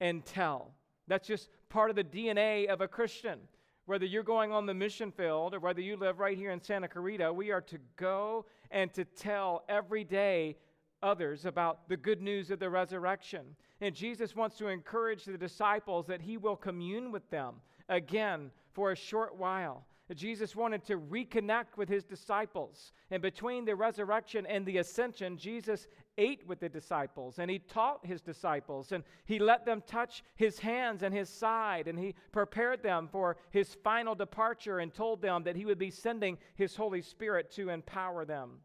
and 0.00 0.24
tell. 0.24 0.72
That's 1.06 1.26
just 1.26 1.48
part 1.68 1.90
of 1.90 1.96
the 1.96 2.04
DNA 2.04 2.66
of 2.66 2.80
a 2.80 2.88
Christian. 2.88 3.38
Whether 3.86 4.04
you're 4.04 4.22
going 4.22 4.52
on 4.52 4.66
the 4.66 4.74
mission 4.74 5.10
field 5.10 5.54
or 5.54 5.60
whether 5.60 5.80
you 5.80 5.96
live 5.96 6.18
right 6.18 6.36
here 6.36 6.50
in 6.50 6.60
Santa 6.60 6.88
Clarita, 6.88 7.32
we 7.32 7.50
are 7.50 7.62
to 7.62 7.78
go 7.96 8.44
and 8.70 8.92
to 8.92 9.04
tell 9.04 9.64
every 9.68 10.04
day 10.04 10.56
others 11.02 11.46
about 11.46 11.88
the 11.88 11.96
good 11.96 12.20
news 12.20 12.50
of 12.50 12.58
the 12.58 12.68
resurrection. 12.68 13.56
And 13.80 13.94
Jesus 13.94 14.36
wants 14.36 14.56
to 14.58 14.68
encourage 14.68 15.24
the 15.24 15.38
disciples 15.38 16.06
that 16.06 16.20
he 16.20 16.36
will 16.36 16.56
commune 16.56 17.10
with 17.10 17.28
them 17.30 17.54
again 17.88 18.50
for 18.78 18.92
a 18.92 18.96
short 18.96 19.34
while. 19.36 19.84
Jesus 20.14 20.54
wanted 20.54 20.84
to 20.84 21.00
reconnect 21.00 21.76
with 21.76 21.88
his 21.88 22.04
disciples. 22.04 22.92
And 23.10 23.20
between 23.20 23.64
the 23.64 23.74
resurrection 23.74 24.46
and 24.46 24.64
the 24.64 24.78
ascension, 24.78 25.36
Jesus 25.36 25.88
ate 26.16 26.46
with 26.46 26.60
the 26.60 26.68
disciples 26.68 27.40
and 27.40 27.50
he 27.50 27.58
taught 27.58 28.06
his 28.06 28.20
disciples 28.20 28.92
and 28.92 29.02
he 29.24 29.40
let 29.40 29.66
them 29.66 29.82
touch 29.84 30.22
his 30.36 30.60
hands 30.60 31.02
and 31.02 31.12
his 31.12 31.28
side 31.28 31.88
and 31.88 31.98
he 31.98 32.14
prepared 32.30 32.80
them 32.84 33.08
for 33.10 33.36
his 33.50 33.76
final 33.82 34.14
departure 34.14 34.78
and 34.78 34.94
told 34.94 35.20
them 35.20 35.42
that 35.42 35.56
he 35.56 35.64
would 35.64 35.76
be 35.76 35.90
sending 35.90 36.38
his 36.54 36.76
Holy 36.76 37.02
Spirit 37.02 37.50
to 37.50 37.70
empower 37.70 38.24
them. 38.24 38.60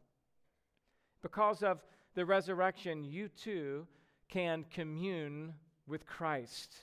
Because 1.23 1.63
of 1.63 1.83
the 2.13 2.23
resurrection, 2.23 3.03
you 3.03 3.29
too 3.29 3.87
can 4.29 4.63
commune 4.69 5.55
with 5.87 6.05
Christ. 6.05 6.75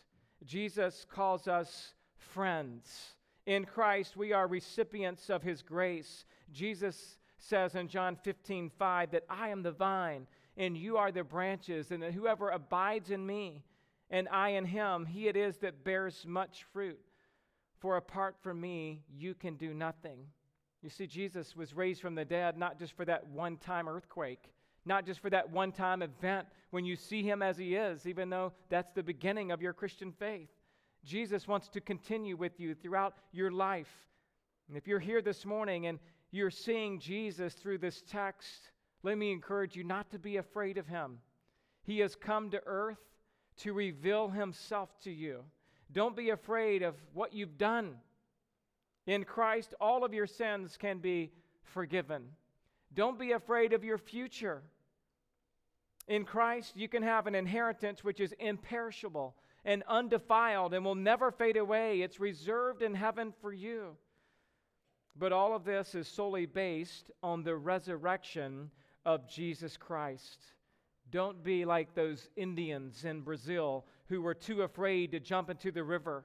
Jesus 0.45 1.07
calls 1.09 1.47
us 1.47 1.95
friends. 2.17 3.15
In 3.47 3.65
Christ, 3.65 4.17
we 4.17 4.33
are 4.33 4.47
recipients 4.47 5.31
of 5.31 5.43
his 5.43 5.63
grace. 5.63 6.25
Jesus 6.53 7.19
says 7.39 7.75
in 7.75 7.89
John 7.89 8.17
15, 8.23 8.71
5, 8.79 9.11
that 9.13 9.25
I 9.29 9.49
am 9.49 9.63
the 9.63 9.73
vine, 9.73 10.27
and 10.57 10.77
you 10.77 10.97
are 10.97 11.11
the 11.11 11.25
branches, 11.25 11.91
and 11.91 12.03
that 12.03 12.13
whoever 12.13 12.51
abides 12.51 13.11
in 13.11 13.27
me, 13.27 13.65
and 14.11 14.29
I 14.29 14.51
in 14.51 14.65
him, 14.65 15.07
he 15.07 15.29
it 15.29 15.37
is 15.37 15.59
that 15.59 15.85
bears 15.85 16.25
much 16.27 16.65
fruit. 16.73 17.01
For 17.79 17.97
apart 17.97 18.37
from 18.43 18.61
me, 18.61 19.03
you 19.09 19.35
can 19.35 19.57
do 19.57 19.73
nothing. 19.73 20.27
You 20.83 20.91
see, 20.91 21.07
Jesus 21.07 21.57
was 21.57 21.75
raised 21.75 22.01
from 22.01 22.15
the 22.15 22.25
dead 22.25 22.59
not 22.59 22.79
just 22.79 22.93
for 22.95 23.05
that 23.05 23.27
one 23.27 23.57
time 23.57 23.89
earthquake, 23.89 24.53
not 24.85 25.07
just 25.07 25.21
for 25.21 25.31
that 25.31 25.51
one 25.51 25.73
time 25.73 26.03
event 26.03 26.47
when 26.71 26.85
you 26.85 26.97
see 26.97 27.23
him 27.23 27.43
as 27.43 27.57
he 27.57 27.75
is, 27.75 28.07
even 28.07 28.31
though 28.31 28.53
that's 28.69 28.93
the 28.93 29.03
beginning 29.03 29.51
of 29.51 29.63
your 29.63 29.73
Christian 29.73 30.13
faith. 30.13 30.49
Jesus 31.05 31.49
wants 31.49 31.69
to 31.69 31.81
continue 31.81 32.37
with 32.37 32.61
you 32.61 32.75
throughout 32.75 33.15
your 33.33 33.51
life. 33.51 33.91
And 34.69 34.77
if 34.77 34.87
you're 34.87 35.01
here 35.01 35.23
this 35.23 35.45
morning 35.45 35.87
and 35.87 35.99
you're 36.31 36.51
seeing 36.51 37.01
Jesus 37.01 37.55
through 37.55 37.79
this 37.79 38.03
text, 38.03 38.71
let 39.03 39.19
me 39.19 39.33
encourage 39.33 39.75
you 39.75 39.85
not 39.85 40.11
to 40.11 40.19
be 40.19 40.37
afraid 40.37 40.79
of 40.79 40.87
him. 40.87 41.19
He 41.83 41.99
has 42.01 42.15
come 42.15 42.51
to 42.51 42.63
earth 42.67 42.99
to 43.59 43.73
reveal 43.73 44.29
himself 44.29 44.91
to 45.01 45.11
you. 45.11 45.43
Don't 45.93 46.17
be 46.17 46.31
afraid 46.31 46.83
of 46.83 46.95
what 47.15 47.33
you've 47.33 47.59
done. 47.59 47.97
In 49.07 49.25
Christ, 49.25 49.75
all 49.81 50.05
of 50.05 50.15
your 50.15 50.27
sins 50.27 50.77
can 50.77 50.99
be 50.99 51.33
forgiven. 51.63 52.25
Don't 52.95 53.19
be 53.19 53.33
afraid 53.33 53.73
of 53.73 53.83
your 53.83 53.99
future. 53.99 54.63
In 56.07 56.25
Christ, 56.25 56.77
you 56.77 56.89
can 56.89 57.03
have 57.03 57.27
an 57.27 57.35
inheritance 57.35 58.05
which 58.05 58.21
is 58.21 58.35
imperishable 58.39 59.35
and 59.65 59.83
undefiled 59.89 60.75
and 60.75 60.85
will 60.85 60.95
never 60.95 61.31
fade 61.31 61.57
away. 61.57 62.01
It's 62.01 62.21
reserved 62.21 62.83
in 62.83 62.95
heaven 62.95 63.33
for 63.41 63.53
you. 63.53 63.97
But 65.17 65.33
all 65.33 65.55
of 65.55 65.65
this 65.65 65.95
is 65.95 66.09
solely 66.09 66.47
based 66.47 67.11
on 67.23 67.43
the 67.43 67.57
resurrection 67.57 68.71
of 69.05 69.29
Jesus 69.29 69.77
Christ. 69.77 70.39
Don't 71.11 71.43
be 71.43 71.65
like 71.65 71.95
those 71.95 72.29
Indians 72.37 73.05
in 73.05 73.21
Brazil 73.23 73.85
who 74.09 74.23
were 74.23 74.35
too 74.35 74.63
afraid 74.63 75.11
to 75.13 75.21
jump 75.21 75.51
into 75.51 75.73
the 75.73 75.85
river. 75.85 76.25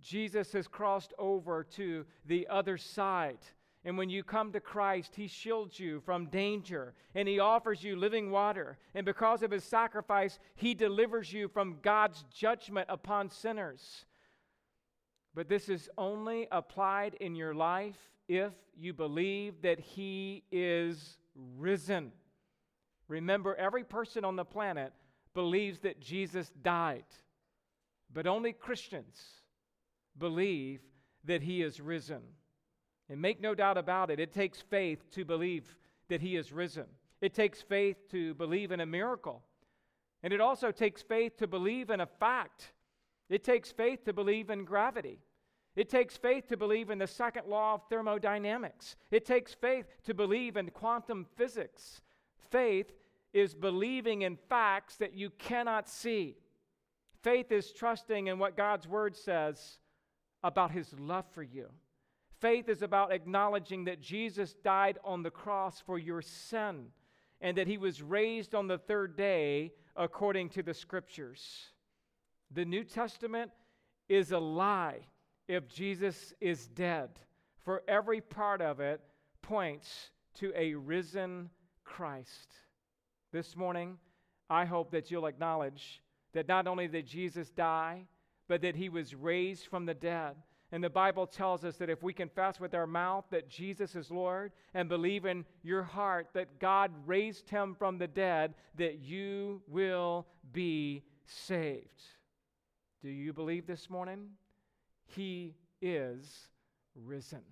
Jesus 0.00 0.52
has 0.52 0.68
crossed 0.68 1.12
over 1.18 1.64
to 1.64 2.04
the 2.26 2.46
other 2.48 2.76
side. 2.78 3.38
And 3.84 3.98
when 3.98 4.10
you 4.10 4.22
come 4.22 4.52
to 4.52 4.60
Christ, 4.60 5.14
He 5.16 5.26
shields 5.26 5.78
you 5.78 6.00
from 6.00 6.26
danger 6.26 6.94
and 7.14 7.26
He 7.26 7.38
offers 7.38 7.82
you 7.82 7.96
living 7.96 8.30
water. 8.30 8.78
And 8.94 9.04
because 9.04 9.42
of 9.42 9.50
His 9.50 9.64
sacrifice, 9.64 10.38
He 10.54 10.74
delivers 10.74 11.32
you 11.32 11.48
from 11.48 11.78
God's 11.82 12.24
judgment 12.32 12.86
upon 12.88 13.30
sinners. 13.30 14.06
But 15.34 15.48
this 15.48 15.68
is 15.68 15.88
only 15.98 16.46
applied 16.52 17.14
in 17.14 17.34
your 17.34 17.54
life 17.54 17.96
if 18.28 18.52
you 18.78 18.92
believe 18.92 19.62
that 19.62 19.80
He 19.80 20.44
is 20.52 21.18
risen. 21.58 22.12
Remember, 23.08 23.54
every 23.56 23.84
person 23.84 24.24
on 24.24 24.36
the 24.36 24.44
planet 24.44 24.92
believes 25.34 25.80
that 25.80 26.00
Jesus 26.00 26.50
died, 26.62 27.04
but 28.12 28.26
only 28.26 28.52
Christians 28.52 29.42
believe 30.18 30.80
that 31.24 31.42
he 31.42 31.62
is 31.62 31.80
risen. 31.80 32.22
And 33.12 33.20
make 33.20 33.42
no 33.42 33.54
doubt 33.54 33.76
about 33.76 34.10
it, 34.10 34.18
it 34.18 34.32
takes 34.32 34.62
faith 34.62 35.04
to 35.10 35.22
believe 35.26 35.76
that 36.08 36.22
he 36.22 36.34
is 36.34 36.50
risen. 36.50 36.86
It 37.20 37.34
takes 37.34 37.60
faith 37.60 38.10
to 38.10 38.32
believe 38.32 38.72
in 38.72 38.80
a 38.80 38.86
miracle. 38.86 39.42
And 40.22 40.32
it 40.32 40.40
also 40.40 40.70
takes 40.70 41.02
faith 41.02 41.36
to 41.36 41.46
believe 41.46 41.90
in 41.90 42.00
a 42.00 42.06
fact. 42.06 42.72
It 43.28 43.44
takes 43.44 43.70
faith 43.70 44.06
to 44.06 44.14
believe 44.14 44.48
in 44.48 44.64
gravity. 44.64 45.18
It 45.76 45.90
takes 45.90 46.16
faith 46.16 46.48
to 46.48 46.56
believe 46.56 46.88
in 46.88 46.96
the 46.96 47.06
second 47.06 47.48
law 47.48 47.74
of 47.74 47.82
thermodynamics. 47.90 48.96
It 49.10 49.26
takes 49.26 49.52
faith 49.52 49.84
to 50.04 50.14
believe 50.14 50.56
in 50.56 50.70
quantum 50.70 51.26
physics. 51.36 52.00
Faith 52.50 52.94
is 53.34 53.54
believing 53.54 54.22
in 54.22 54.38
facts 54.48 54.96
that 54.96 55.12
you 55.12 55.28
cannot 55.36 55.86
see. 55.86 56.38
Faith 57.22 57.52
is 57.52 57.72
trusting 57.72 58.28
in 58.28 58.38
what 58.38 58.56
God's 58.56 58.88
word 58.88 59.14
says 59.14 59.80
about 60.42 60.70
his 60.70 60.98
love 60.98 61.26
for 61.34 61.42
you. 61.42 61.68
Faith 62.42 62.68
is 62.68 62.82
about 62.82 63.12
acknowledging 63.12 63.84
that 63.84 64.00
Jesus 64.00 64.54
died 64.64 64.98
on 65.04 65.22
the 65.22 65.30
cross 65.30 65.80
for 65.80 65.96
your 65.96 66.20
sin 66.20 66.88
and 67.40 67.56
that 67.56 67.68
he 67.68 67.78
was 67.78 68.02
raised 68.02 68.52
on 68.52 68.66
the 68.66 68.78
third 68.78 69.16
day 69.16 69.72
according 69.94 70.48
to 70.48 70.60
the 70.60 70.74
scriptures. 70.74 71.68
The 72.50 72.64
New 72.64 72.82
Testament 72.82 73.52
is 74.08 74.32
a 74.32 74.40
lie 74.40 75.06
if 75.46 75.68
Jesus 75.68 76.34
is 76.40 76.66
dead, 76.66 77.10
for 77.64 77.84
every 77.86 78.20
part 78.20 78.60
of 78.60 78.80
it 78.80 79.00
points 79.40 80.10
to 80.34 80.52
a 80.56 80.74
risen 80.74 81.48
Christ. 81.84 82.54
This 83.32 83.54
morning, 83.54 83.98
I 84.50 84.64
hope 84.64 84.90
that 84.90 85.12
you'll 85.12 85.26
acknowledge 85.26 86.02
that 86.32 86.48
not 86.48 86.66
only 86.66 86.88
did 86.88 87.06
Jesus 87.06 87.50
die, 87.50 88.02
but 88.48 88.62
that 88.62 88.74
he 88.74 88.88
was 88.88 89.14
raised 89.14 89.68
from 89.68 89.86
the 89.86 89.94
dead. 89.94 90.34
And 90.72 90.82
the 90.82 90.88
Bible 90.90 91.26
tells 91.26 91.64
us 91.64 91.76
that 91.76 91.90
if 91.90 92.02
we 92.02 92.14
confess 92.14 92.58
with 92.58 92.74
our 92.74 92.86
mouth 92.86 93.26
that 93.30 93.50
Jesus 93.50 93.94
is 93.94 94.10
Lord 94.10 94.52
and 94.72 94.88
believe 94.88 95.26
in 95.26 95.44
your 95.62 95.82
heart 95.82 96.28
that 96.32 96.58
God 96.58 96.90
raised 97.06 97.50
him 97.50 97.74
from 97.74 97.98
the 97.98 98.08
dead, 98.08 98.54
that 98.78 98.98
you 98.98 99.60
will 99.68 100.26
be 100.50 101.02
saved. 101.26 102.02
Do 103.02 103.10
you 103.10 103.34
believe 103.34 103.66
this 103.66 103.90
morning? 103.90 104.30
He 105.04 105.54
is 105.82 106.48
risen. 106.94 107.42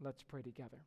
Let's 0.00 0.22
pray 0.22 0.40
together. 0.40 0.78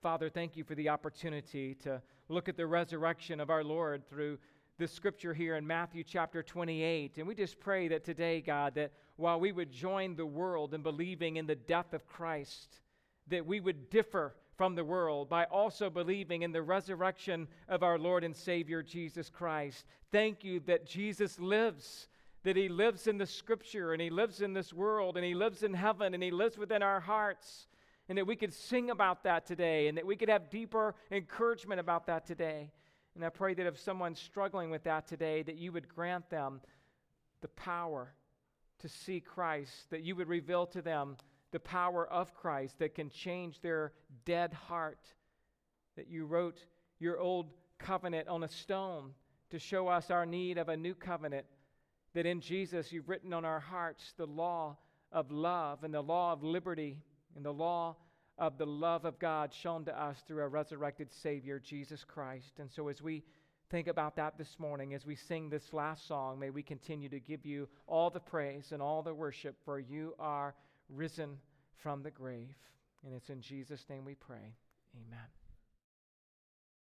Father, 0.00 0.30
thank 0.30 0.56
you 0.56 0.62
for 0.62 0.76
the 0.76 0.88
opportunity 0.88 1.74
to 1.74 2.00
look 2.28 2.48
at 2.48 2.56
the 2.56 2.66
resurrection 2.66 3.40
of 3.40 3.50
our 3.50 3.64
Lord 3.64 4.08
through 4.08 4.38
this 4.78 4.92
scripture 4.92 5.34
here 5.34 5.56
in 5.56 5.66
Matthew 5.66 6.04
chapter 6.04 6.40
28. 6.40 7.18
And 7.18 7.26
we 7.26 7.34
just 7.34 7.58
pray 7.58 7.88
that 7.88 8.04
today, 8.04 8.40
God, 8.40 8.76
that 8.76 8.92
while 9.16 9.40
we 9.40 9.50
would 9.50 9.72
join 9.72 10.14
the 10.14 10.24
world 10.24 10.72
in 10.72 10.82
believing 10.82 11.36
in 11.36 11.46
the 11.46 11.56
death 11.56 11.92
of 11.92 12.06
Christ, 12.06 12.80
that 13.26 13.44
we 13.44 13.58
would 13.58 13.90
differ 13.90 14.36
from 14.56 14.76
the 14.76 14.84
world 14.84 15.28
by 15.28 15.44
also 15.46 15.90
believing 15.90 16.42
in 16.42 16.52
the 16.52 16.62
resurrection 16.62 17.48
of 17.68 17.82
our 17.82 17.98
Lord 17.98 18.22
and 18.22 18.36
Savior 18.36 18.80
Jesus 18.80 19.28
Christ. 19.28 19.84
Thank 20.12 20.44
you 20.44 20.60
that 20.66 20.86
Jesus 20.86 21.40
lives, 21.40 22.06
that 22.44 22.56
He 22.56 22.68
lives 22.68 23.08
in 23.08 23.18
the 23.18 23.26
scripture 23.26 23.92
and 23.92 24.00
He 24.00 24.10
lives 24.10 24.42
in 24.42 24.52
this 24.52 24.72
world 24.72 25.16
and 25.16 25.26
He 25.26 25.34
lives 25.34 25.64
in 25.64 25.74
heaven 25.74 26.14
and 26.14 26.22
He 26.22 26.30
lives 26.30 26.56
within 26.56 26.84
our 26.84 27.00
hearts. 27.00 27.66
And 28.08 28.16
that 28.16 28.28
we 28.28 28.36
could 28.36 28.54
sing 28.54 28.90
about 28.90 29.24
that 29.24 29.44
today 29.44 29.88
and 29.88 29.98
that 29.98 30.06
we 30.06 30.16
could 30.16 30.28
have 30.28 30.50
deeper 30.50 30.94
encouragement 31.10 31.80
about 31.80 32.06
that 32.06 32.24
today. 32.24 32.70
And 33.18 33.24
I 33.24 33.30
pray 33.30 33.52
that 33.52 33.66
if 33.66 33.80
someone's 33.80 34.20
struggling 34.20 34.70
with 34.70 34.84
that 34.84 35.08
today, 35.08 35.42
that 35.42 35.56
you 35.56 35.72
would 35.72 35.88
grant 35.88 36.30
them 36.30 36.60
the 37.40 37.48
power 37.48 38.14
to 38.78 38.88
see 38.88 39.18
Christ, 39.18 39.90
that 39.90 40.04
you 40.04 40.14
would 40.14 40.28
reveal 40.28 40.66
to 40.66 40.80
them 40.80 41.16
the 41.50 41.58
power 41.58 42.06
of 42.06 42.32
Christ 42.32 42.78
that 42.78 42.94
can 42.94 43.10
change 43.10 43.60
their 43.60 43.92
dead 44.24 44.52
heart, 44.52 45.00
that 45.96 46.06
you 46.06 46.26
wrote 46.26 46.64
your 47.00 47.18
old 47.18 47.50
covenant 47.80 48.28
on 48.28 48.44
a 48.44 48.48
stone 48.48 49.10
to 49.50 49.58
show 49.58 49.88
us 49.88 50.12
our 50.12 50.24
need 50.24 50.56
of 50.56 50.68
a 50.68 50.76
new 50.76 50.94
covenant, 50.94 51.46
that 52.14 52.24
in 52.24 52.40
Jesus 52.40 52.92
you've 52.92 53.08
written 53.08 53.32
on 53.32 53.44
our 53.44 53.58
hearts 53.58 54.14
the 54.16 54.26
law 54.26 54.76
of 55.10 55.32
love 55.32 55.82
and 55.82 55.92
the 55.92 56.00
law 56.00 56.32
of 56.32 56.44
liberty 56.44 57.02
and 57.34 57.44
the 57.44 57.52
law 57.52 57.96
of 58.38 58.58
the 58.58 58.66
love 58.66 59.04
of 59.04 59.18
God 59.18 59.52
shown 59.52 59.84
to 59.84 60.00
us 60.00 60.16
through 60.26 60.42
our 60.42 60.48
resurrected 60.48 61.08
Savior, 61.22 61.58
Jesus 61.58 62.04
Christ. 62.04 62.58
And 62.58 62.70
so, 62.70 62.88
as 62.88 63.02
we 63.02 63.24
think 63.70 63.88
about 63.88 64.16
that 64.16 64.38
this 64.38 64.56
morning, 64.58 64.94
as 64.94 65.04
we 65.04 65.16
sing 65.16 65.50
this 65.50 65.72
last 65.72 66.06
song, 66.06 66.38
may 66.38 66.50
we 66.50 66.62
continue 66.62 67.08
to 67.08 67.20
give 67.20 67.44
you 67.44 67.68
all 67.86 68.10
the 68.10 68.20
praise 68.20 68.72
and 68.72 68.80
all 68.80 69.02
the 69.02 69.14
worship, 69.14 69.56
for 69.64 69.78
you 69.78 70.14
are 70.18 70.54
risen 70.88 71.36
from 71.82 72.02
the 72.02 72.10
grave. 72.10 72.54
And 73.04 73.14
it's 73.14 73.30
in 73.30 73.40
Jesus' 73.40 73.84
name 73.88 74.04
we 74.04 74.14
pray. 74.14 74.54
Amen. 74.94 75.47